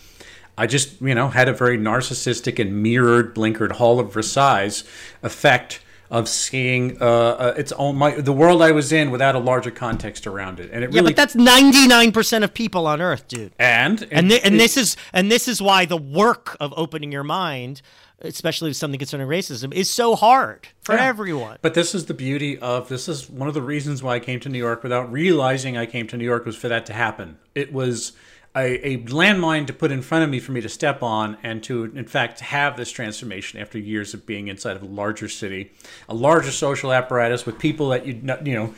I 0.57 0.69
just, 0.69 1.01
you 1.01 1.17
know, 1.17 1.31
had 1.31 1.49
a 1.49 1.53
very 1.53 1.77
narcissistic 1.77 2.61
and 2.61 2.81
mirrored, 2.83 3.35
blinkered 3.35 3.73
Hall 3.73 3.99
of 3.99 4.13
Versailles 4.13 4.85
effect 5.23 5.81
of 6.11 6.29
seeing 6.29 7.01
uh, 7.03 7.05
uh, 7.05 7.55
its 7.57 7.73
own 7.73 7.97
my 7.97 8.13
the 8.13 8.33
world 8.33 8.63
I 8.63 8.73
was 8.73 8.93
in 8.93 9.11
without 9.11 9.35
a 9.35 9.39
larger 9.39 9.71
context 9.71 10.27
around 10.27 10.59
it, 10.61 10.71
and 10.73 10.83
it 10.85 10.91
Yeah, 10.93 11.01
really 11.01 11.11
but 11.13 11.17
that's 11.17 11.35
ninety 11.35 11.87
nine 11.87 12.13
percent 12.13 12.45
of 12.45 12.55
people 12.55 12.87
on 12.87 13.01
Earth, 13.03 13.29
dude. 13.29 13.53
and 13.59 14.07
And 14.11 14.31
thi- 14.31 14.41
and 14.43 14.55
it- 14.55 14.59
this 14.59 14.77
is 14.77 14.97
and 15.13 15.31
this 15.31 15.49
is 15.49 15.61
why 15.61 15.85
the 15.85 15.97
work 15.99 16.57
of 16.61 16.73
opening 16.77 17.13
your 17.13 17.25
mind, 17.25 17.83
especially 18.23 18.71
with 18.71 18.77
something 18.79 18.99
concerning 18.99 19.27
racism, 19.29 19.73
is 19.75 19.91
so 19.91 20.17
hard 20.17 20.69
for 20.81 20.95
Yeah. 20.95 21.05
everyone. 21.07 21.59
But 21.61 21.75
this 21.75 21.95
is 21.95 22.07
the 22.07 22.15
beauty 22.15 22.59
of 22.59 22.89
this 22.89 23.07
is 23.09 23.29
one 23.29 23.47
of 23.49 23.55
the 23.55 23.63
reasons 23.63 24.03
why 24.03 24.15
I 24.17 24.21
came 24.21 24.41
to 24.41 24.49
New 24.49 24.59
York 24.59 24.83
without 24.83 25.13
realizing 25.13 25.77
I 25.77 25.85
came 25.87 26.07
to 26.09 26.17
New 26.17 26.25
York 26.25 26.47
was 26.47 26.57
for 26.57 26.69
that 26.69 26.87
to 26.87 26.93
happen. 26.95 27.37
It 27.55 27.73
was 27.73 28.13
a, 28.57 28.87
a 28.87 28.99
landmine 29.05 29.67
to 29.67 29.73
put 29.73 29.93
in 29.93 30.03
front 30.03 30.25
of 30.25 30.31
me 30.31 30.41
for 30.41 30.53
me 30.53 30.61
to 30.61 30.69
step 30.69 31.03
on 31.03 31.37
and 31.43 31.63
to 31.65 31.85
in 31.85 32.07
fact 32.07 32.41
have 32.41 32.77
this 32.77 32.91
transformation 32.91 33.61
after 33.61 33.79
years 33.79 34.15
of 34.15 34.27
being 34.27 34.49
inside 34.49 34.77
of 34.77 34.83
a 34.83 34.87
larger 34.87 35.29
city, 35.29 35.73
a 36.09 36.15
larger 36.15 36.51
social 36.51 36.93
apparatus 36.93 37.47
with 37.47 37.59
people 37.59 37.89
that 37.91 38.07
you 38.07 38.15
you 38.45 38.55
know 38.55 38.75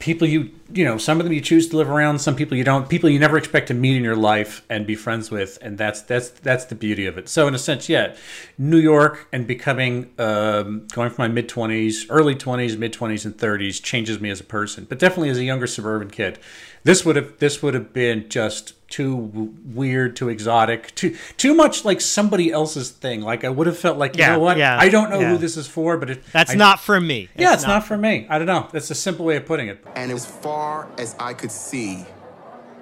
people 0.00 0.26
you 0.26 0.50
you 0.72 0.82
know 0.82 0.96
some 0.96 1.20
of 1.20 1.24
them 1.24 1.32
you 1.32 1.42
choose 1.42 1.68
to 1.68 1.76
live 1.76 1.90
around 1.90 2.18
some 2.18 2.34
people 2.34 2.56
you 2.56 2.64
don't 2.64 2.88
people 2.88 3.08
you 3.08 3.18
never 3.18 3.36
expect 3.36 3.68
to 3.68 3.74
meet 3.74 3.96
in 3.96 4.02
your 4.02 4.16
life 4.16 4.64
and 4.70 4.86
be 4.86 4.94
friends 4.94 5.30
with 5.30 5.58
and 5.60 5.76
that's 5.76 6.00
that's 6.02 6.30
that's 6.30 6.64
the 6.64 6.74
beauty 6.74 7.06
of 7.06 7.18
it. 7.18 7.28
So 7.28 7.46
in 7.46 7.54
a 7.54 7.58
sense 7.58 7.88
yeah 7.88 8.16
new 8.56 8.78
york 8.78 9.28
and 9.30 9.46
becoming 9.46 10.10
um, 10.18 10.86
going 10.92 11.10
from 11.10 11.24
my 11.24 11.28
mid 11.28 11.48
20s 11.48 12.06
early 12.08 12.34
20s 12.34 12.78
mid 12.78 12.94
20s 12.94 13.26
and 13.26 13.36
30s 13.36 13.82
changes 13.82 14.20
me 14.20 14.30
as 14.30 14.40
a 14.40 14.44
person 14.44 14.86
but 14.88 14.98
definitely 14.98 15.28
as 15.28 15.38
a 15.38 15.44
younger 15.44 15.66
suburban 15.66 16.10
kid. 16.10 16.38
This 16.82 17.04
would 17.04 17.16
have 17.16 17.38
this 17.38 17.62
would 17.62 17.74
have 17.74 17.92
been 17.92 18.28
just 18.30 18.72
too 18.90 19.16
weird 19.16 20.14
too 20.16 20.28
exotic 20.28 20.94
too 20.94 21.16
too 21.36 21.54
much 21.54 21.84
like 21.84 22.00
somebody 22.00 22.50
else's 22.52 22.90
thing 22.90 23.20
like 23.22 23.44
i 23.44 23.48
would 23.48 23.66
have 23.66 23.78
felt 23.78 23.96
like 23.96 24.16
you 24.16 24.20
Yeah, 24.22 24.32
know 24.32 24.40
what 24.40 24.58
yeah, 24.58 24.76
i 24.78 24.88
don't 24.88 25.08
know 25.10 25.20
yeah. 25.20 25.30
who 25.30 25.38
this 25.38 25.56
is 25.56 25.66
for 25.66 25.96
but 25.96 26.10
it, 26.10 26.22
That's 26.32 26.50
I- 26.50 26.54
not 26.56 26.80
for 26.80 27.00
me. 27.00 27.28
yeah 27.36 27.54
it's 27.54 27.66
not 27.66 27.86
for 27.86 27.96
me 27.96 28.26
i 28.28 28.36
don't 28.38 28.46
know 28.46 28.68
that's 28.72 28.90
a 28.90 28.94
simple 28.94 29.24
way 29.24 29.36
of 29.36 29.46
putting 29.46 29.68
it 29.68 29.82
And 29.94 30.10
as 30.12 30.26
far 30.26 30.88
as 30.98 31.14
I 31.18 31.32
could 31.34 31.52
see, 31.52 32.04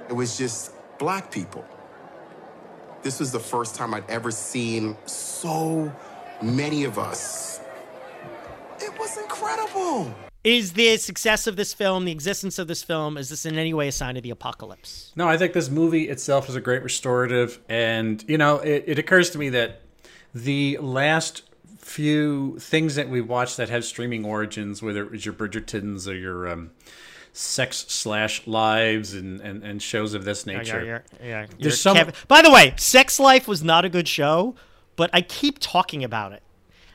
it 0.09 0.13
was 0.15 0.39
just 0.39 0.73
black 0.99 1.31
people. 1.31 1.65
This 3.03 3.21
was 3.21 3.31
the 3.33 3.41
first 3.41 3.75
time 3.75 3.95
I'd 3.95 4.09
ever 4.09 4.31
seen 4.31 4.97
so 5.07 5.93
many 6.43 6.85
of 6.85 6.99
us. 6.99 7.61
It 8.81 8.93
was 8.99 9.17
incredible. 9.19 10.13
Is 10.49 10.73
the 10.73 10.97
success 10.97 11.47
of 11.47 11.57
this 11.57 11.75
film, 11.75 12.07
the 12.07 12.13
existence 12.13 12.59
of 12.59 12.69
this 12.69 12.83
film, 12.83 13.19
is 13.19 13.29
this 13.29 13.45
in 13.45 13.59
any 13.59 13.75
way 13.75 13.89
a 13.89 13.93
sign 13.93 14.17
of 14.17 14.23
the 14.23 14.31
apocalypse? 14.31 15.13
No, 15.15 15.29
I 15.29 15.37
think 15.37 15.53
this 15.53 15.69
movie 15.69 16.09
itself 16.09 16.49
is 16.49 16.55
a 16.57 16.61
great 16.63 16.83
restorative, 16.83 17.61
and 17.69 18.25
you 18.27 18.39
know, 18.39 18.57
it, 18.61 18.85
it 18.87 18.99
occurs 18.99 19.29
to 19.31 19.39
me 19.39 19.51
that 19.51 19.83
the 20.35 20.79
last 20.81 21.43
few 21.77 22.59
things 22.61 22.95
that 22.95 23.11
we 23.11 23.21
watched 23.21 23.59
that 23.59 23.69
have 23.69 23.85
streaming 23.85 24.25
origins, 24.25 24.83
whether 24.83 25.03
it 25.05 25.11
was 25.11 25.27
your 25.27 25.35
Bridgertons 25.35 26.09
or 26.09 26.15
your 26.15 26.49
um, 26.49 26.71
sex 27.35 27.85
slash 27.89 28.47
lives 28.47 29.13
and, 29.13 29.43
and, 29.43 29.63
and 29.63 29.83
shows 29.83 30.15
of 30.15 30.25
this 30.25 30.47
nature. 30.47 30.83
Yeah, 30.83 31.01
yeah, 31.23 31.29
yeah. 31.43 31.47
There's 31.61 31.79
some- 31.79 31.97
Kev- 31.97 32.27
By 32.27 32.41
the 32.41 32.51
way, 32.51 32.73
Sex 32.79 33.21
Life 33.21 33.47
was 33.49 33.63
not 33.63 33.85
a 33.85 33.91
good 33.91 34.09
show, 34.09 34.55
but 34.97 35.11
I 35.13 35.21
keep 35.21 35.59
talking 35.59 36.03
about 36.03 36.33
it. 36.33 36.43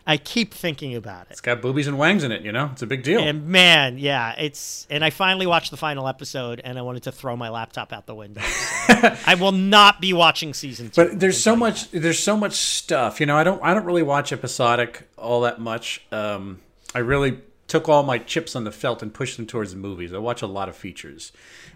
I 0.05 0.17
keep 0.17 0.53
thinking 0.53 0.95
about 0.95 1.27
it. 1.27 1.31
It's 1.31 1.41
got 1.41 1.61
boobies 1.61 1.87
and 1.87 1.97
wangs 1.97 2.23
in 2.23 2.31
it, 2.31 2.41
you 2.41 2.51
know? 2.51 2.69
It's 2.73 2.81
a 2.81 2.87
big 2.87 3.03
deal. 3.03 3.21
And 3.21 3.47
man, 3.47 3.97
yeah, 3.97 4.35
it's 4.37 4.85
and 4.89 5.03
I 5.03 5.09
finally 5.11 5.47
watched 5.47 5.71
the 5.71 5.77
final 5.77 6.07
episode, 6.07 6.61
and 6.63 6.77
I 6.77 6.81
wanted 6.81 7.03
to 7.03 7.11
throw 7.11 7.37
my 7.37 7.49
laptop 7.49 7.93
out 7.93 8.05
the 8.05 8.15
window. 8.15 8.41
So 8.41 8.93
I 9.25 9.35
will 9.35 9.53
not 9.53 10.01
be 10.01 10.11
watching 10.11 10.53
season 10.53 10.89
two. 10.89 11.03
But 11.03 11.19
there's 11.19 11.41
so 11.41 11.55
much 11.55 11.89
there's 11.91 12.19
so 12.19 12.35
much 12.35 12.53
stuff. 12.53 13.19
You 13.19 13.25
know, 13.25 13.37
I 13.37 13.43
don't 13.43 13.63
I 13.63 13.73
don't 13.73 13.85
really 13.85 14.03
watch 14.03 14.33
episodic 14.33 15.07
all 15.17 15.41
that 15.41 15.61
much. 15.61 16.05
Um, 16.11 16.59
I 16.93 16.99
really 16.99 17.39
took 17.67 17.87
all 17.87 18.03
my 18.03 18.17
chips 18.17 18.55
on 18.55 18.65
the 18.65 18.71
felt 18.71 19.01
and 19.01 19.13
pushed 19.13 19.37
them 19.37 19.47
towards 19.47 19.71
the 19.71 19.77
movies. 19.77 20.13
I 20.13 20.17
watch 20.17 20.41
a 20.41 20.47
lot 20.47 20.69
of 20.69 20.75
features. 20.75 21.31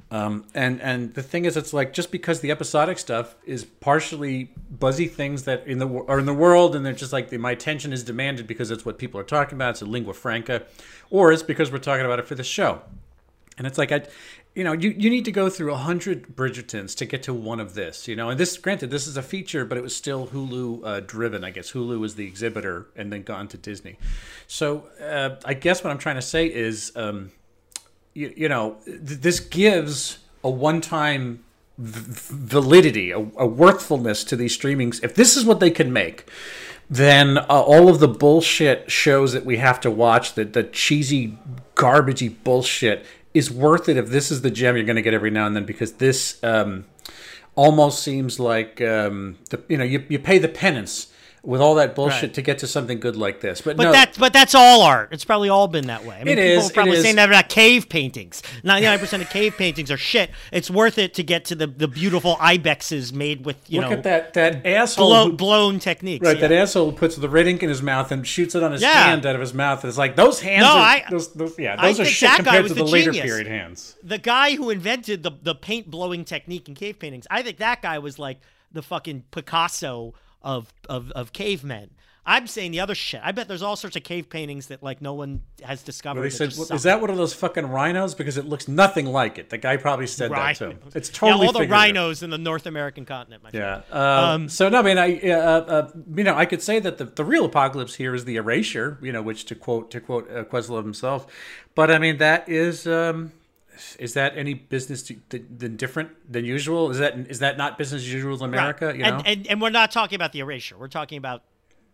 Um, 0.10 0.45
and 0.53 0.82
and 0.82 1.14
the 1.14 1.24
thing 1.24 1.45
is, 1.45 1.58
it's 1.58 1.74
like 1.74 1.91
just 1.91 2.12
because 2.12 2.39
the 2.39 2.49
episodic 2.49 2.97
stuff 2.97 3.36
is 3.45 3.66
partially 3.66 4.51
buzzy 4.72 5.08
things 5.08 5.43
that 5.43 5.68
in 5.68 5.80
the 5.80 5.88
are 5.88 6.20
in 6.20 6.26
the 6.26 6.34
world, 6.34 6.76
and 6.76 6.86
they're 6.86 6.93
just 6.93 7.12
like 7.12 7.30
the, 7.30 7.38
my 7.38 7.51
attention 7.51 7.91
is 7.91 8.03
demanded 8.03 8.47
because 8.47 8.72
it's 8.72 8.86
what 8.86 8.97
people 8.97 9.20
are 9.20 9.26
talking 9.26 9.58
about. 9.58 9.72
It's 9.72 9.82
a 9.82 9.86
lingua 9.86 10.14
franca, 10.14 10.64
or 11.10 11.34
it's 11.34 11.43
because 11.43 11.72
we're 11.72 11.80
talking 11.80 12.05
about 12.05 12.20
it 12.20 12.28
for 12.28 12.36
the 12.36 12.43
show. 12.43 12.82
And 13.58 13.68
it's 13.68 13.78
like 13.78 13.91
I, 13.91 14.03
you 14.58 14.64
know, 14.64 14.74
you, 14.74 14.89
you 14.97 15.10
need 15.10 15.26
to 15.26 15.32
go 15.32 15.49
through 15.49 15.72
a 15.72 15.78
hundred 15.78 16.36
Bridgertons 16.36 16.95
to 16.97 17.05
get 17.05 17.22
to 17.24 17.34
one 17.34 17.60
of 17.60 17.76
this, 17.76 18.08
you 18.08 18.16
know. 18.16 18.30
And 18.30 18.39
this, 18.39 18.58
granted, 18.58 18.89
this 18.89 19.05
is 19.08 19.18
a 19.18 19.22
feature, 19.22 19.66
but 19.66 19.78
it 19.78 19.82
was 19.82 19.95
still 19.95 20.28
Hulu 20.28 20.82
uh, 20.84 20.99
driven. 21.01 21.43
I 21.43 21.51
guess 21.51 21.74
Hulu 21.74 21.99
was 21.99 22.16
the 22.16 22.26
exhibitor, 22.26 22.88
and 22.95 23.12
then 23.12 23.24
gone 23.24 23.47
to 23.49 23.58
Disney. 23.58 23.97
So 24.47 24.88
uh, 25.01 25.36
I 25.43 25.53
guess 25.53 25.84
what 25.84 25.91
I'm 25.91 25.99
trying 25.99 26.16
to 26.16 26.24
say 26.24 26.47
is, 26.47 26.91
um, 26.95 27.32
you, 28.18 28.34
you 28.36 28.49
know, 28.49 28.78
th- 28.86 29.22
this 29.22 29.39
gives 29.39 30.18
a 30.43 30.49
one-time 30.49 31.43
validity, 31.78 33.11
a, 33.11 33.20
a 33.20 33.45
worthfulness 33.45 34.24
to 34.26 34.36
these 34.36 34.57
streamings. 34.57 35.03
If 35.03 35.13
this 35.13 35.38
is 35.38 35.45
what 35.45 35.59
they 35.59 35.70
can 35.70 35.93
make, 35.93 36.28
then 36.89 37.38
uh, 37.38 37.43
all 37.47 37.89
of 37.89 37.99
the 37.99 38.07
bullshit 38.07 38.89
shows 38.89 39.34
that 39.34 39.45
we 39.45 39.57
have 39.57 39.80
to 39.82 39.91
watch, 39.91 40.34
that 40.34 40.53
the 40.53 40.63
cheesy, 40.63 41.38
garbagey 41.76 42.36
bullshit, 42.43 43.05
is 43.36 43.51
worth 43.51 43.88
it 43.88 43.97
if 43.97 44.09
this 44.09 44.32
is 44.32 44.41
the 44.41 44.49
gem 44.49 44.76
you're 44.76 44.86
going 44.86 44.95
to 44.95 45.01
get 45.03 45.13
every 45.13 45.30
now 45.30 45.45
and 45.45 45.55
then 45.55 45.65
because 45.65 45.93
this 45.93 46.43
um, 46.43 46.86
almost 47.55 48.01
seems 48.01 48.39
like 48.39 48.82
um, 48.82 49.38
the, 49.51 49.61
you 49.68 49.78
know 49.78 49.84
you, 49.84 50.03
you 50.09 50.18
pay 50.18 50.39
the 50.39 50.47
penance 50.47 51.13
with 51.48 51.62
all 51.62 51.76
that 51.76 51.95
bullshit 51.95 52.22
Right. 52.24 52.34
to 52.34 52.41
get 52.41 52.60
to 52.60 52.68
something 52.68 53.00
good 53.00 53.16
like 53.16 53.39
this. 53.39 53.62
But, 53.62 53.78
But 53.78 53.84
no, 53.86 53.91
that 53.93 54.18
but 54.20 54.34
that's 54.34 54.54
all 54.54 54.82
art. 54.82 55.14
It's 55.14 55.24
probably 55.24 55.48
all 55.48 55.70
been 55.70 55.88
that 55.88 56.04
way. 56.04 56.18
I 56.20 56.24
mean, 56.26 56.38
It 56.38 56.41
people 56.41 56.64
is, 56.66 56.70
are 56.70 56.74
probably 56.74 57.02
saying 57.02 57.16
that 57.16 57.30
about 57.30 57.48
cave 57.48 57.88
paintings. 57.88 58.43
Ninety 58.66 58.86
nine 58.86 59.00
percent 59.00 59.24
of 59.24 59.30
cave 59.30 59.56
paintings 59.58 59.89
are 59.89 59.95
shit. 59.98 60.30
It's 60.52 60.70
worth 60.70 60.98
it 60.98 61.14
to 61.14 61.24
get 61.24 61.45
to 61.45 61.56
the, 61.56 61.66
the 61.66 61.88
beautiful 61.88 62.36
ibexes 62.36 63.14
made 63.14 63.45
with 63.45 63.56
you 63.70 63.80
look 63.80 63.91
know 63.91 63.98
at 63.98 64.04
that 64.04 64.34
that 64.34 64.66
asshole. 64.66 65.08
blow, 65.10 65.26
who- 65.30 65.34
blown 65.38 65.80
techniques. 65.80 66.26
Right, 66.26 66.36
yeah. 66.38 66.48
that 66.50 66.52
asshole 66.64 66.91
puts 66.91 67.16
the 67.16 67.30
red 67.30 67.48
ink 67.48 67.64
in 67.64 67.70
his 67.70 67.82
mouth 67.82 68.12
and 68.12 68.28
shoots 68.28 68.54
it 68.54 68.62
on 68.62 68.74
his 68.74 68.82
Yeah. 68.82 69.06
hand 69.06 69.26
out 69.26 69.36
of 69.36 69.39
his 69.41 69.54
mouth. 69.54 69.86
It's 69.86 69.98
like 69.98 70.18
those 70.18 70.41
hands 70.41 70.64
No, 70.66 70.72
are 70.74 70.80
I- 70.80 71.06
those, 71.10 71.32
those, 71.34 71.58
yeah, 71.58 71.76
I 71.80 71.88
those 71.88 72.02
are 72.02 72.04
think 72.04 72.16
shit 72.16 72.32
compared 72.36 72.68
to 72.68 72.74
the, 72.74 72.84
the 72.84 72.89
later 72.89 73.12
genius. 73.12 73.26
period 73.26 73.48
hands. 73.48 73.95
the 74.04 74.18
guy 74.18 74.56
who 74.56 74.70
invented 74.70 75.24
the 75.24 75.32
the 75.41 75.56
paint 75.56 75.89
blowing 75.89 76.26
technique 76.26 76.68
in 76.68 76.76
cave 76.76 77.00
paintings, 77.00 77.26
I 77.32 77.41
think 77.41 77.58
that 77.60 77.82
guy 77.82 78.00
was 78.00 78.20
like 78.20 78.41
the 78.74 78.82
fucking 78.82 79.24
Picasso 79.32 80.14
of 80.48 80.74
of, 80.89 81.12
of 81.12 81.34
cavemen. 81.34 81.91
I'm 82.30 82.45
saying 82.45 82.72
the 82.72 82.82
other 82.82 82.95
shit. 82.95 83.22
I 83.24 83.32
bet 83.32 83.48
there's 83.48 83.62
all 83.62 83.78
sorts 83.78 83.95
of 83.95 84.04
cave 84.04 84.30
paintings 84.30 84.68
that 84.68 84.84
like 84.84 85.02
no 85.02 85.14
one 85.14 85.43
has 85.64 85.82
discovered. 85.82 86.24
That 86.24 86.32
said, 86.32 86.54
"Well, 86.58 86.74
"Is 86.74 86.84
that 86.84 87.00
one 87.00 87.10
of 87.10 87.16
those 87.16 87.34
fucking 87.34 87.68
rhinos?" 87.68 88.16
Because 88.16 88.38
it 88.38 88.45
looks 88.45 88.68
nothing 88.68 89.06
like 89.06 89.38
it. 89.38 89.50
The 89.50 89.58
guy 89.58 89.78
probably 89.78 90.08
said 90.08 90.32
that 90.32 90.58
too. 90.58 90.78
It's 90.93 91.08
totally 91.08 91.43
yeah, 91.43 91.48
all 91.48 91.54
the 91.54 91.68
rhinos 91.68 92.24
in 92.24 92.30
the 92.30 92.38
North 92.38 92.66
American 92.66 93.06
continent. 93.06 93.43
My 93.43 93.52
friend. 93.52 93.84
Yeah. 93.89 94.32
Um, 94.34 94.50
so 94.50 94.68
no, 94.68 94.80
I 94.80 94.82
mean, 94.82 94.98
I 94.98 95.20
uh, 95.20 95.38
uh, 95.38 95.91
you 96.16 96.26
know, 96.26 96.36
I 96.36 96.45
could 96.45 96.62
say 96.62 96.80
that 96.80 96.98
the, 96.98 97.06
the 97.06 97.24
real 97.24 97.45
apocalypse 97.45 97.95
here 97.95 98.14
is 98.14 98.26
the 98.26 98.36
erasure. 98.36 98.98
You 99.02 99.14
know, 99.14 99.22
which 99.22 99.45
to 99.45 99.56
quote 99.56 99.89
to 99.91 100.02
quote 100.02 100.30
uh, 100.30 100.43
Questlove 100.43 100.84
himself, 100.84 101.28
but 101.76 101.89
I 101.89 101.98
mean 101.98 102.18
that 102.18 102.50
is. 102.50 102.86
Um, 102.88 103.32
is 103.99 104.13
that 104.13 104.38
any 104.38 104.53
business 104.53 105.11
than 105.30 105.75
different 105.75 106.32
than 106.32 106.45
usual? 106.45 106.89
Is 106.91 106.99
that 106.99 107.17
is 107.30 107.39
that 107.39 107.57
not 107.57 107.78
business 107.78 108.01
as 108.01 108.13
usual 108.13 108.36
in 108.36 108.43
America? 108.43 108.88
Right. 108.88 108.95
You 108.95 109.03
know, 109.03 109.17
and, 109.17 109.28
and 109.28 109.47
and 109.47 109.61
we're 109.61 109.69
not 109.69 109.91
talking 109.91 110.15
about 110.15 110.34
the 110.34 110.39
erasure. 110.39 110.78
We're 110.78 110.88
talking 110.88 111.17
about 111.17 111.43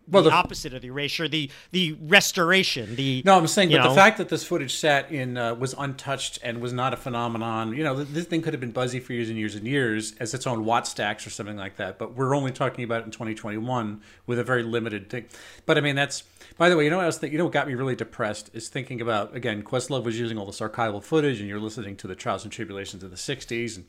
Well, 0.08 0.22
the, 0.22 0.30
the- 0.30 0.36
opposite 0.36 0.74
of 0.74 0.82
the 0.82 0.88
erasure, 0.88 1.28
the 1.28 1.50
the 1.70 1.96
restoration. 2.00 2.96
The 2.96 3.22
No, 3.24 3.38
I'm 3.38 3.46
saying, 3.46 3.70
but 3.70 3.88
the 3.88 3.94
fact 3.94 4.18
that 4.18 4.28
this 4.28 4.44
footage 4.44 4.74
sat 4.74 5.10
in 5.10 5.36
uh, 5.36 5.54
was 5.54 5.74
untouched 5.78 6.38
and 6.42 6.60
was 6.60 6.72
not 6.72 6.92
a 6.92 6.96
phenomenon. 6.96 7.74
You 7.74 7.84
know, 7.84 8.04
this 8.04 8.26
thing 8.26 8.42
could 8.42 8.52
have 8.52 8.60
been 8.60 8.72
buzzy 8.72 9.00
for 9.00 9.12
years 9.12 9.28
and 9.28 9.38
years 9.38 9.54
and 9.54 9.66
years 9.66 10.14
as 10.20 10.34
its 10.34 10.46
own 10.46 10.64
Wattstax 10.64 11.26
or 11.26 11.30
something 11.30 11.56
like 11.56 11.76
that. 11.76 11.98
But 11.98 12.14
we're 12.14 12.34
only 12.34 12.52
talking 12.52 12.84
about 12.84 13.02
it 13.02 13.06
in 13.06 13.10
2021 13.12 14.02
with 14.26 14.38
a 14.38 14.44
very 14.44 14.62
limited 14.62 15.08
thing. 15.08 15.26
But 15.66 15.78
I 15.78 15.80
mean, 15.80 15.96
that's. 15.96 16.22
By 16.56 16.68
the 16.68 16.76
way, 16.76 16.84
you 16.84 16.90
know 16.90 16.98
what 16.98 17.04
I 17.04 17.06
was 17.06 17.18
thinking? 17.18 17.32
You 17.32 17.38
know 17.38 17.44
what 17.44 17.52
got 17.52 17.66
me 17.66 17.74
really 17.74 17.96
depressed 17.96 18.50
is 18.52 18.68
thinking 18.68 19.00
about 19.00 19.34
again. 19.34 19.62
Questlove 19.62 20.04
was 20.04 20.20
using 20.20 20.38
all 20.38 20.46
this 20.46 20.60
archival 20.60 21.02
footage, 21.02 21.40
and 21.40 21.48
you're 21.48 21.58
listening 21.58 21.96
to 21.96 22.06
the 22.06 22.14
trials 22.14 22.44
and 22.44 22.52
tribulations 22.52 23.02
of 23.02 23.10
the 23.10 23.16
'60s, 23.16 23.76
and 23.76 23.86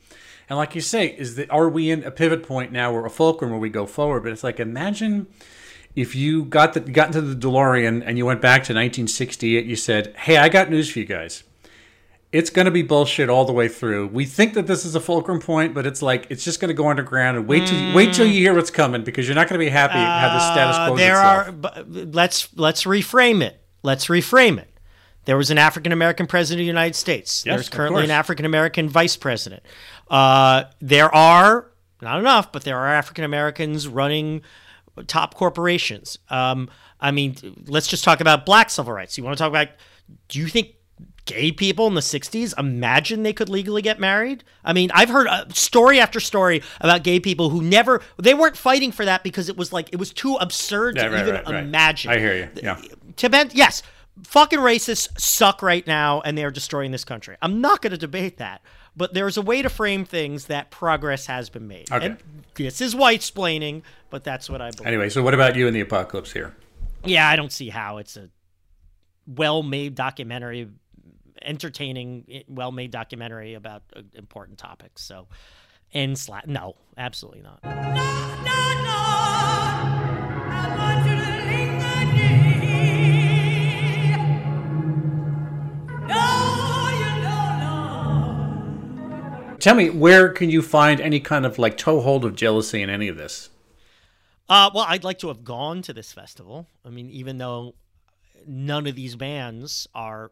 and 0.48 0.56
like 0.56 0.74
you 0.74 0.80
say, 0.80 1.08
is 1.08 1.36
that 1.36 1.50
are 1.50 1.68
we 1.68 1.90
in 1.90 2.02
a 2.04 2.10
pivot 2.10 2.42
point 2.42 2.72
now 2.72 2.92
or 2.92 3.04
a 3.06 3.10
fulcrum 3.10 3.50
where 3.50 3.60
we 3.60 3.68
go 3.68 3.86
forward? 3.86 4.22
But 4.22 4.32
it's 4.32 4.42
like 4.44 4.58
imagine 4.58 5.26
if 5.96 6.14
you 6.14 6.44
got 6.44 6.74
the 6.74 6.80
got 6.80 7.08
into 7.08 7.22
the 7.22 7.34
DeLorean 7.34 8.02
and 8.04 8.18
you 8.18 8.26
went 8.26 8.42
back 8.42 8.60
to 8.64 8.74
1968, 8.74 9.64
you 9.64 9.74
said, 9.74 10.14
"Hey, 10.16 10.36
I 10.36 10.48
got 10.50 10.70
news 10.70 10.90
for 10.90 10.98
you 10.98 11.06
guys. 11.06 11.42
It's 12.32 12.50
going 12.50 12.66
to 12.66 12.70
be 12.70 12.82
bullshit 12.82 13.30
all 13.30 13.46
the 13.46 13.52
way 13.52 13.66
through. 13.66 14.08
We 14.08 14.26
think 14.26 14.52
that 14.54 14.66
this 14.66 14.84
is 14.84 14.94
a 14.94 15.00
fulcrum 15.00 15.40
point, 15.40 15.72
but 15.72 15.86
it's 15.86 16.02
like 16.02 16.26
it's 16.28 16.44
just 16.44 16.60
going 16.60 16.68
to 16.68 16.74
go 16.74 16.90
underground 16.90 17.38
and 17.38 17.48
wait 17.48 17.66
till 17.66 17.94
wait 17.94 18.12
till 18.12 18.26
you 18.26 18.40
hear 18.40 18.54
what's 18.54 18.70
coming 18.70 19.04
because 19.04 19.26
you're 19.26 19.34
not 19.34 19.48
going 19.48 19.58
to 19.58 19.64
be 19.64 19.70
happy 19.70 19.94
how 19.94 20.34
the 20.34 20.52
status 20.52 20.76
uh, 20.76 20.86
quo 20.88 20.96
there 20.96 21.12
itself. 21.12 21.48
are. 21.48 21.52
But 21.52 22.14
let's 22.14 22.48
let's 22.56 22.84
reframe 22.84 23.42
it. 23.42 23.58
Let's 23.82 24.06
reframe 24.06 24.58
it. 24.58 24.68
There 25.24 25.38
was 25.38 25.50
an 25.50 25.58
African 25.58 25.92
American 25.92 26.26
president 26.26 26.60
of 26.60 26.64
the 26.64 26.68
United 26.68 26.94
States. 26.94 27.44
Yes, 27.46 27.54
There's 27.54 27.68
currently 27.70 28.04
an. 28.04 28.10
African 28.10 28.44
American 28.44 28.88
vice 28.90 29.16
president. 29.16 29.62
Uh, 30.08 30.64
there 30.80 31.12
are 31.14 31.70
not 32.02 32.18
enough, 32.18 32.52
but 32.52 32.64
there 32.64 32.76
are 32.76 32.88
African 32.88 33.24
Americans 33.24 33.88
running 33.88 34.42
top 35.04 35.34
corporations. 35.34 36.18
Um, 36.30 36.70
I 37.00 37.10
mean, 37.10 37.36
let's 37.66 37.86
just 37.86 38.04
talk 38.04 38.20
about 38.20 38.46
black 38.46 38.70
civil 38.70 38.92
rights. 38.92 39.18
You 39.18 39.24
want 39.24 39.36
to 39.36 39.42
talk 39.42 39.50
about? 39.50 39.68
Do 40.28 40.38
you 40.38 40.46
think 40.48 40.74
gay 41.26 41.50
people 41.50 41.88
in 41.88 41.94
the 41.94 42.00
60s 42.00 42.56
imagine 42.56 43.24
they 43.24 43.32
could 43.32 43.48
legally 43.48 43.82
get 43.82 43.98
married 43.98 44.44
i 44.64 44.72
mean 44.72 44.92
i've 44.94 45.08
heard 45.08 45.26
uh, 45.26 45.44
story 45.48 45.98
after 45.98 46.20
story 46.20 46.62
about 46.80 47.02
gay 47.02 47.18
people 47.18 47.50
who 47.50 47.60
never 47.60 48.00
they 48.16 48.32
weren't 48.32 48.56
fighting 48.56 48.92
for 48.92 49.04
that 49.04 49.24
because 49.24 49.48
it 49.48 49.56
was 49.56 49.72
like 49.72 49.88
it 49.92 49.96
was 49.96 50.12
too 50.12 50.36
absurd 50.36 50.96
Yeah, 50.96 51.08
to 51.08 51.10
right, 51.10 51.20
even 51.22 51.34
right, 51.34 51.46
right. 51.48 51.64
imagine 51.64 52.12
I 52.12 52.18
hear 52.20 52.36
you. 52.36 52.48
Yeah. 52.62 52.80
Tibet, 53.16 53.56
yes, 53.56 53.82
fucking 54.22 54.60
racists 54.60 55.08
suck 55.20 55.62
right 55.62 55.86
now, 55.86 56.20
and 56.20 56.38
they 56.38 56.44
are 56.44 56.50
destroying 56.50 56.90
this 56.92 57.04
country. 57.04 57.36
I'm 57.42 57.60
not 57.60 57.82
going 57.82 57.90
to 57.92 57.98
debate 57.98 58.36
that, 58.38 58.62
but 58.96 59.12
there's 59.14 59.36
a 59.36 59.42
way 59.42 59.62
to 59.62 59.68
frame 59.68 60.04
things 60.04 60.46
that 60.46 60.70
progress 60.70 61.26
has 61.26 61.48
been 61.50 61.66
made. 61.66 61.90
Okay. 61.90 62.06
And 62.06 62.18
this 62.64 62.80
is 62.80 62.94
white 62.94 63.20
splaining, 63.20 63.82
but 64.10 64.24
that's 64.24 64.48
what 64.50 64.60
I 64.60 64.70
believe. 64.70 64.86
Anyway, 64.86 65.08
so 65.08 65.22
what 65.22 65.34
about 65.34 65.56
you 65.56 65.66
in 65.66 65.74
the 65.74 65.80
apocalypse 65.80 66.32
here? 66.32 66.54
Yeah, 67.04 67.28
I 67.28 67.36
don't 67.36 67.52
see 67.52 67.68
how 67.68 67.98
it's 67.98 68.16
a 68.16 68.30
well-made 69.26 69.94
documentary, 69.94 70.68
entertaining, 71.42 72.44
well-made 72.48 72.90
documentary 72.90 73.54
about 73.54 73.82
uh, 73.94 74.02
important 74.14 74.58
topics. 74.58 75.02
So, 75.02 75.28
and 75.92 76.16
sla- 76.16 76.46
no, 76.46 76.76
absolutely 76.96 77.42
not. 77.42 77.60
Tell 89.66 89.74
me, 89.74 89.90
where 89.90 90.28
can 90.28 90.48
you 90.48 90.62
find 90.62 91.00
any 91.00 91.18
kind 91.18 91.44
of 91.44 91.58
like 91.58 91.76
toehold 91.76 92.24
of 92.24 92.36
jealousy 92.36 92.82
in 92.82 92.88
any 92.88 93.08
of 93.08 93.16
this? 93.16 93.50
Uh, 94.48 94.70
well, 94.72 94.84
I'd 94.86 95.02
like 95.02 95.18
to 95.18 95.26
have 95.26 95.42
gone 95.42 95.82
to 95.82 95.92
this 95.92 96.12
festival. 96.12 96.68
I 96.84 96.90
mean, 96.90 97.10
even 97.10 97.38
though 97.38 97.74
none 98.46 98.86
of 98.86 98.94
these 98.94 99.16
bands 99.16 99.88
are, 99.92 100.30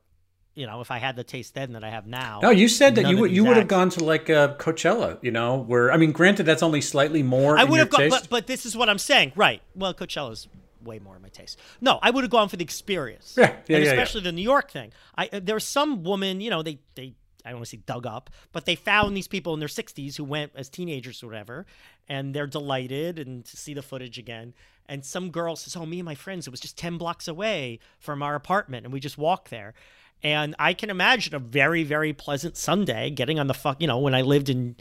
you 0.54 0.68
know, 0.68 0.80
if 0.82 0.92
I 0.92 0.98
had 0.98 1.16
the 1.16 1.24
taste 1.24 1.54
then 1.54 1.72
that 1.72 1.82
I 1.82 1.90
have 1.90 2.06
now. 2.06 2.38
No, 2.44 2.50
you 2.50 2.68
said 2.68 2.94
that 2.94 3.08
you 3.08 3.18
would 3.18 3.32
you 3.32 3.42
would 3.42 3.56
have 3.56 3.64
acts- 3.64 3.70
gone 3.70 3.88
to 3.88 4.04
like 4.04 4.30
uh, 4.30 4.54
Coachella, 4.54 5.18
you 5.20 5.32
know, 5.32 5.56
where 5.56 5.90
I 5.90 5.96
mean, 5.96 6.12
granted 6.12 6.46
that's 6.46 6.62
only 6.62 6.80
slightly 6.80 7.24
more. 7.24 7.58
I 7.58 7.64
would 7.64 7.80
have 7.80 7.90
gone, 7.90 8.10
but, 8.10 8.28
but 8.30 8.46
this 8.46 8.64
is 8.64 8.76
what 8.76 8.88
I'm 8.88 8.98
saying, 8.98 9.32
right? 9.34 9.60
Well, 9.74 9.94
Coachella's 9.94 10.46
way 10.84 11.00
more 11.00 11.16
in 11.16 11.22
my 11.22 11.28
taste. 11.28 11.58
No, 11.80 11.98
I 12.02 12.10
would 12.10 12.22
have 12.22 12.30
gone 12.30 12.48
for 12.48 12.54
the 12.54 12.62
experience. 12.62 13.34
Yeah, 13.36 13.46
yeah, 13.46 13.50
and 13.56 13.64
yeah, 13.68 13.78
yeah. 13.78 13.84
especially 13.94 14.20
the 14.20 14.30
New 14.30 14.42
York 14.42 14.70
thing. 14.70 14.92
I 15.18 15.28
uh, 15.32 15.40
there 15.42 15.56
was 15.56 15.64
some 15.64 16.04
woman, 16.04 16.40
you 16.40 16.50
know, 16.50 16.62
they 16.62 16.78
they 16.94 17.14
I 17.44 17.50
don't 17.50 17.58
want 17.58 17.66
to 17.66 17.76
say 17.76 17.82
dug 17.84 18.06
up, 18.06 18.30
but 18.52 18.64
they 18.64 18.74
found 18.74 19.16
these 19.16 19.28
people 19.28 19.52
in 19.54 19.60
their 19.60 19.68
60s 19.68 20.16
who 20.16 20.24
went 20.24 20.52
as 20.54 20.68
teenagers 20.68 21.22
or 21.22 21.26
whatever, 21.26 21.66
and 22.08 22.34
they're 22.34 22.46
delighted 22.46 23.18
and 23.18 23.44
to 23.44 23.56
see 23.56 23.74
the 23.74 23.82
footage 23.82 24.18
again. 24.18 24.54
And 24.86 25.04
some 25.04 25.30
girl 25.30 25.56
says, 25.56 25.76
"Oh, 25.76 25.86
me 25.86 25.98
and 25.98 26.04
my 26.04 26.14
friends, 26.14 26.46
it 26.46 26.50
was 26.50 26.60
just 26.60 26.78
10 26.78 26.98
blocks 26.98 27.28
away 27.28 27.78
from 27.98 28.22
our 28.22 28.34
apartment, 28.34 28.84
and 28.84 28.92
we 28.92 29.00
just 29.00 29.18
walked 29.18 29.50
there." 29.50 29.74
And 30.22 30.54
I 30.58 30.72
can 30.72 30.88
imagine 30.88 31.34
a 31.34 31.38
very, 31.38 31.84
very 31.84 32.12
pleasant 32.12 32.56
Sunday 32.56 33.10
getting 33.10 33.38
on 33.38 33.46
the 33.46 33.54
fuck, 33.54 33.80
you 33.80 33.86
know, 33.86 33.98
when 33.98 34.14
I 34.14 34.22
lived 34.22 34.48
in 34.48 34.76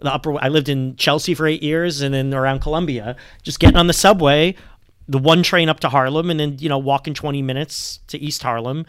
the 0.00 0.12
upper, 0.12 0.42
I 0.42 0.48
lived 0.48 0.68
in 0.68 0.96
Chelsea 0.96 1.34
for 1.34 1.46
eight 1.46 1.62
years 1.62 2.00
and 2.00 2.14
then 2.14 2.34
around 2.34 2.60
Columbia, 2.60 3.16
just 3.42 3.60
getting 3.60 3.76
on 3.76 3.86
the 3.86 3.92
subway, 3.92 4.54
the 5.08 5.18
one 5.18 5.42
train 5.42 5.68
up 5.68 5.80
to 5.80 5.88
Harlem, 5.88 6.30
and 6.30 6.38
then, 6.38 6.56
you 6.58 6.68
know, 6.68 6.78
walking 6.78 7.14
20 7.14 7.42
minutes 7.42 8.00
to 8.08 8.18
East 8.18 8.42
Harlem 8.42 8.86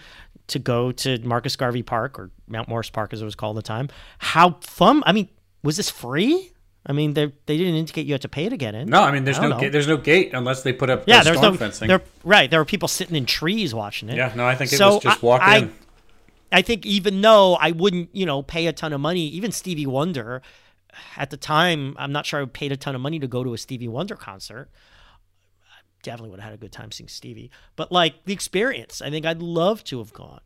to 0.49 0.59
go 0.59 0.91
to 0.91 1.17
Marcus 1.19 1.55
Garvey 1.55 1.83
Park 1.83 2.19
or 2.19 2.31
Mount 2.47 2.67
Morris 2.67 2.89
Park 2.89 3.13
as 3.13 3.21
it 3.21 3.25
was 3.25 3.35
called 3.35 3.57
at 3.57 3.63
the 3.63 3.67
time. 3.67 3.89
How 4.19 4.57
fun. 4.61 5.03
I 5.05 5.11
mean, 5.11 5.29
was 5.63 5.77
this 5.77 5.89
free? 5.89 6.51
I 6.85 6.93
mean, 6.93 7.13
they 7.13 7.25
they 7.45 7.57
didn't 7.57 7.75
indicate 7.75 8.05
you 8.05 8.13
had 8.13 8.21
to 8.21 8.29
pay 8.29 8.47
to 8.49 8.57
get 8.57 8.73
in. 8.75 8.89
no, 8.89 9.01
I 9.01 9.11
mean, 9.11 9.23
there's 9.25 9.37
I 9.39 9.47
no 9.47 9.59
ga- 9.59 9.69
there's 9.69 9.87
no 9.87 9.97
gate 9.97 10.31
unless 10.33 10.63
they 10.63 10.73
put 10.73 10.89
up 10.89 11.03
Yeah, 11.07 11.23
there's 11.23 11.37
storm 11.37 11.53
no 11.53 11.57
fencing. 11.59 11.87
There, 11.87 12.01
right, 12.23 12.49
there 12.49 12.59
were 12.59 12.65
people 12.65 12.87
sitting 12.87 13.15
in 13.15 13.25
trees 13.25 13.75
watching 13.75 14.09
it. 14.09 14.15
Yeah, 14.15 14.31
no, 14.35 14.45
I 14.45 14.55
think 14.55 14.71
it 14.73 14.77
So 14.77 14.95
was 14.95 15.03
just 15.03 15.21
walk 15.21 15.41
I- 15.41 15.57
in. 15.57 15.73
I 16.51 16.61
think 16.63 16.85
even 16.85 17.21
though 17.21 17.55
I 17.55 17.71
wouldn't, 17.71 18.09
you 18.15 18.25
know, 18.25 18.41
pay 18.41 18.65
a 18.65 18.73
ton 18.73 18.91
of 18.91 18.99
money, 19.01 19.27
even 19.27 19.51
Stevie 19.51 19.85
Wonder, 19.85 20.41
at 21.15 21.29
the 21.29 21.37
time, 21.37 21.95
I'm 21.99 22.11
not 22.11 22.25
sure 22.25 22.41
I 22.41 22.45
paid 22.45 22.71
a 22.71 22.77
ton 22.77 22.95
of 22.95 23.01
money 23.01 23.19
to 23.19 23.27
go 23.27 23.43
to 23.43 23.53
a 23.53 23.57
Stevie 23.57 23.87
Wonder 23.87 24.15
concert. 24.15 24.69
Definitely 26.03 26.31
would 26.31 26.39
have 26.39 26.51
had 26.51 26.59
a 26.59 26.61
good 26.61 26.71
time 26.71 26.91
seeing 26.91 27.09
Stevie. 27.09 27.51
But 27.75 27.91
like 27.91 28.25
the 28.25 28.33
experience, 28.33 29.01
I 29.01 29.09
think 29.09 29.25
I'd 29.25 29.41
love 29.41 29.83
to 29.85 29.99
have 29.99 30.13
gone. 30.13 30.41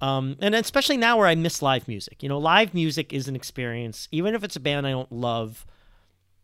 Um, 0.00 0.36
and 0.40 0.54
especially 0.54 0.96
now 0.96 1.16
where 1.16 1.26
I 1.26 1.34
miss 1.34 1.62
live 1.62 1.88
music. 1.88 2.22
You 2.22 2.28
know, 2.28 2.38
live 2.38 2.74
music 2.74 3.12
is 3.12 3.28
an 3.28 3.36
experience, 3.36 4.08
even 4.12 4.34
if 4.34 4.44
it's 4.44 4.56
a 4.56 4.60
band 4.60 4.86
I 4.86 4.90
don't 4.90 5.10
love. 5.10 5.64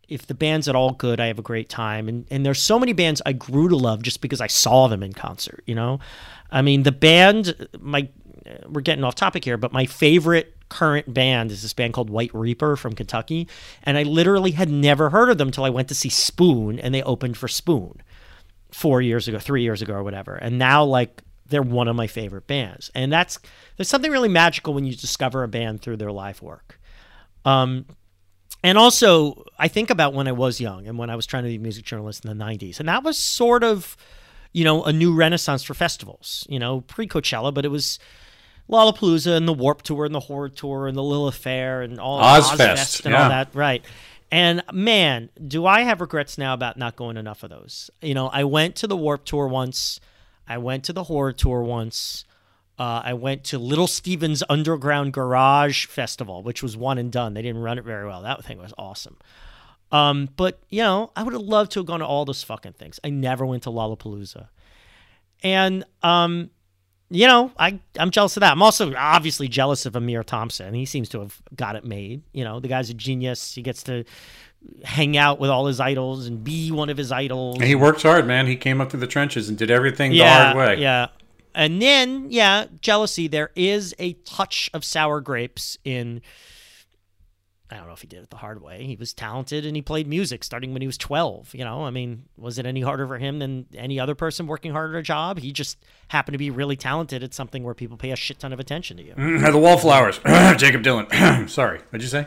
If 0.08 0.26
the 0.26 0.34
band's 0.34 0.68
at 0.68 0.74
all 0.74 0.92
good, 0.92 1.20
I 1.20 1.26
have 1.26 1.38
a 1.38 1.42
great 1.42 1.68
time. 1.68 2.08
And 2.08 2.26
and 2.30 2.46
there's 2.46 2.62
so 2.62 2.78
many 2.78 2.92
bands 2.92 3.20
I 3.26 3.32
grew 3.32 3.68
to 3.68 3.76
love 3.76 4.02
just 4.02 4.20
because 4.20 4.40
I 4.40 4.46
saw 4.46 4.88
them 4.88 5.02
in 5.02 5.12
concert. 5.12 5.62
You 5.66 5.74
know, 5.74 6.00
I 6.50 6.62
mean 6.62 6.82
the 6.82 6.92
band. 6.92 7.68
My 7.78 8.08
we're 8.66 8.80
getting 8.80 9.04
off 9.04 9.14
topic 9.14 9.44
here, 9.44 9.56
but 9.56 9.72
my 9.72 9.86
favorite 9.86 10.56
current 10.68 11.12
band 11.12 11.50
is 11.52 11.62
this 11.62 11.74
band 11.74 11.92
called 11.92 12.10
White 12.10 12.34
Reaper 12.34 12.76
from 12.76 12.94
Kentucky, 12.94 13.46
and 13.82 13.98
I 13.98 14.02
literally 14.02 14.52
had 14.52 14.70
never 14.70 15.10
heard 15.10 15.28
of 15.28 15.38
them 15.38 15.48
until 15.48 15.64
I 15.64 15.70
went 15.70 15.88
to 15.88 15.94
see 15.94 16.08
Spoon, 16.08 16.78
and 16.78 16.94
they 16.94 17.02
opened 17.02 17.36
for 17.36 17.46
Spoon 17.46 18.00
four 18.72 19.00
years 19.02 19.28
ago, 19.28 19.38
three 19.38 19.62
years 19.62 19.82
ago, 19.82 19.94
or 19.94 20.02
whatever. 20.02 20.34
And 20.34 20.58
now, 20.58 20.84
like, 20.84 21.22
they're 21.46 21.62
one 21.62 21.88
of 21.88 21.96
my 21.96 22.06
favorite 22.06 22.46
bands. 22.46 22.90
And 22.94 23.12
that's 23.12 23.38
there's 23.76 23.88
something 23.88 24.10
really 24.10 24.28
magical 24.28 24.74
when 24.74 24.84
you 24.84 24.94
discover 24.94 25.42
a 25.42 25.48
band 25.48 25.82
through 25.82 25.98
their 25.98 26.12
live 26.12 26.40
work. 26.42 26.80
Um, 27.44 27.86
And 28.64 28.78
also, 28.78 29.44
I 29.58 29.68
think 29.68 29.90
about 29.90 30.14
when 30.14 30.28
I 30.28 30.32
was 30.32 30.60
young 30.60 30.86
and 30.86 30.96
when 30.96 31.10
I 31.10 31.16
was 31.16 31.26
trying 31.26 31.42
to 31.42 31.48
be 31.48 31.56
a 31.56 31.58
music 31.58 31.84
journalist 31.84 32.24
in 32.24 32.36
the 32.36 32.44
90s. 32.44 32.78
And 32.78 32.88
that 32.88 33.02
was 33.02 33.18
sort 33.18 33.64
of, 33.64 33.96
you 34.52 34.62
know, 34.64 34.84
a 34.84 34.92
new 34.92 35.12
renaissance 35.14 35.64
for 35.64 35.74
festivals, 35.74 36.46
you 36.48 36.58
know, 36.60 36.82
pre 36.82 37.08
Coachella, 37.08 37.52
but 37.52 37.64
it 37.64 37.70
was 37.70 37.98
Lollapalooza 38.70 39.36
and 39.36 39.48
the 39.48 39.52
Warped 39.52 39.84
Tour 39.84 40.04
and 40.04 40.14
the 40.14 40.20
H.O.R.D.E. 40.20 40.56
Tour 40.56 40.86
and 40.86 40.96
the 40.96 41.02
Lilith 41.02 41.34
Fair 41.34 41.82
and 41.82 41.98
all 41.98 42.20
Ozzfest, 42.20 43.04
and 43.04 43.12
yeah. 43.12 43.22
all 43.24 43.28
that. 43.28 43.48
Right. 43.52 43.84
And 44.32 44.62
man, 44.72 45.28
do 45.46 45.66
I 45.66 45.82
have 45.82 46.00
regrets 46.00 46.38
now 46.38 46.54
about 46.54 46.78
not 46.78 46.96
going 46.96 47.18
enough 47.18 47.42
of 47.42 47.50
those. 47.50 47.90
You 48.00 48.14
know, 48.14 48.28
I 48.28 48.44
went 48.44 48.76
to 48.76 48.86
the 48.86 48.96
Warped 48.96 49.28
Tour 49.28 49.46
once, 49.46 50.00
I 50.48 50.56
went 50.58 50.84
to 50.84 50.92
the 50.92 51.02
H.O.R.D.E. 51.02 51.36
Tour 51.36 51.62
once. 51.62 52.24
Uh, 52.78 53.02
I 53.04 53.12
went 53.12 53.44
to 53.44 53.58
Little 53.58 53.86
Steven's 53.86 54.42
Underground 54.48 55.12
Garage 55.12 55.86
Festival, 55.86 56.42
which 56.42 56.62
was 56.62 56.76
one 56.76 56.98
and 56.98 57.12
done. 57.12 57.34
They 57.34 57.42
didn't 57.42 57.62
run 57.62 57.78
it 57.78 57.84
very 57.84 58.06
well. 58.06 58.22
That 58.22 58.42
thing 58.44 58.58
was 58.58 58.72
awesome. 58.78 59.18
Um, 59.92 60.30
but 60.36 60.60
you 60.70 60.82
know, 60.82 61.12
I 61.14 61.22
would 61.22 61.34
have 61.34 61.42
loved 61.42 61.72
to 61.72 61.80
have 61.80 61.86
gone 61.86 62.00
to 62.00 62.06
all 62.06 62.24
those 62.24 62.42
fucking 62.42 62.72
things. 62.72 62.98
I 63.04 63.10
never 63.10 63.44
went 63.44 63.64
to 63.64 63.70
Lollapalooza, 63.70 64.48
and 65.42 65.84
um, 66.02 66.50
you 67.12 67.26
know, 67.26 67.52
I 67.58 67.78
I'm 67.98 68.10
jealous 68.10 68.36
of 68.36 68.40
that. 68.40 68.52
I'm 68.52 68.62
also 68.62 68.94
obviously 68.96 69.46
jealous 69.48 69.86
of 69.86 69.92
Ahmir 69.92 70.24
Thompson. 70.24 70.74
He 70.74 70.86
seems 70.86 71.08
to 71.10 71.20
have 71.20 71.40
got 71.54 71.76
it 71.76 71.84
made. 71.84 72.22
You 72.32 72.44
know, 72.44 72.58
the 72.58 72.68
guy's 72.68 72.90
a 72.90 72.94
genius. 72.94 73.54
He 73.54 73.62
gets 73.62 73.82
to 73.84 74.04
hang 74.84 75.16
out 75.16 75.38
with 75.38 75.50
all 75.50 75.66
his 75.66 75.80
idols 75.80 76.26
and 76.26 76.42
be 76.42 76.70
one 76.70 76.88
of 76.88 76.96
his 76.96 77.12
idols. 77.12 77.62
He 77.62 77.74
works 77.74 78.02
hard, 78.02 78.26
man. 78.26 78.46
He 78.46 78.56
came 78.56 78.80
up 78.80 78.90
through 78.90 79.00
the 79.00 79.06
trenches 79.06 79.48
and 79.48 79.58
did 79.58 79.70
everything 79.70 80.12
yeah, 80.12 80.24
the 80.24 80.44
hard 80.44 80.56
way. 80.56 80.82
Yeah. 80.82 81.08
And 81.54 81.82
then, 81.82 82.28
yeah, 82.30 82.66
jealousy. 82.80 83.28
There 83.28 83.50
is 83.54 83.94
a 83.98 84.14
touch 84.24 84.70
of 84.72 84.84
sour 84.84 85.20
grapes 85.20 85.76
in. 85.84 86.22
I 87.72 87.76
don't 87.76 87.86
know 87.86 87.92
if 87.92 88.02
he 88.02 88.06
did 88.06 88.22
it 88.22 88.30
the 88.30 88.36
hard 88.36 88.62
way. 88.62 88.84
He 88.84 88.96
was 88.96 89.12
talented 89.12 89.64
and 89.64 89.74
he 89.74 89.82
played 89.82 90.06
music 90.06 90.44
starting 90.44 90.72
when 90.72 90.82
he 90.82 90.86
was 90.86 90.98
12. 90.98 91.54
You 91.54 91.64
know, 91.64 91.84
I 91.84 91.90
mean, 91.90 92.24
was 92.36 92.58
it 92.58 92.66
any 92.66 92.80
harder 92.82 93.06
for 93.06 93.18
him 93.18 93.38
than 93.38 93.66
any 93.74 93.98
other 93.98 94.14
person 94.14 94.46
working 94.46 94.72
hard 94.72 94.94
at 94.94 94.98
a 94.98 95.02
job? 95.02 95.38
He 95.38 95.52
just 95.52 95.78
happened 96.08 96.34
to 96.34 96.38
be 96.38 96.50
really 96.50 96.76
talented 96.76 97.22
at 97.22 97.34
something 97.34 97.64
where 97.64 97.74
people 97.74 97.96
pay 97.96 98.10
a 98.10 98.16
shit 98.16 98.38
ton 98.38 98.52
of 98.52 98.60
attention 98.60 98.96
to 98.98 99.02
you. 99.02 99.14
Mm, 99.14 99.50
the 99.50 99.58
Wallflowers. 99.58 100.18
Jakob 100.58 100.82
Dylan. 100.82 101.48
Sorry, 101.50 101.78
what'd 101.90 102.02
you 102.02 102.08
say? 102.08 102.26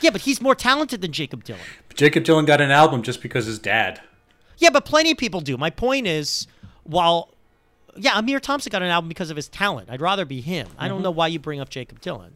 Yeah, 0.00 0.10
but 0.10 0.22
he's 0.22 0.40
more 0.40 0.54
talented 0.54 1.00
than 1.00 1.12
Jakob 1.12 1.44
Dylan. 1.44 1.58
But 1.88 1.96
Jakob 1.96 2.24
Dylan 2.24 2.46
got 2.46 2.60
an 2.60 2.70
album 2.70 3.02
just 3.02 3.22
because 3.22 3.46
his 3.46 3.58
dad. 3.58 4.00
Yeah, 4.58 4.70
but 4.70 4.84
plenty 4.84 5.12
of 5.12 5.18
people 5.18 5.40
do. 5.40 5.56
My 5.56 5.70
point 5.70 6.06
is, 6.06 6.46
while 6.84 7.32
yeah, 7.96 8.12
Ahmir 8.12 8.40
Thompson 8.40 8.70
got 8.70 8.82
an 8.82 8.88
album 8.88 9.08
because 9.08 9.30
of 9.30 9.36
his 9.36 9.48
talent. 9.48 9.90
I'd 9.90 10.00
rather 10.00 10.24
be 10.24 10.40
him. 10.40 10.68
I 10.78 10.88
don't 10.88 11.02
know 11.02 11.10
why 11.10 11.26
you 11.26 11.38
bring 11.38 11.60
up 11.60 11.68
Jakob 11.68 12.00
Dylan. 12.00 12.30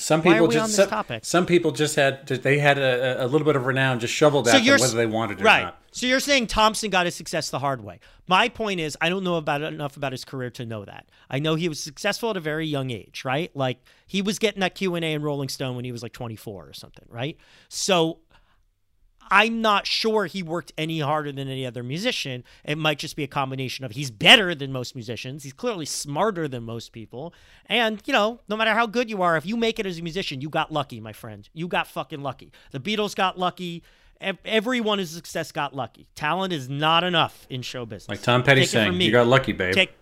Some 0.00 0.22
people 0.22 0.48
just 0.48 0.74
some, 0.74 0.88
topic? 0.88 1.24
some 1.24 1.46
people 1.46 1.72
just 1.72 1.96
had 1.96 2.26
they 2.26 2.58
had 2.58 2.78
a, 2.78 3.24
a 3.24 3.26
little 3.26 3.44
bit 3.44 3.56
of 3.56 3.66
renown 3.66 4.00
just 4.00 4.14
shoveled 4.14 4.48
at 4.48 4.52
So 4.52 4.58
them 4.58 4.66
you're 4.66 4.78
whether 4.78 4.96
they 4.96 5.06
wanted 5.06 5.40
it 5.40 5.44
right. 5.44 5.60
or 5.60 5.64
not. 5.66 5.82
So 5.92 6.06
you're 6.06 6.20
saying 6.20 6.46
Thompson 6.46 6.90
got 6.90 7.06
his 7.06 7.14
success 7.14 7.50
the 7.50 7.58
hard 7.58 7.82
way. 7.82 8.00
My 8.28 8.48
point 8.48 8.80
is, 8.80 8.96
I 9.00 9.08
don't 9.08 9.24
know 9.24 9.34
about 9.34 9.60
enough 9.62 9.96
about 9.96 10.12
his 10.12 10.24
career 10.24 10.50
to 10.50 10.64
know 10.64 10.84
that. 10.84 11.06
I 11.28 11.38
know 11.40 11.56
he 11.56 11.68
was 11.68 11.80
successful 11.80 12.30
at 12.30 12.36
a 12.36 12.40
very 12.40 12.66
young 12.66 12.90
age, 12.90 13.24
right? 13.24 13.54
Like 13.54 13.82
he 14.06 14.22
was 14.22 14.38
getting 14.38 14.60
that 14.60 14.74
Q 14.74 14.94
and 14.94 15.04
A 15.04 15.12
in 15.12 15.22
Rolling 15.22 15.48
Stone 15.48 15.76
when 15.76 15.84
he 15.84 15.92
was 15.92 16.02
like 16.02 16.12
24 16.12 16.68
or 16.68 16.72
something, 16.72 17.06
right? 17.08 17.36
So 17.68 18.18
I'm 19.30 19.62
not 19.62 19.86
sure 19.86 20.26
he 20.26 20.42
worked 20.42 20.72
any 20.76 21.00
harder 21.00 21.30
than 21.30 21.48
any 21.48 21.64
other 21.64 21.82
musician. 21.82 22.42
It 22.64 22.76
might 22.76 22.98
just 22.98 23.14
be 23.14 23.22
a 23.22 23.28
combination 23.28 23.84
of 23.84 23.92
he's 23.92 24.10
better 24.10 24.54
than 24.54 24.72
most 24.72 24.94
musicians. 24.94 25.44
He's 25.44 25.52
clearly 25.52 25.86
smarter 25.86 26.48
than 26.48 26.64
most 26.64 26.92
people. 26.92 27.32
And, 27.66 28.02
you 28.06 28.12
know, 28.12 28.40
no 28.48 28.56
matter 28.56 28.74
how 28.74 28.86
good 28.86 29.08
you 29.08 29.22
are, 29.22 29.36
if 29.36 29.46
you 29.46 29.56
make 29.56 29.78
it 29.78 29.86
as 29.86 29.98
a 29.98 30.02
musician, 30.02 30.40
you 30.40 30.48
got 30.48 30.72
lucky, 30.72 31.00
my 31.00 31.12
friend. 31.12 31.48
You 31.52 31.68
got 31.68 31.86
fucking 31.86 32.22
lucky. 32.22 32.52
The 32.72 32.80
Beatles 32.80 33.14
got 33.14 33.38
lucky. 33.38 33.84
Everyone 34.44 34.98
who's 34.98 35.10
success 35.10 35.52
got 35.52 35.74
lucky. 35.74 36.06
Talent 36.14 36.52
is 36.52 36.68
not 36.68 37.04
enough 37.04 37.46
in 37.48 37.62
show 37.62 37.86
business. 37.86 38.08
Like 38.08 38.22
Tom 38.22 38.42
Petty 38.42 38.62
Take 38.62 38.70
saying, 38.70 39.00
"You 39.00 39.12
got 39.12 39.26
lucky, 39.26 39.52
babe." 39.52 39.72
Take, 39.72 39.94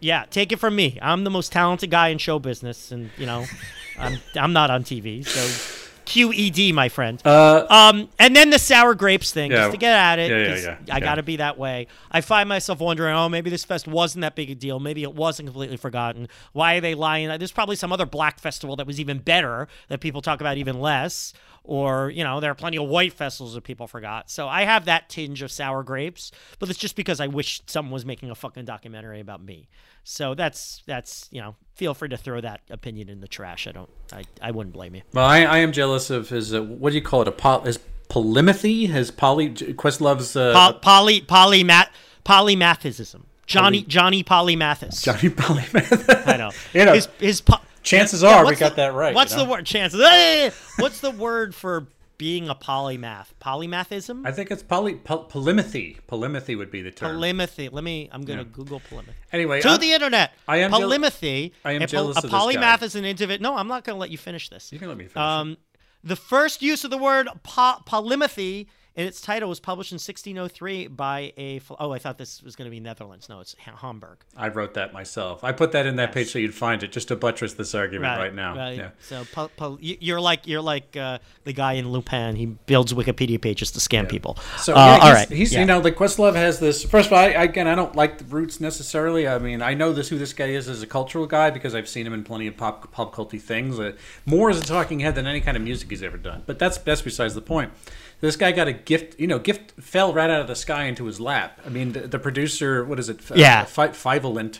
yeah, 0.00 0.24
take 0.30 0.52
it 0.52 0.56
from 0.58 0.74
me. 0.74 0.98
I'm 1.02 1.24
the 1.24 1.30
most 1.30 1.52
talented 1.52 1.90
guy 1.90 2.08
in 2.08 2.16
show 2.16 2.38
business, 2.38 2.90
and 2.92 3.10
you 3.18 3.26
know, 3.26 3.44
I'm 3.98 4.20
I'm 4.36 4.54
not 4.54 4.70
on 4.70 4.84
TV, 4.84 5.22
so 5.22 5.77
QED, 6.08 6.72
my 6.72 6.88
friend. 6.88 7.20
Uh, 7.24 7.66
um, 7.68 8.08
and 8.18 8.34
then 8.34 8.48
the 8.50 8.58
sour 8.58 8.94
grapes 8.94 9.30
thing, 9.30 9.50
Yeah. 9.50 9.58
just 9.58 9.72
to 9.72 9.76
get 9.76 9.92
at 9.94 10.18
it. 10.18 10.30
Yeah, 10.30 10.56
yeah, 10.56 10.76
yeah, 10.86 10.94
I 10.94 11.00
got 11.00 11.16
to 11.16 11.22
be 11.22 11.36
that 11.36 11.58
way. 11.58 11.86
I 12.10 12.22
find 12.22 12.48
myself 12.48 12.80
wondering, 12.80 13.14
oh, 13.14 13.28
maybe 13.28 13.50
this 13.50 13.64
fest 13.64 13.86
wasn't 13.86 14.22
that 14.22 14.34
big 14.34 14.50
a 14.50 14.54
deal. 14.54 14.80
Maybe 14.80 15.02
it 15.02 15.14
wasn't 15.14 15.48
completely 15.48 15.76
forgotten. 15.76 16.28
Why 16.52 16.76
are 16.76 16.80
they 16.80 16.94
lying? 16.94 17.28
There's 17.38 17.52
probably 17.52 17.76
some 17.76 17.92
other 17.92 18.06
black 18.06 18.40
festival 18.40 18.74
that 18.76 18.86
was 18.86 18.98
even 18.98 19.18
better 19.18 19.68
that 19.88 20.00
people 20.00 20.22
talk 20.22 20.40
about 20.40 20.56
even 20.56 20.80
less. 20.80 21.34
Or, 21.70 22.08
you 22.08 22.24
know, 22.24 22.40
there 22.40 22.50
are 22.50 22.54
plenty 22.54 22.78
of 22.78 22.88
white 22.88 23.12
festivals 23.12 23.52
that 23.52 23.62
people 23.62 23.86
forgot. 23.86 24.30
So 24.30 24.48
I 24.48 24.62
have 24.62 24.86
that 24.86 25.10
tinge 25.10 25.42
of 25.42 25.52
sour 25.52 25.82
grapes, 25.82 26.32
but 26.58 26.70
it's 26.70 26.78
just 26.78 26.96
because 26.96 27.20
I 27.20 27.26
wish 27.26 27.60
someone 27.66 27.92
was 27.92 28.06
making 28.06 28.30
a 28.30 28.34
fucking 28.34 28.64
documentary 28.64 29.20
about 29.20 29.42
me. 29.42 29.68
So 30.02 30.34
that's, 30.34 30.82
that's 30.86 31.28
you 31.30 31.42
know, 31.42 31.56
feel 31.74 31.92
free 31.92 32.08
to 32.08 32.16
throw 32.16 32.40
that 32.40 32.62
opinion 32.70 33.10
in 33.10 33.20
the 33.20 33.28
trash. 33.28 33.66
I 33.66 33.72
don't, 33.72 33.90
I, 34.10 34.24
I 34.40 34.50
wouldn't 34.50 34.72
blame 34.72 34.94
you. 34.94 35.02
well, 35.12 35.26
I, 35.26 35.40
I 35.42 35.58
am 35.58 35.72
jealous 35.72 36.08
of 36.08 36.30
his. 36.30 36.54
Uh, 36.54 36.62
what 36.62 36.88
do 36.88 36.96
you 36.96 37.02
call 37.02 37.20
it? 37.20 37.28
A 37.28 37.32
poly, 37.32 37.66
his 37.66 37.78
polymathy. 38.08 38.88
His 38.88 39.10
poly 39.10 39.50
Questlove's 39.74 40.36
uh, 40.36 40.54
Po- 40.54 40.78
poly 40.78 41.20
polymath 41.20 41.88
polymathism. 42.24 43.24
Johnny 43.46 43.82
Johnny 43.82 44.22
Polymathis. 44.24 45.02
Johnny 45.02 45.28
Polymath. 45.34 46.26
I 46.26 46.36
know. 46.38 46.50
You 46.72 46.84
know, 46.86 46.94
his, 46.94 47.08
his 47.18 47.40
po- 47.42 47.60
chances 47.82 48.22
Yeah, 48.22 48.36
are 48.38 48.40
we 48.42 48.46
what's 48.46 48.60
got 48.60 48.70
the- 48.70 48.76
that 48.82 48.94
right. 48.94 49.14
What's 49.14 49.32
you 49.32 49.38
know? 49.38 49.44
the 49.44 49.50
word? 49.50 49.66
Chances. 49.66 50.00
Hey! 50.00 50.50
what's 50.78 51.00
the 51.00 51.10
word 51.10 51.54
for 51.54 51.86
being 52.18 52.48
a 52.48 52.54
polymath? 52.54 53.26
Polymathism. 53.40 54.26
I 54.26 54.32
think 54.32 54.50
it's 54.50 54.62
poly 54.62 54.94
pol- 54.94 55.26
polymathy. 55.28 55.98
Polymathy 56.08 56.56
would 56.58 56.70
be 56.70 56.82
the 56.82 56.90
term. 56.90 57.16
Polymathy. 57.16 57.70
Let 57.72 57.84
me. 57.84 58.08
I'm 58.12 58.22
gonna 58.24 58.44
Google 58.44 58.80
polymathy. 58.80 59.14
Anyway, 59.32 59.60
to 59.60 59.68
I'm- 59.68 59.80
the 59.80 59.92
internet. 59.92 60.32
I 60.46 60.58
am 60.58 60.70
polymathy. 60.72 61.52
I 61.64 61.72
am 61.72 61.82
a, 61.82 61.86
jealous 61.86 62.18
a 62.18 62.22
guy. 62.22 62.28
polymath 62.28 62.82
is 62.82 62.94
an 62.96 63.04
individual. 63.04 63.52
No, 63.52 63.58
I'm 63.58 63.68
not 63.68 63.84
gonna 63.84 63.98
let 63.98 64.10
you 64.10 64.18
finish 64.18 64.48
this. 64.48 64.72
You 64.72 64.78
can 64.78 64.88
let 64.88 64.96
me 64.96 65.04
finish. 65.04 65.16
Um, 65.16 65.56
the 66.04 66.16
first 66.16 66.62
use 66.62 66.84
of 66.84 66.90
the 66.90 66.98
word 66.98 67.28
po- 67.42 67.78
polymathy 67.86 68.66
in 68.98 69.06
its 69.06 69.20
title 69.20 69.48
was 69.48 69.60
published 69.60 69.92
in 69.92 69.96
1603 69.96 70.88
by 70.88 71.32
a. 71.38 71.60
Oh, 71.78 71.92
I 71.92 71.98
thought 71.98 72.18
this 72.18 72.42
was 72.42 72.56
going 72.56 72.66
to 72.66 72.70
be 72.70 72.80
Netherlands. 72.80 73.28
No, 73.28 73.38
it's 73.40 73.54
Hamburg. 73.58 74.18
I 74.36 74.48
wrote 74.48 74.74
that 74.74 74.92
myself. 74.92 75.44
I 75.44 75.52
put 75.52 75.70
that 75.72 75.86
in 75.86 75.96
that 75.96 76.12
page 76.12 76.32
so 76.32 76.38
you'd 76.40 76.52
find 76.54 76.82
it, 76.82 76.90
just 76.92 77.08
to 77.08 77.16
buttress 77.16 77.54
this 77.54 77.74
argument 77.76 78.18
right, 78.18 78.34
now. 78.34 78.56
Right. 78.56 78.76
Yeah. 78.76 78.90
So 79.00 79.24
po- 79.32 79.50
po- 79.56 79.78
you- 79.80 79.96
you're 80.00 80.20
like 80.20 80.46
you're 80.48 80.60
like 80.60 80.96
uh, 80.96 81.18
the 81.44 81.52
guy 81.52 81.74
in 81.74 81.88
Lupin. 81.90 82.34
He 82.34 82.46
builds 82.46 82.92
Wikipedia 82.92 83.40
pages 83.40 83.70
to 83.70 83.78
scam 83.78 84.08
people. 84.08 84.36
So 84.58 84.74
Uh, 84.74 84.76
yeah, 84.78 84.94
he's, 84.96 85.04
all 85.04 85.12
right. 85.12 85.28
he's 85.28 85.52
Yeah. 85.54 85.60
you 85.60 85.66
know 85.66 85.78
like 85.78 85.94
Questlove 85.94 86.34
has 86.34 86.58
this. 86.58 86.82
First 86.84 87.06
of 87.06 87.12
all, 87.12 87.20
I- 87.20 87.28
again, 87.28 87.68
I 87.68 87.76
don't 87.76 87.94
like 87.94 88.18
the 88.18 88.24
roots 88.24 88.60
necessarily. 88.60 89.28
I 89.28 89.38
mean, 89.38 89.62
I 89.62 89.74
know 89.74 89.92
this 89.92 90.08
who 90.08 90.18
this 90.18 90.32
guy 90.32 90.46
is 90.46 90.68
as 90.68 90.82
a 90.82 90.86
cultural 90.88 91.26
guy 91.26 91.50
because 91.50 91.72
I've 91.74 91.88
seen 91.88 92.04
him 92.04 92.12
in 92.14 92.24
plenty 92.24 92.48
of 92.48 92.56
pop 92.56 92.90
pop 92.90 93.14
culty 93.14 93.40
things. 93.40 93.78
Uh, 93.78 93.92
more 94.26 94.50
as 94.50 94.58
a 94.58 94.62
talking 94.64 94.98
head 95.00 95.14
than 95.14 95.26
any 95.28 95.40
kind 95.40 95.56
of 95.56 95.62
music 95.62 95.88
he's 95.88 96.02
ever 96.02 96.16
done. 96.16 96.42
But 96.46 96.58
that's 96.58 96.78
that's 96.78 97.02
besides 97.02 97.36
the 97.36 97.42
point. 97.42 97.72
This 98.20 98.34
guy 98.34 98.50
got 98.50 98.66
a 98.66 98.72
gift. 98.88 99.20
You 99.20 99.26
know, 99.28 99.38
gift 99.38 99.72
fell 99.80 100.12
right 100.12 100.30
out 100.30 100.40
of 100.40 100.48
the 100.48 100.56
sky 100.56 100.84
into 100.84 101.04
his 101.04 101.20
lap. 101.20 101.60
I 101.64 101.68
mean, 101.68 101.92
the, 101.92 102.00
the 102.14 102.18
producer, 102.18 102.84
what 102.84 102.98
is 102.98 103.08
it? 103.08 103.20
Yeah. 103.34 103.60
uh, 103.62 103.64
Fi- 103.66 103.88
Fyvolent 104.18 104.58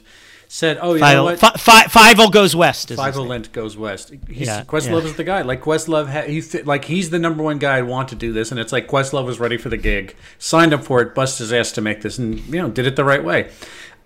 said, 0.50 0.78
"Oh, 0.80 0.94
you 0.94 1.00
know 1.00 1.24
what? 1.24 1.38
Five, 1.38 1.60
five, 1.60 1.92
five 1.92 2.32
goes 2.32 2.54
west. 2.56 2.84
is 2.90 2.90
his 2.90 3.04
Five 3.04 3.16
name. 3.16 3.28
Lent 3.28 3.52
goes 3.52 3.76
west. 3.76 4.12
He's, 4.28 4.46
Yeah, 4.46 4.64
Questlove 4.64 5.02
yeah. 5.02 5.08
is 5.10 5.14
the 5.16 5.24
guy. 5.24 5.42
Like 5.42 5.60
Questlove, 5.62 6.08
ha- 6.08 6.22
he 6.22 6.40
th- 6.40 6.64
like 6.64 6.84
he's 6.86 7.10
the 7.10 7.18
number 7.18 7.42
one 7.42 7.58
guy 7.58 7.78
I'd 7.78 7.82
want 7.86 8.08
to 8.10 8.14
do 8.14 8.32
this, 8.32 8.50
and 8.50 8.58
it's 8.60 8.72
like 8.72 8.86
Questlove 8.88 9.26
was 9.26 9.38
ready 9.40 9.56
for 9.58 9.68
the 9.68 9.76
gig, 9.76 10.14
signed 10.38 10.72
up 10.72 10.84
for 10.84 11.00
it, 11.02 11.14
bust 11.14 11.38
his 11.38 11.52
ass 11.52 11.72
to 11.72 11.80
make 11.82 12.00
this, 12.02 12.18
and 12.18 12.38
you 12.46 12.62
know 12.62 12.70
did 12.70 12.86
it 12.86 12.96
the 12.96 13.04
right 13.04 13.22
way. 13.24 13.50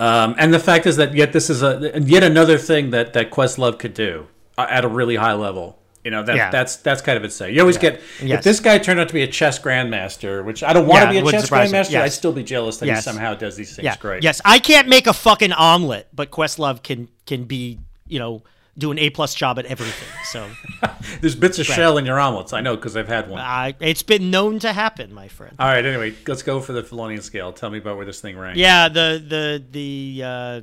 Um, 0.00 0.34
and 0.38 0.52
the 0.52 0.58
fact 0.58 0.86
is 0.86 0.96
that 0.96 1.14
yet 1.14 1.32
this 1.32 1.48
is 1.48 1.62
a 1.62 1.92
yet 2.04 2.24
another 2.24 2.58
thing 2.58 2.90
that 2.90 3.12
that 3.12 3.30
Questlove 3.30 3.78
could 3.78 3.94
do 3.94 4.26
uh, 4.58 4.66
at 4.68 4.84
a 4.84 4.88
really 4.88 5.16
high 5.16 5.34
level. 5.34 5.78
You 6.04 6.10
know 6.10 6.22
that 6.24 6.34
Yeah. 6.36 6.50
that's 6.50 6.76
that's 6.76 7.00
kind 7.00 7.16
of 7.16 7.22
its 7.24 7.36
say. 7.36 7.52
You 7.52 7.60
always 7.60 7.78
get 7.78 8.00
if 8.20 8.42
this 8.42 8.58
guy 8.58 8.78
turned 8.78 8.98
out 8.98 9.06
to 9.08 9.14
be 9.14 9.22
a 9.22 9.26
chess 9.28 9.58
grandmaster, 9.60 10.44
which 10.44 10.62
I 10.64 10.72
don't 10.72 10.86
want 10.88 11.02
Yeah, 11.02 11.06
to 11.20 11.22
be 11.22 11.28
a 11.28 11.30
chess 11.30 11.48
grandmaster. 11.50 11.90
Yes. 11.92 12.04
I'd 12.04 12.12
still 12.12 12.32
be 12.32 12.42
jealous 12.42 12.78
that 12.78 12.86
Yes. 12.86 12.98
he 12.98 13.02
somehow 13.10 13.34
does 13.34 13.54
these 13.56 13.74
things 13.76 13.84
Yeah. 13.84 13.96
great. 13.96 14.22
Yes, 14.24 14.40
I 14.44 14.58
can't 14.58 14.88
make 14.88 15.06
a 15.06 15.12
fucking 15.12 15.52
omelet, 15.52 16.08
but 16.12 16.30
Questlove 16.30 16.82
can 16.82 17.08
can 17.26 17.44
be 17.44 17.78
you 18.08 18.18
know 18.18 18.42
do 18.76 18.90
an 18.90 18.98
A 18.98 19.10
plus 19.10 19.34
job 19.34 19.58
at 19.58 19.66
everything. 19.66 20.08
So 20.24 20.48
There's 21.20 21.34
bits 21.36 21.58
of 21.58 21.66
shell 21.66 21.98
in 21.98 22.06
your 22.06 22.18
omelets. 22.18 22.52
I 22.52 22.62
know 22.62 22.74
because 22.74 22.96
I've 22.96 23.06
had 23.06 23.28
one. 23.28 23.38
I, 23.38 23.74
it's 23.80 24.02
been 24.02 24.30
known 24.30 24.58
to 24.60 24.72
happen, 24.72 25.12
my 25.12 25.28
friend. 25.28 25.54
All 25.58 25.68
right. 25.68 25.84
Anyway, 25.84 26.14
let's 26.26 26.42
go 26.42 26.58
for 26.58 26.72
the 26.72 26.82
Felonian 26.82 27.20
scale. 27.22 27.52
Tell 27.52 27.68
me 27.70 27.78
about 27.78 27.96
where 27.98 28.06
this 28.06 28.20
thing 28.20 28.36
ranks. 28.38 28.58
Yeah, 28.58 28.88
the 28.88 29.22
the 29.24 29.62
the 29.70 30.22
uh, 30.24 30.60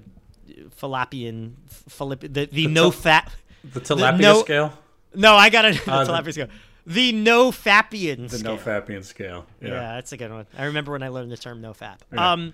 Falapian, 0.81 1.53
Philipp, 1.87 2.21
the 2.21 2.45
the 2.51 2.67
no 2.67 2.91
fat. 2.91 3.31
The 3.73 3.81
tilapia 3.81 4.19
no- 4.19 4.41
scale. 4.41 4.73
No, 5.15 5.35
I 5.35 5.49
got 5.49 5.65
it. 5.65 5.75
Uh, 5.87 6.05
tilapia 6.05 6.33
scale. 6.33 6.47
The 6.85 7.11
no 7.11 7.51
fapian 7.51 8.27
The 8.27 8.39
no 8.39 8.57
fapian 8.57 9.03
scale. 9.03 9.45
Yeah. 9.61 9.69
Yeah. 9.69 9.95
that's 9.95 10.11
a 10.11 10.17
good 10.17 10.31
one. 10.31 10.47
I 10.57 10.65
remember 10.65 10.91
when 10.91 11.03
I 11.03 11.09
learned 11.09 11.31
the 11.31 11.37
term 11.37 11.61
no 11.61 11.73
fap. 11.73 11.97
Yeah. 12.11 12.31
Um, 12.31 12.53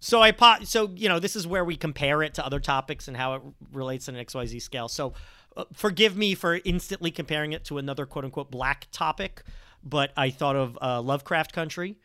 so 0.00 0.20
I 0.22 0.32
po- 0.32 0.64
so 0.64 0.90
you 0.96 1.08
know 1.08 1.18
this 1.18 1.36
is 1.36 1.46
where 1.46 1.64
we 1.64 1.76
compare 1.76 2.22
it 2.22 2.34
to 2.34 2.44
other 2.46 2.60
topics 2.60 3.08
and 3.08 3.16
how 3.16 3.34
it 3.34 3.42
relates 3.72 4.08
in 4.08 4.16
an 4.16 4.24
XYZ 4.24 4.62
scale. 4.62 4.88
So 4.88 5.12
uh, 5.56 5.64
forgive 5.72 6.16
me 6.16 6.34
for 6.34 6.60
instantly 6.64 7.10
comparing 7.10 7.52
it 7.52 7.64
to 7.64 7.78
another 7.78 8.06
quote 8.06 8.24
unquote 8.24 8.50
black 8.50 8.86
topic, 8.92 9.42
but 9.84 10.12
I 10.16 10.30
thought 10.30 10.56
of 10.56 10.78
uh, 10.80 11.00
Lovecraft 11.02 11.52
Country, 11.52 11.96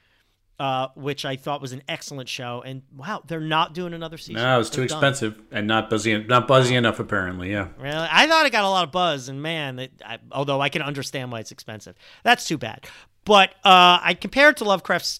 uh, 0.63 0.87
which 0.95 1.25
I 1.25 1.35
thought 1.35 1.59
was 1.59 1.73
an 1.73 1.83
excellent 1.89 2.29
show. 2.29 2.63
And 2.65 2.83
wow, 2.95 3.21
they're 3.27 3.41
not 3.41 3.73
doing 3.73 3.93
another 3.93 4.17
season. 4.17 4.41
No, 4.41 4.61
it's 4.61 4.69
too 4.69 4.79
They're 4.79 4.87
done. 4.87 4.97
expensive 4.97 5.41
and 5.51 5.67
not 5.67 5.89
buzzy, 5.89 6.17
not 6.23 6.47
buzzy 6.47 6.75
enough. 6.75 7.01
Apparently, 7.01 7.51
yeah. 7.51 7.67
Really? 7.77 8.07
I 8.09 8.27
thought 8.27 8.45
it 8.45 8.53
got 8.53 8.63
a 8.63 8.69
lot 8.69 8.85
of 8.85 8.91
buzz, 8.93 9.27
and 9.27 9.41
man, 9.41 9.77
it, 9.79 9.91
I, 10.05 10.19
although 10.31 10.61
I 10.61 10.69
can 10.69 10.81
understand 10.81 11.33
why 11.33 11.41
it's 11.41 11.51
expensive, 11.51 11.97
that's 12.23 12.45
too 12.45 12.57
bad. 12.57 12.85
But 13.25 13.49
uh, 13.65 13.99
I 14.01 14.15
compare 14.17 14.51
it 14.51 14.57
to 14.57 14.63
Lovecraft's 14.63 15.19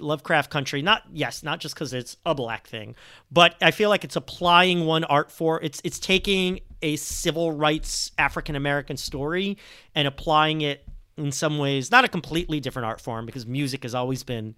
Lovecraft 0.00 0.50
Country. 0.50 0.82
Not 0.82 1.04
yes, 1.10 1.42
not 1.42 1.60
just 1.60 1.74
because 1.74 1.94
it's 1.94 2.18
a 2.26 2.34
black 2.34 2.66
thing, 2.66 2.94
but 3.32 3.54
I 3.62 3.70
feel 3.70 3.88
like 3.88 4.04
it's 4.04 4.16
applying 4.16 4.84
one 4.84 5.04
art 5.04 5.32
for 5.32 5.62
it's 5.62 5.80
it's 5.82 5.98
taking 5.98 6.60
a 6.82 6.96
civil 6.96 7.52
rights 7.52 8.12
African 8.18 8.54
American 8.54 8.98
story 8.98 9.56
and 9.94 10.06
applying 10.06 10.60
it 10.60 10.86
in 11.16 11.32
some 11.32 11.58
ways, 11.58 11.90
not 11.90 12.04
a 12.04 12.08
completely 12.08 12.60
different 12.60 12.86
art 12.86 13.00
form 13.00 13.26
because 13.26 13.46
music 13.46 13.82
has 13.82 13.94
always 13.94 14.22
been 14.22 14.54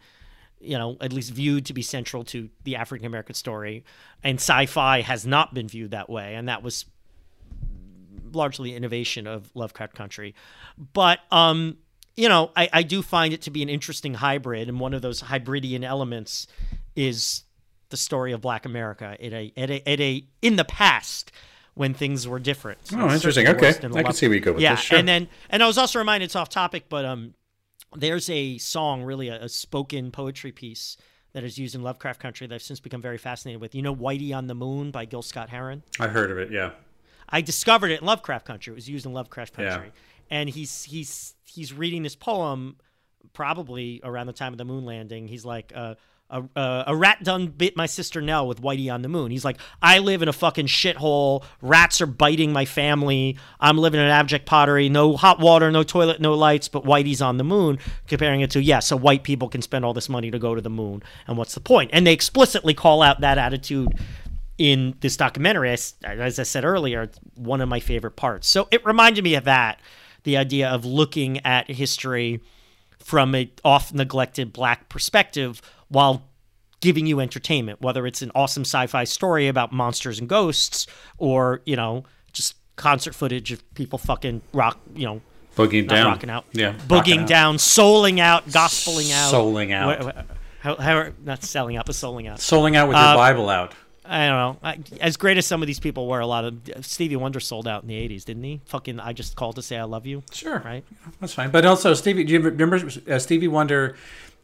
you 0.61 0.79
know, 0.79 0.97
at 1.01 1.13
least 1.13 1.33
viewed 1.33 1.67
to 1.67 1.75
be 1.75 1.83
central 1.83 2.25
to 2.25 2.49
the 2.65 2.77
African 2.77 3.07
American 3.07 3.35
story. 3.35 3.85
And 4.23 4.39
sci 4.39 4.67
fi 4.67 5.03
has 5.03 5.27
not 5.27 5.55
been 5.55 5.69
viewed 5.69 5.91
that 5.91 6.09
way. 6.09 6.35
And 6.35 6.49
that 6.49 6.63
was 6.63 6.87
largely 8.33 8.75
innovation 8.75 9.27
of 9.27 9.51
Lovecraft 9.55 9.95
Country. 9.95 10.35
But, 10.93 11.21
um, 11.31 11.79
you 12.17 12.29
know, 12.29 12.51
I, 12.57 12.69
I 12.73 12.83
do 12.83 13.03
find 13.03 13.35
it 13.35 13.43
to 13.43 13.51
be 13.51 13.63
an 13.63 13.69
interesting 13.69 14.15
hybrid. 14.15 14.69
And 14.69 14.81
one 14.81 14.95
of 14.95 15.03
those 15.03 15.23
hybridian 15.23 15.85
elements 15.85 16.47
is 16.95 17.45
the 17.91 17.97
story 17.97 18.33
of 18.33 18.41
Black 18.41 18.65
America 18.65 19.17
at 19.21 19.33
a, 19.33 19.53
at 19.57 19.71
a, 19.71 19.89
at 19.89 20.01
a 20.01 20.27
in 20.43 20.57
the 20.57 20.65
past 20.65 21.31
when 21.77 21.93
things 21.93 22.27
were 22.27 22.39
different. 22.39 22.79
Oh, 22.95 23.13
interesting. 23.13 23.47
Okay. 23.47 23.69
I 23.69 24.03
can 24.03 24.13
see 24.15 24.27
where 24.27 24.35
you 24.35 24.41
go 24.41 24.55
with 24.55 24.63
yeah, 24.63 24.75
this, 24.75 24.85
sure. 24.85 24.99
and 24.99 25.07
then 25.07 25.29
and 25.51 25.63
I 25.63 25.67
was 25.67 25.77
also 25.77 25.99
reminded 25.99 26.25
it's 26.25 26.35
off 26.35 26.49
topic, 26.49 26.87
but 26.89 27.05
um, 27.05 27.35
there's 27.95 28.29
a 28.31 28.57
song, 28.59 29.03
really 29.03 29.29
a, 29.29 29.45
a 29.45 29.49
spoken 29.49 30.11
poetry 30.11 30.53
piece 30.53 30.97
that 31.33 31.45
is 31.45 31.59
used 31.59 31.75
in 31.75 31.83
Lovecraft 31.83 32.19
Country 32.19 32.47
that 32.47 32.55
I've 32.55 32.63
since 32.63 32.81
become 32.81 33.03
very 33.03 33.19
fascinated 33.19 33.61
with. 33.61 33.75
You 33.75 33.83
know, 33.83 33.95
"Whitey 33.95 34.35
on 34.35 34.47
the 34.47 34.55
Moon" 34.55 34.91
by 34.91 35.05
Gil 35.05 35.21
Scott 35.21 35.51
Heron. 35.51 35.83
I 36.01 36.09
heard 36.09 36.31
of 36.31 36.39
it. 36.39 36.51
Yeah. 36.51 36.71
I 37.29 37.43
discovered 37.43 37.91
it 37.91 38.01
in 38.01 38.07
Lovecraft 38.07 38.47
Country. 38.47 38.73
It 38.73 38.75
was 38.75 38.89
used 38.89 39.05
in 39.05 39.13
Lovecraft 39.13 39.59
Yeah. 39.59 39.69
Country, 39.69 39.93
and 40.31 40.49
he's 40.49 40.85
he's 40.85 41.35
he's 41.45 41.75
reading 41.75 42.03
this 42.03 42.17
poem, 42.17 42.77
probably 43.35 44.01
around 44.03 44.29
the 44.29 44.33
time 44.33 44.55
of 44.55 44.59
the 44.59 44.65
moon 44.65 44.87
landing. 44.87 45.29
He's 45.29 45.45
like, 45.45 45.73
uh, 45.75 45.97
a, 46.29 46.85
a, 46.89 46.97
rat 46.97 47.23
done 47.23 47.47
bit 47.49 47.77
my 47.77 47.87
sister 47.87 48.21
Nell 48.21 48.49
with 48.49 48.61
Whitey 48.61 48.93
on 48.93 49.03
the 49.03 49.09
moon. 49.09 49.31
He's 49.31 49.45
like, 49.45 49.59
I 49.81 50.01
live 50.01 50.23
in 50.23 50.29
a 50.29 50.33
fucking 50.33 50.67
shithole. 50.67 51.45
Rats 51.63 52.01
are 52.01 52.07
biting 52.07 52.53
my 52.53 52.65
family. 52.65 53.39
I'm 53.61 53.79
living 53.79 54.01
in 54.01 54.07
abject 54.07 54.45
pottery. 54.45 54.89
No 54.89 55.17
hot 55.17 55.39
water, 55.39 55.71
no 55.71 55.83
toilet, 55.83 56.21
no 56.21 56.35
lights, 56.35 56.69
but 56.69 56.85
Whitey's 56.85 57.23
on 57.23 57.37
the 57.37 57.45
moon. 57.45 57.79
Comparing 58.09 58.41
it 58.41 58.51
to, 58.53 58.63
yeah, 58.63 58.81
so 58.81 58.97
white 58.97 59.23
people 59.23 59.49
can 59.49 59.63
spend 59.63 59.85
all 59.85 59.95
this 59.95 60.09
money 60.09 60.31
to 60.31 60.39
go 60.39 60.55
to 60.55 60.61
the 60.61 60.71
moon. 60.71 61.03
And 61.29 61.39
what's 61.39 61.55
the 61.55 61.61
point? 61.61 61.91
And 61.93 62.07
they 62.07 62.13
explicitly 62.13 62.75
call 62.75 63.03
out 63.03 63.21
that 63.21 63.39
attitude 63.39 63.89
in 64.59 64.97
this 65.01 65.17
documentary. 65.17 65.71
As, 65.71 65.95
as 66.03 66.41
I 66.41 66.43
said 66.43 66.65
earlier, 66.65 67.09
one 67.37 67.61
of 67.61 67.69
my 67.69 67.79
favorite 67.79 68.17
parts. 68.17 68.49
So 68.49 68.67
it 68.73 68.85
reminded 68.85 69.23
me 69.23 69.37
of 69.37 69.45
that 69.45 69.81
the 70.25 70.37
idea 70.37 70.69
of 70.69 70.85
looking 70.85 71.39
at 71.47 71.71
history 71.71 72.43
from 72.99 73.33
a 73.37 73.49
off 73.65 73.95
neglected 73.95 74.53
black 74.53 74.89
perspective 74.89 75.63
while 75.89 76.23
giving 76.81 77.07
you 77.07 77.21
entertainment, 77.21 77.81
whether 77.81 78.07
it's 78.07 78.23
an 78.23 78.31
awesome 78.35 78.63
sci-fi 78.65 79.05
story 79.05 79.49
about 79.49 79.73
monsters 79.73 80.19
and 80.19 80.29
ghosts 80.29 80.87
or, 81.19 81.63
you 81.65 81.75
know, 81.77 82.05
just 82.33 82.55
concert 82.77 83.15
footage 83.15 83.51
of 83.53 83.75
people 83.75 83.99
fucking 83.99 84.43
rock, 84.53 84.79
you 84.95 85.07
know, 85.07 85.21
Boogieing 85.57 85.87
not 85.87 85.95
down. 85.95 86.07
rocking 86.09 86.31
out, 86.31 86.45
Yeah. 86.53 86.75
out. 86.91 87.27
down, 87.27 87.57
souling 87.57 88.19
out, 88.19 88.47
gospeling 88.49 89.11
out, 89.13 89.33
Souling 89.33 89.73
out. 89.73 90.27
How, 90.61 90.75
how, 90.77 91.09
not 91.25 91.43
selling 91.45 91.77
out, 91.77 91.87
but 91.87 91.95
souling 91.95 92.29
out. 92.29 92.39
Souling 92.39 92.77
out 92.77 92.89
with 92.89 92.97
your 92.97 93.05
Uh, 93.07 93.17
Bible 93.17 93.49
out. 93.49 93.73
I 94.09 94.27
don't 94.29 94.37
know. 94.37 94.59
I, 94.63 94.79
as 95.01 95.17
great 95.17 95.37
as 95.39 95.47
some 95.47 95.63
of 95.63 95.67
these 95.67 95.81
people 95.81 96.07
were, 96.07 96.21
a 96.21 96.27
lot 96.27 96.45
of 96.45 96.55
Stevie 96.83 97.17
Wonder 97.17 97.41
sold 97.41 97.67
out 97.67 97.83
in 97.83 97.89
the 97.89 97.95
'80s, 97.97 98.25
didn't 98.25 98.45
he? 98.45 98.61
Fucking, 98.67 99.01
I 99.01 99.13
just 99.13 99.35
called 99.35 99.57
to 99.57 99.63
say 99.63 99.77
I 99.79 99.83
love 99.85 100.07
you. 100.07 100.23
Sure. 100.33 100.61
Right. 100.65 100.85
That's 101.21 101.33
fine. 101.35 101.51
But 101.51 101.65
also, 101.67 101.93
Stevie, 101.95 102.23
do 102.23 102.33
you 102.35 102.41
remember 102.41 102.89
uh, 103.11 103.19
Stevie 103.19 103.49
Wonder 103.49 103.97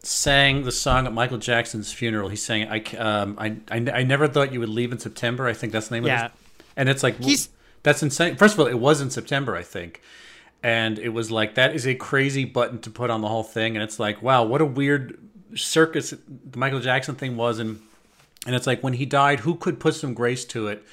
sang 0.03 0.65
the 0.65 0.73
song 0.73 1.07
at 1.07 1.13
Michael 1.13 1.39
Jackson's 1.39 1.93
funeral? 1.93 2.29
He 2.29 2.37
sang, 2.37 2.69
I, 2.69 2.81
um, 2.97 3.37
I, 3.39 3.57
I, 3.71 3.77
I 4.01 4.03
never 4.03 4.27
thought 4.29 4.53
you 4.53 4.61
would 4.61 4.69
leave 4.69 4.93
in 4.93 4.99
September. 4.99 5.47
I 5.47 5.53
think 5.53 5.73
that's 5.73 5.89
the 5.89 5.97
name 5.97 6.07
Yeah. 6.07 6.27
of 6.27 6.31
it. 6.33 6.39
And 6.77 6.89
it's 6.89 7.03
like, 7.03 7.19
He's- 7.19 7.49
that's 7.83 8.03
insane. 8.03 8.37
First 8.37 8.55
of 8.55 8.61
all, 8.61 8.67
it 8.67 8.79
was 8.79 9.01
in 9.01 9.11
September, 9.11 9.57
I 9.57 9.63
think. 9.63 10.01
And 10.63 10.99
it 10.99 11.09
was 11.09 11.31
like, 11.33 11.57
that 11.57 11.75
is 11.75 11.87
a 11.87 11.95
crazy 11.97 12.45
button 12.45 12.79
to 12.83 12.91
put 12.91 13.11
on 13.11 13.21
the 13.21 13.29
whole 13.29 13.43
thing. 13.43 13.75
And 13.77 13.83
it's 13.83 13.99
like, 13.99 14.23
wow, 14.23 14.45
what 14.45 14.61
a 14.61 14.65
weird 14.65 15.19
circus 15.57 16.11
the 16.11 16.59
Michael 16.59 16.79
Jackson 16.81 17.17
thing 17.17 17.37
was. 17.37 17.59
And, 17.59 17.81
and 18.47 18.55
it's 18.55 18.67
like, 18.67 18.81
when 18.83 18.93
he 18.95 19.05
died, 19.05 19.41
who 19.41 19.57
could 19.57 19.81
put 19.81 19.95
some 19.95 20.15
grace 20.15 20.45
to 20.47 20.69
it? 20.69 20.85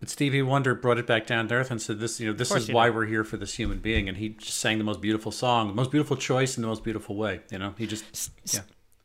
But 0.00 0.08
Stevie 0.10 0.42
Wonder 0.42 0.74
brought 0.74 0.98
it 0.98 1.06
back 1.06 1.26
down 1.26 1.48
to 1.48 1.54
earth 1.56 1.70
and 1.70 1.82
said, 1.82 1.98
"This, 1.98 2.20
you 2.20 2.28
know, 2.28 2.32
this 2.32 2.52
is 2.52 2.70
why 2.70 2.86
did. 2.86 2.94
we're 2.94 3.06
here 3.06 3.24
for 3.24 3.36
this 3.36 3.54
human 3.54 3.78
being." 3.78 4.08
And 4.08 4.16
he 4.16 4.28
just 4.30 4.58
sang 4.58 4.78
the 4.78 4.84
most 4.84 5.00
beautiful 5.00 5.32
song, 5.32 5.66
the 5.68 5.74
most 5.74 5.90
beautiful 5.90 6.16
choice, 6.16 6.56
in 6.56 6.62
the 6.62 6.68
most 6.68 6.84
beautiful 6.84 7.16
way. 7.16 7.40
You 7.50 7.58
know, 7.58 7.74
he 7.76 7.86
just, 7.86 8.30
yeah, 8.54 8.60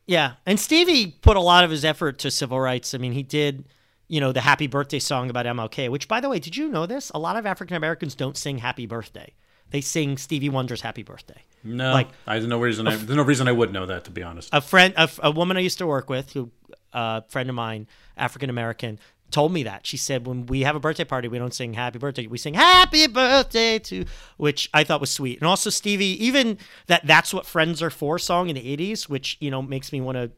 Yeah, 0.05 0.31
and 0.45 0.59
Stevie 0.59 1.07
put 1.21 1.35
a 1.35 1.41
lot 1.41 1.63
of 1.63 1.71
his 1.71 1.83
effort 1.83 2.19
to 2.19 2.29
civil 2.29 2.59
rights. 2.59 2.93
I 2.93 2.99
mean, 2.99 3.13
he 3.13 3.23
did, 3.23 3.65
you 4.07 4.19
know, 4.19 4.31
the 4.31 4.41
Happy 4.41 4.67
Birthday 4.67 4.99
song 4.99 5.29
about 5.31 5.45
MLK. 5.47 5.89
Which, 5.89 6.07
by 6.07 6.19
the 6.21 6.29
way, 6.29 6.37
did 6.39 6.55
you 6.55 6.67
know 6.69 6.85
this? 6.85 7.09
A 7.15 7.19
lot 7.19 7.37
of 7.37 7.45
African 7.47 7.75
Americans 7.75 8.13
don't 8.13 8.37
sing 8.37 8.59
Happy 8.59 8.85
Birthday; 8.85 9.33
they 9.71 9.81
sing 9.81 10.17
Stevie 10.17 10.49
Wonder's 10.49 10.81
Happy 10.81 11.01
Birthday. 11.01 11.41
no, 11.63 11.91
Like- 11.93 12.09
I 12.27 12.35
there's 12.37 12.47
no 12.47 12.59
reason, 12.59 12.87
I, 12.87 12.97
there's 12.97 13.17
no 13.17 13.23
reason 13.23 13.47
I 13.47 13.51
would 13.53 13.73
know 13.73 13.87
that, 13.87 14.03
to 14.03 14.11
be 14.11 14.21
honest. 14.21 14.49
a 14.53 14.61
friend 14.61 14.93
a, 14.97 15.09
a 15.23 15.31
woman 15.31 15.55
i 15.57 15.61
used 15.61 15.77
to 15.79 15.87
work 15.87 16.07
with 16.09 16.33
who 16.33 16.51
a 16.91 17.23
friend 17.29 17.49
of 17.49 17.55
mine 17.55 17.87
african 18.17 18.49
american 18.49 18.99
told 19.34 19.51
me 19.51 19.63
that. 19.63 19.86
She 19.86 19.97
said 19.97 20.25
when 20.27 20.45
we 20.45 20.61
have 20.61 20.75
a 20.75 20.79
birthday 20.79 21.03
party 21.03 21.27
we 21.27 21.38
don't 21.39 21.53
sing 21.53 21.73
happy 21.73 21.99
birthday. 21.99 22.27
We 22.27 22.38
sing 22.38 22.53
happy 22.53 23.07
birthday 23.07 23.79
to 23.79 24.05
which 24.38 24.69
i 24.73 24.84
thought 24.86 25.01
was 25.01 25.09
sweet. 25.11 25.39
And 25.39 25.47
also 25.47 25.69
stevie 25.69 26.23
even 26.25 26.57
that 26.88 27.05
that's 27.05 27.34
what 27.34 27.45
friends 27.45 27.81
are 27.81 27.89
for 27.89 28.17
song 28.19 28.47
in 28.49 28.55
the 28.55 28.77
80s 28.77 29.09
which 29.09 29.36
you 29.41 29.51
know 29.51 29.61
makes 29.61 29.91
me 29.91 29.99
want 29.99 30.17
to 30.17 30.31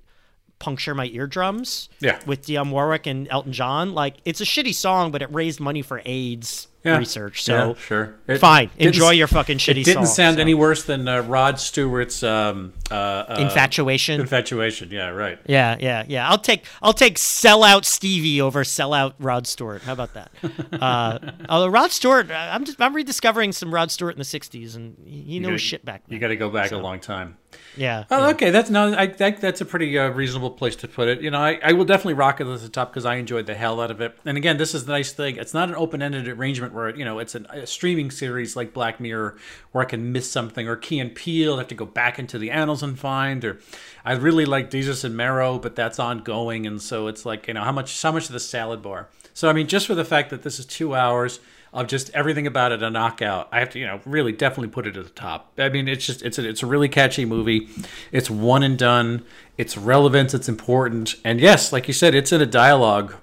puncture 0.57 0.95
my 0.95 1.07
eardrums 1.07 1.89
Yeah. 1.99 2.19
with 2.25 2.43
Dionne 2.47 2.71
Warwick 2.71 3.05
and 3.07 3.27
Elton 3.29 3.51
John. 3.51 3.93
Like 3.93 4.15
it's 4.25 4.39
a 4.41 4.45
shitty 4.45 4.73
song 4.73 5.11
but 5.11 5.21
it 5.21 5.31
raised 5.33 5.59
money 5.59 5.81
for 5.81 6.01
AIDS 6.05 6.67
Yeah. 6.85 6.97
research 6.99 7.43
so 7.43 7.69
Yeah, 7.69 7.73
sure. 7.81 8.15
It 8.27 8.37
fine 8.37 8.69
enjoy 8.77 9.11
your 9.11 9.27
fucking 9.27 9.57
shitty 9.57 9.81
It 9.81 9.85
didn't 9.85 10.05
song, 10.05 10.15
sound 10.15 10.35
so. 10.37 10.41
any 10.41 10.53
worse 10.53 10.83
than 10.83 11.07
uh, 11.07 11.21
Rod 11.21 11.59
Stewart's 11.59 12.21
um, 12.23 12.73
uh, 12.91 12.93
uh, 12.93 13.35
infatuation 13.39 14.21
infatuation. 14.21 14.91
Yeah, 14.91 15.09
right. 15.09 15.39
Yeah, 15.47 15.77
yeah, 15.79 16.03
yeah. 16.07 16.29
I'll 16.29 16.37
take 16.37 16.65
I'll 16.81 16.93
take 16.93 17.15
sellout 17.17 17.85
Stevie 17.85 18.39
over 18.39 18.63
sellout 18.63 19.13
Rod 19.19 19.47
Stewart. 19.47 19.81
How 19.81 19.93
about 19.93 20.13
that? 20.13 20.31
Uh, 20.85 21.17
although 21.49 21.67
Rod 21.67 21.91
Stewart, 21.91 22.29
I'm 22.29 22.65
just 22.65 22.79
I'm 22.81 22.95
rediscovering 22.95 23.51
some 23.51 23.73
Rod 23.73 23.89
Stewart 23.91 24.13
in 24.13 24.19
the 24.19 24.25
'60s, 24.25 24.75
and 24.75 24.95
he 25.05 25.21
he 25.21 25.39
knows 25.39 25.51
gotta- 25.51 25.57
shit 25.59 25.85
back 25.85 26.03
then. 26.05 26.13
You 26.13 26.19
got 26.19 26.27
to 26.27 26.35
go 26.35 26.49
back 26.49 26.71
a 26.71 26.77
long 26.77 26.99
time. 26.99 27.37
Yeah. 27.75 28.05
Oh, 28.09 28.19
yeah. 28.19 28.27
okay. 28.29 28.49
That's 28.49 28.69
no. 28.69 28.93
I 28.93 29.07
think 29.07 29.39
that's 29.39 29.61
a 29.61 29.65
pretty 29.65 29.97
uh, 29.97 30.09
reasonable 30.09 30.51
place 30.51 30.75
to 30.77 30.87
put 30.87 31.07
it. 31.07 31.21
You 31.21 31.31
know, 31.31 31.39
I, 31.39 31.59
I 31.63 31.73
will 31.73 31.85
definitely 31.85 32.13
rock 32.13 32.41
it 32.41 32.47
at 32.47 32.61
the 32.61 32.69
top 32.69 32.91
because 32.91 33.05
I 33.05 33.15
enjoyed 33.15 33.45
the 33.45 33.55
hell 33.55 33.81
out 33.81 33.91
of 33.91 34.01
it. 34.01 34.17
And 34.25 34.37
again, 34.37 34.57
this 34.57 34.73
is 34.73 34.85
the 34.85 34.91
nice 34.91 35.11
thing. 35.11 35.37
It's 35.37 35.53
not 35.53 35.69
an 35.69 35.75
open-ended 35.75 36.27
arrangement 36.27 36.73
where 36.73 36.95
you 36.95 37.05
know 37.05 37.19
it's 37.19 37.35
an, 37.35 37.45
a 37.47 37.65
streaming 37.67 38.11
series 38.11 38.55
like 38.55 38.73
Black 38.73 38.99
Mirror 38.99 39.37
where 39.71 39.83
I 39.83 39.87
can 39.87 40.11
miss 40.11 40.31
something 40.31 40.67
or 40.67 40.75
Key 40.75 40.99
and 40.99 41.13
Peele 41.13 41.57
have 41.57 41.67
to 41.69 41.75
go 41.75 41.85
back 41.85 42.19
into 42.19 42.37
the 42.37 42.51
annals 42.51 42.83
and 42.83 42.97
find. 42.97 43.43
Or 43.43 43.59
I 44.03 44.13
really 44.13 44.45
like 44.45 44.71
Jesus 44.71 45.03
and 45.03 45.15
Marrow, 45.15 45.59
but 45.59 45.75
that's 45.75 45.99
ongoing, 45.99 46.65
and 46.65 46.81
so 46.81 47.07
it's 47.07 47.25
like 47.25 47.47
you 47.47 47.53
know 47.53 47.63
how 47.63 47.71
much 47.71 48.01
how 48.01 48.11
much 48.11 48.27
of 48.27 48.33
the 48.33 48.39
salad 48.39 48.81
bar. 48.81 49.09
So 49.33 49.49
I 49.49 49.53
mean, 49.53 49.67
just 49.67 49.87
for 49.87 49.95
the 49.95 50.05
fact 50.05 50.29
that 50.29 50.43
this 50.43 50.59
is 50.59 50.65
two 50.65 50.95
hours 50.95 51.39
of 51.75 51.87
just 51.87 52.09
everything 52.11 52.47
about 52.47 52.71
it 52.71 52.81
a 52.81 52.89
knockout. 52.89 53.49
I 53.51 53.59
have 53.59 53.69
to, 53.71 53.79
you 53.79 53.85
know, 53.85 53.99
really 54.05 54.31
definitely 54.31 54.69
put 54.69 54.87
it 54.87 54.95
at 54.95 55.03
the 55.03 55.11
top. 55.11 55.51
I 55.57 55.67
mean, 55.67 55.89
it's 55.89 56.05
just 56.05 56.23
it's 56.23 56.39
a, 56.39 56.47
it's 56.47 56.63
a 56.63 56.65
really 56.65 56.87
catchy 56.87 57.25
movie. 57.25 57.67
It's 58.13 58.29
one 58.29 58.63
and 58.63 58.77
done. 58.77 59.25
It's 59.57 59.77
relevant. 59.77 60.33
It's 60.33 60.47
important. 60.47 61.15
And 61.25 61.41
yes, 61.41 61.73
like 61.73 61.87
you 61.87 61.93
said, 61.93 62.15
it's 62.15 62.31
in 62.31 62.41
a 62.41 62.45
dialogue 62.45 63.13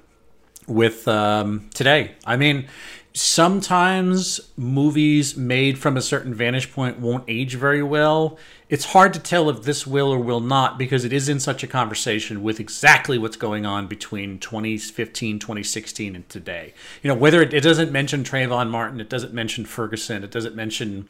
with 0.68 1.08
um, 1.08 1.70
today. 1.74 2.14
I 2.26 2.36
mean, 2.36 2.68
sometimes 3.14 4.40
movies 4.56 5.36
made 5.36 5.78
from 5.78 5.96
a 5.96 6.02
certain 6.02 6.32
vantage 6.34 6.72
point 6.72 6.98
won't 6.98 7.24
age 7.28 7.54
very 7.54 7.82
well. 7.82 8.38
It's 8.68 8.86
hard 8.86 9.12
to 9.12 9.20
tell 9.20 9.50
if 9.50 9.64
this 9.64 9.86
will 9.86 10.10
or 10.10 10.18
will 10.18 10.40
not 10.40 10.78
because 10.78 11.04
it 11.04 11.12
is 11.12 11.28
in 11.28 11.38
such 11.38 11.62
a 11.62 11.66
conversation 11.66 12.42
with 12.42 12.58
exactly 12.58 13.18
what's 13.18 13.36
going 13.36 13.66
on 13.66 13.86
between 13.86 14.38
2015, 14.38 15.38
2016, 15.38 16.16
and 16.16 16.26
today. 16.30 16.72
You 17.02 17.08
know, 17.08 17.14
whether 17.14 17.42
it, 17.42 17.52
it 17.52 17.62
doesn't 17.62 17.92
mention 17.92 18.24
Trayvon 18.24 18.70
Martin, 18.70 18.98
it 18.98 19.10
doesn't 19.10 19.34
mention 19.34 19.66
Ferguson, 19.66 20.24
it 20.24 20.30
doesn't 20.30 20.56
mention 20.56 21.06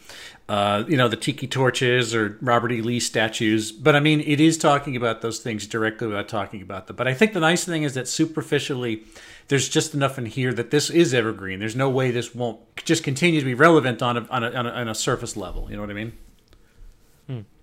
uh, 0.53 0.85
you 0.87 0.99
know, 0.99 1.09
the 1.09 1.17
tiki 1.17 1.47
torches 1.47 2.15
or 2.15 2.37
Robert 2.43 2.73
E. 2.73 2.83
Lee 2.83 3.01
statues. 3.01 3.73
But 3.73 3.97
I 3.97 4.01
mean, 4.01 4.21
it 4.21 4.39
is 4.39 4.59
talking 4.59 4.97
about 4.97 5.23
those 5.23 5.39
things 5.39 5.67
directly 5.67 6.09
without 6.09 6.29
talking 6.29 6.61
about 6.61 6.89
them. 6.89 6.97
But 6.97 7.09
I 7.09 7.15
think 7.15 7.33
the 7.33 7.41
nice 7.41 7.65
thing 7.65 7.85
is 7.85 7.95
that 7.95 8.07
superficially, 8.07 9.03
there's 9.49 9.67
just 9.67 9.95
enough 9.95 10.19
in 10.19 10.27
here 10.27 10.53
that 10.53 10.71
this 10.71 10.91
is 10.91 11.15
evergreen. 11.15 11.59
There's 11.59 11.75
no 11.75 11.89
way 11.89 12.11
this 12.11 12.35
won't 12.35 12.61
just 12.85 13.03
continue 13.03 13.41
to 13.41 13.47
be 13.47 13.55
relevant 13.55 14.03
on 14.03 14.19
a, 14.19 14.27
on 14.29 14.45
a, 14.45 14.51
on 14.51 14.67
a, 14.67 14.71
on 14.71 14.89
a 14.89 14.95
surface 14.95 15.39
level. 15.39 15.71
You 15.71 15.77
know 15.77 15.83
what 15.83 15.91
I 15.91 15.95
mean? 15.95 16.13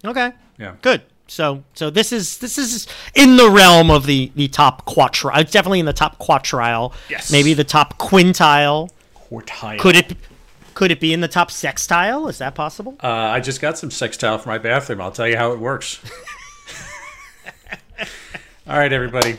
Okay. 0.03 0.31
Yeah. 0.57 0.75
Good. 0.81 1.03
So 1.27 1.63
so 1.75 1.91
this 1.91 2.11
is 2.11 2.39
this 2.39 2.57
is 2.57 2.87
in 3.13 3.35
the 3.35 3.51
realm 3.51 3.91
of 3.91 4.07
the 4.07 4.31
the 4.33 4.47
top 4.47 4.85
quattro. 4.85 5.31
It's 5.35 5.51
definitely 5.51 5.79
in 5.79 5.85
the 5.85 5.93
top 5.93 6.17
quattrile. 6.17 6.91
Yes. 7.07 7.31
Maybe 7.31 7.53
the 7.53 7.63
top 7.63 7.99
quintile. 7.99 8.89
Quartile. 9.13 9.77
Could 9.77 9.95
it 9.95 10.17
could 10.79 10.91
it 10.91 11.01
be 11.01 11.11
in 11.11 11.19
the 11.19 11.27
top 11.27 11.51
sextile? 11.51 12.29
Is 12.29 12.37
that 12.37 12.55
possible? 12.55 12.95
Uh, 13.03 13.07
I 13.09 13.41
just 13.41 13.59
got 13.59 13.77
some 13.77 13.91
sextile 13.91 14.37
for 14.37 14.47
my 14.47 14.57
bathroom. 14.57 15.01
I'll 15.01 15.11
tell 15.11 15.27
you 15.27 15.35
how 15.35 15.51
it 15.51 15.59
works. 15.59 15.99
All 18.65 18.77
right, 18.77 18.93
everybody. 18.93 19.35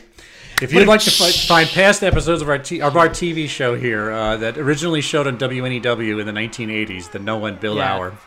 If 0.61 0.74
you'd 0.74 0.86
like 0.86 1.01
to 1.01 1.11
fi- 1.11 1.30
find 1.30 1.66
past 1.70 2.05
episodes 2.05 2.43
of 2.43 2.51
our, 2.51 2.59
t- 2.59 2.82
of 2.82 2.95
our 2.95 3.09
TV 3.09 3.49
show 3.49 3.74
here 3.74 4.11
uh, 4.11 4.36
that 4.36 4.59
originally 4.59 5.01
showed 5.01 5.26
on 5.26 5.38
WNEW 5.38 6.20
in 6.20 6.26
the 6.26 6.32
1980s, 6.32 7.11
the 7.11 7.18
No 7.18 7.38
One 7.38 7.57
Bill 7.57 7.76
Yeah. 7.76 7.95
Hour, 7.95 8.18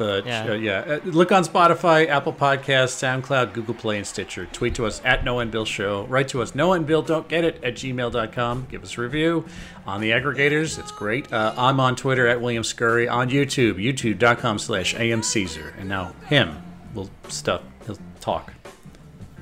the 0.00 0.22
Yeah. 0.26 0.50
uh, 0.50 0.54
yeah. 0.54 0.78
Uh, 0.80 1.00
look 1.04 1.30
on 1.30 1.44
Spotify, 1.44 2.08
Apple 2.08 2.32
Podcasts, 2.32 2.96
SoundCloud, 2.98 3.52
Google 3.52 3.74
Play, 3.74 3.98
and 3.98 4.06
Stitcher. 4.06 4.46
Tweet 4.46 4.74
to 4.76 4.86
us 4.86 5.00
at 5.04 5.24
No 5.24 5.34
One 5.34 5.50
Bill 5.50 5.64
Show. 5.64 6.04
Write 6.06 6.28
to 6.28 6.42
us, 6.42 6.54
No 6.54 6.68
One 6.68 6.84
Bill 6.84 7.02
Don't 7.02 7.28
Get 7.28 7.44
It 7.44 7.62
at 7.62 7.74
gmail.com. 7.74 8.66
Give 8.70 8.82
us 8.82 8.98
a 8.98 9.00
review 9.00 9.44
on 9.86 10.00
the 10.00 10.10
aggregators. 10.10 10.78
It's 10.78 10.90
great. 10.92 11.32
Uh, 11.32 11.54
I'm 11.56 11.78
on 11.78 11.94
Twitter 11.96 12.26
at 12.26 12.40
William 12.40 12.64
Scurry. 12.64 13.08
On 13.08 13.30
YouTube, 13.30 13.74
youtube.com 13.74 14.58
slash 14.58 14.94
AM 14.94 15.22
Caesar. 15.22 15.74
And 15.78 15.88
now 15.88 16.12
him 16.28 16.62
will 16.94 17.10
stuff. 17.28 17.62
He'll 17.86 17.98
talk. 18.20 18.52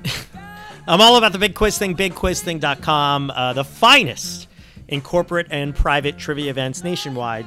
I'm 0.87 1.01
all 1.01 1.17
about 1.17 1.33
the 1.33 1.39
big 1.39 1.55
quiz 1.55 1.77
thing, 1.77 1.95
bigquizthing.com, 1.95 3.31
uh, 3.31 3.53
the 3.53 3.63
finest 3.63 4.47
in 4.87 5.01
corporate 5.01 5.47
and 5.51 5.75
private 5.75 6.17
trivia 6.17 6.49
events 6.49 6.83
nationwide. 6.83 7.45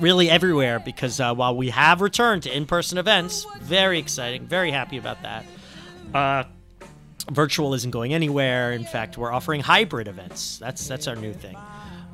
Really 0.00 0.28
everywhere, 0.28 0.80
because 0.80 1.20
uh, 1.20 1.34
while 1.34 1.56
we 1.56 1.70
have 1.70 2.00
returned 2.00 2.42
to 2.44 2.54
in 2.54 2.66
person 2.66 2.98
events, 2.98 3.46
very 3.60 3.98
exciting, 3.98 4.46
very 4.46 4.72
happy 4.72 4.98
about 4.98 5.22
that. 5.22 5.44
Uh, 6.12 6.44
virtual 7.30 7.74
isn't 7.74 7.90
going 7.90 8.12
anywhere. 8.12 8.72
In 8.72 8.84
fact, 8.84 9.16
we're 9.16 9.32
offering 9.32 9.60
hybrid 9.60 10.08
events. 10.08 10.58
That's 10.58 10.86
that's 10.88 11.06
our 11.06 11.16
new 11.16 11.32
thing. 11.32 11.56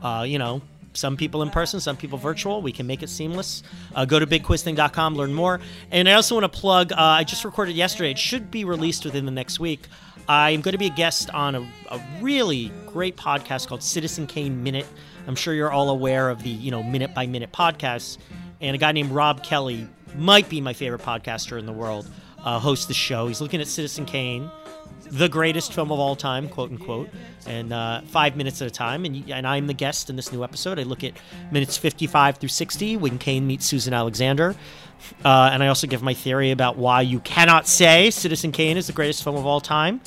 Uh, 0.02 0.24
you 0.26 0.38
know, 0.38 0.60
some 0.92 1.16
people 1.16 1.42
in 1.42 1.50
person, 1.50 1.80
some 1.80 1.96
people 1.96 2.18
virtual. 2.18 2.62
We 2.62 2.72
can 2.72 2.86
make 2.86 3.02
it 3.02 3.08
seamless. 3.08 3.62
Uh, 3.94 4.04
go 4.04 4.18
to 4.18 4.26
bigquizthing.com, 4.26 5.14
learn 5.14 5.32
more. 5.32 5.60
And 5.90 6.08
I 6.08 6.14
also 6.14 6.34
want 6.34 6.52
to 6.52 6.60
plug. 6.60 6.92
Uh, 6.92 6.96
I 6.98 7.24
just 7.24 7.44
recorded 7.44 7.76
yesterday. 7.76 8.10
It 8.10 8.18
should 8.18 8.50
be 8.50 8.64
released 8.64 9.04
within 9.04 9.24
the 9.24 9.30
next 9.30 9.60
week. 9.60 9.86
I'm 10.28 10.60
going 10.60 10.72
to 10.72 10.78
be 10.78 10.86
a 10.86 10.90
guest 10.90 11.30
on 11.30 11.54
a, 11.54 11.60
a 11.90 12.00
really 12.20 12.70
great 12.86 13.16
podcast 13.16 13.66
called 13.66 13.82
Citizen 13.82 14.26
Kane 14.26 14.62
Minute. 14.62 14.86
I'm 15.26 15.36
sure 15.36 15.54
you're 15.54 15.72
all 15.72 15.90
aware 15.90 16.28
of 16.30 16.42
the 16.42 16.50
you 16.50 16.70
know 16.70 16.82
minute 16.82 17.14
by 17.14 17.26
minute 17.26 17.52
podcasts. 17.52 18.18
And 18.60 18.74
a 18.74 18.78
guy 18.78 18.92
named 18.92 19.10
Rob 19.10 19.42
Kelly 19.42 19.88
might 20.14 20.48
be 20.48 20.60
my 20.60 20.74
favorite 20.74 21.02
podcaster 21.02 21.58
in 21.58 21.66
the 21.66 21.72
world. 21.72 22.10
Uh, 22.44 22.58
hosts 22.58 22.86
the 22.86 22.94
show. 22.94 23.26
He's 23.26 23.40
looking 23.40 23.60
at 23.60 23.66
Citizen 23.66 24.06
Kane 24.06 24.50
the 25.10 25.28
greatest 25.28 25.72
film 25.72 25.90
of 25.90 25.98
all 25.98 26.14
time, 26.14 26.48
quote 26.48 26.70
unquote, 26.70 27.08
and 27.46 27.72
uh, 27.72 28.00
five 28.02 28.36
minutes 28.36 28.62
at 28.62 28.68
a 28.68 28.70
time. 28.70 29.04
And, 29.04 29.28
and 29.30 29.46
I'm 29.46 29.66
the 29.66 29.74
guest 29.74 30.08
in 30.08 30.16
this 30.16 30.32
new 30.32 30.44
episode. 30.44 30.78
I 30.78 30.84
look 30.84 31.02
at 31.04 31.14
minutes 31.50 31.76
55 31.76 32.36
through 32.36 32.48
60 32.48 32.96
when 32.96 33.18
Kane 33.18 33.46
meets 33.46 33.66
Susan 33.66 33.92
Alexander. 33.92 34.54
Uh, 35.24 35.50
and 35.52 35.62
I 35.62 35.68
also 35.68 35.86
give 35.86 36.02
my 36.02 36.14
theory 36.14 36.50
about 36.50 36.76
why 36.76 37.00
you 37.00 37.20
cannot 37.20 37.66
say 37.66 38.10
Citizen 38.10 38.52
Kane 38.52 38.76
is 38.76 38.86
the 38.86 38.92
greatest 38.92 39.24
film 39.24 39.36
of 39.36 39.46
all 39.46 39.60
time. 39.60 40.00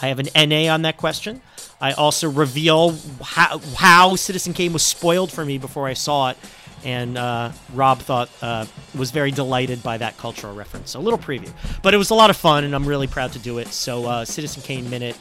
I 0.00 0.08
have 0.08 0.18
an 0.18 0.28
NA 0.48 0.72
on 0.72 0.82
that 0.82 0.96
question. 0.96 1.42
I 1.80 1.92
also 1.92 2.30
reveal 2.30 2.96
how, 3.22 3.58
how 3.76 4.16
Citizen 4.16 4.54
Kane 4.54 4.72
was 4.72 4.82
spoiled 4.82 5.30
for 5.30 5.44
me 5.44 5.58
before 5.58 5.86
I 5.86 5.94
saw 5.94 6.30
it. 6.30 6.38
And 6.84 7.18
uh, 7.18 7.50
Rob 7.72 7.98
thought 7.98 8.30
uh, 8.42 8.66
was 8.96 9.10
very 9.10 9.32
delighted 9.32 9.82
by 9.82 9.98
that 9.98 10.16
cultural 10.18 10.54
reference. 10.54 10.92
So 10.92 11.00
a 11.00 11.02
little 11.02 11.18
preview, 11.18 11.50
but 11.82 11.94
it 11.94 11.96
was 11.96 12.10
a 12.10 12.14
lot 12.14 12.30
of 12.30 12.36
fun, 12.36 12.62
and 12.62 12.76
I'm 12.76 12.86
really 12.86 13.08
proud 13.08 13.32
to 13.32 13.40
do 13.40 13.58
it. 13.58 13.68
So 13.68 14.04
uh, 14.04 14.24
Citizen 14.24 14.62
Kane 14.62 14.88
Minute, 14.88 15.18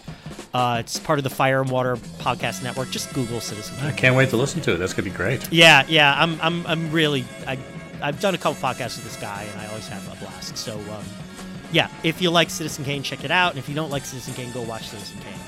uh, 0.54 0.78
it's 0.82 1.00
part 1.00 1.18
of 1.18 1.24
the 1.24 1.30
Fire 1.32 1.62
and 1.62 1.72
Water 1.72 1.96
Podcast 1.96 2.62
Network. 2.62 2.92
Just 2.92 3.12
Google 3.16 3.42
Citizen 3.42 3.76
Kane. 3.78 3.86
I 3.86 3.92
can't 3.94 4.16
wait 4.16 4.30
to 4.30 4.38
listen 4.38 4.62
to 4.62 4.74
it. 4.76 4.78
That's 4.78 4.94
going 4.94 5.06
to 5.06 5.12
be 5.12 5.18
great. 5.18 5.52
Yeah, 5.52 5.86
yeah, 5.88 6.14
I'm, 6.22 6.40
I'm, 6.42 6.68
I'm 6.68 6.92
really, 6.92 7.26
I, 7.48 7.58
I've 8.00 8.20
done 8.20 8.36
a 8.36 8.38
couple 8.38 8.62
podcasts 8.62 8.98
with 8.98 9.06
this 9.06 9.18
guy, 9.18 9.48
and 9.50 9.62
I 9.62 9.68
always 9.68 9.88
have 9.88 10.06
a 10.12 10.16
blast. 10.24 10.58
So, 10.58 10.76
um, 10.76 11.06
yeah, 11.72 11.90
if 12.04 12.22
you 12.22 12.30
like 12.30 12.52
Citizen 12.52 12.86
Kane, 12.86 13.02
check 13.02 13.24
it 13.24 13.32
out, 13.32 13.52
and 13.52 13.60
if 13.60 13.68
you 13.68 13.74
don't 13.74 13.90
like 13.90 14.06
Citizen 14.06 14.36
Kane, 14.36 14.52
go 14.52 14.62
watch 14.62 14.88
Citizen 14.90 15.18
Kane 15.22 15.40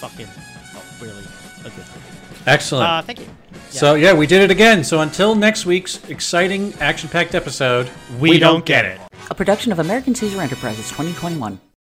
fucking 0.00 0.28
oh, 0.74 0.84
really 1.00 1.24
a 1.60 1.70
good 1.70 1.76
movie. 1.76 2.40
Excellent. 2.46 2.88
Uh, 2.88 3.02
thank 3.02 3.20
you. 3.20 3.26
So 3.70 3.94
yeah, 3.94 4.12
we 4.12 4.26
did 4.26 4.42
it 4.42 4.50
again. 4.50 4.84
So 4.84 5.00
until 5.00 5.34
next 5.34 5.66
week's 5.66 6.02
exciting, 6.08 6.72
action-packed 6.80 7.34
episode, 7.34 7.90
We 8.18 8.38
don't 8.38 8.64
get 8.64 8.84
it. 8.84 9.00
A 9.30 9.34
production 9.34 9.72
of 9.72 9.78
American 9.80 10.14
Caesar 10.14 10.40
Enterprises 10.40 10.88
2021. 10.90 11.60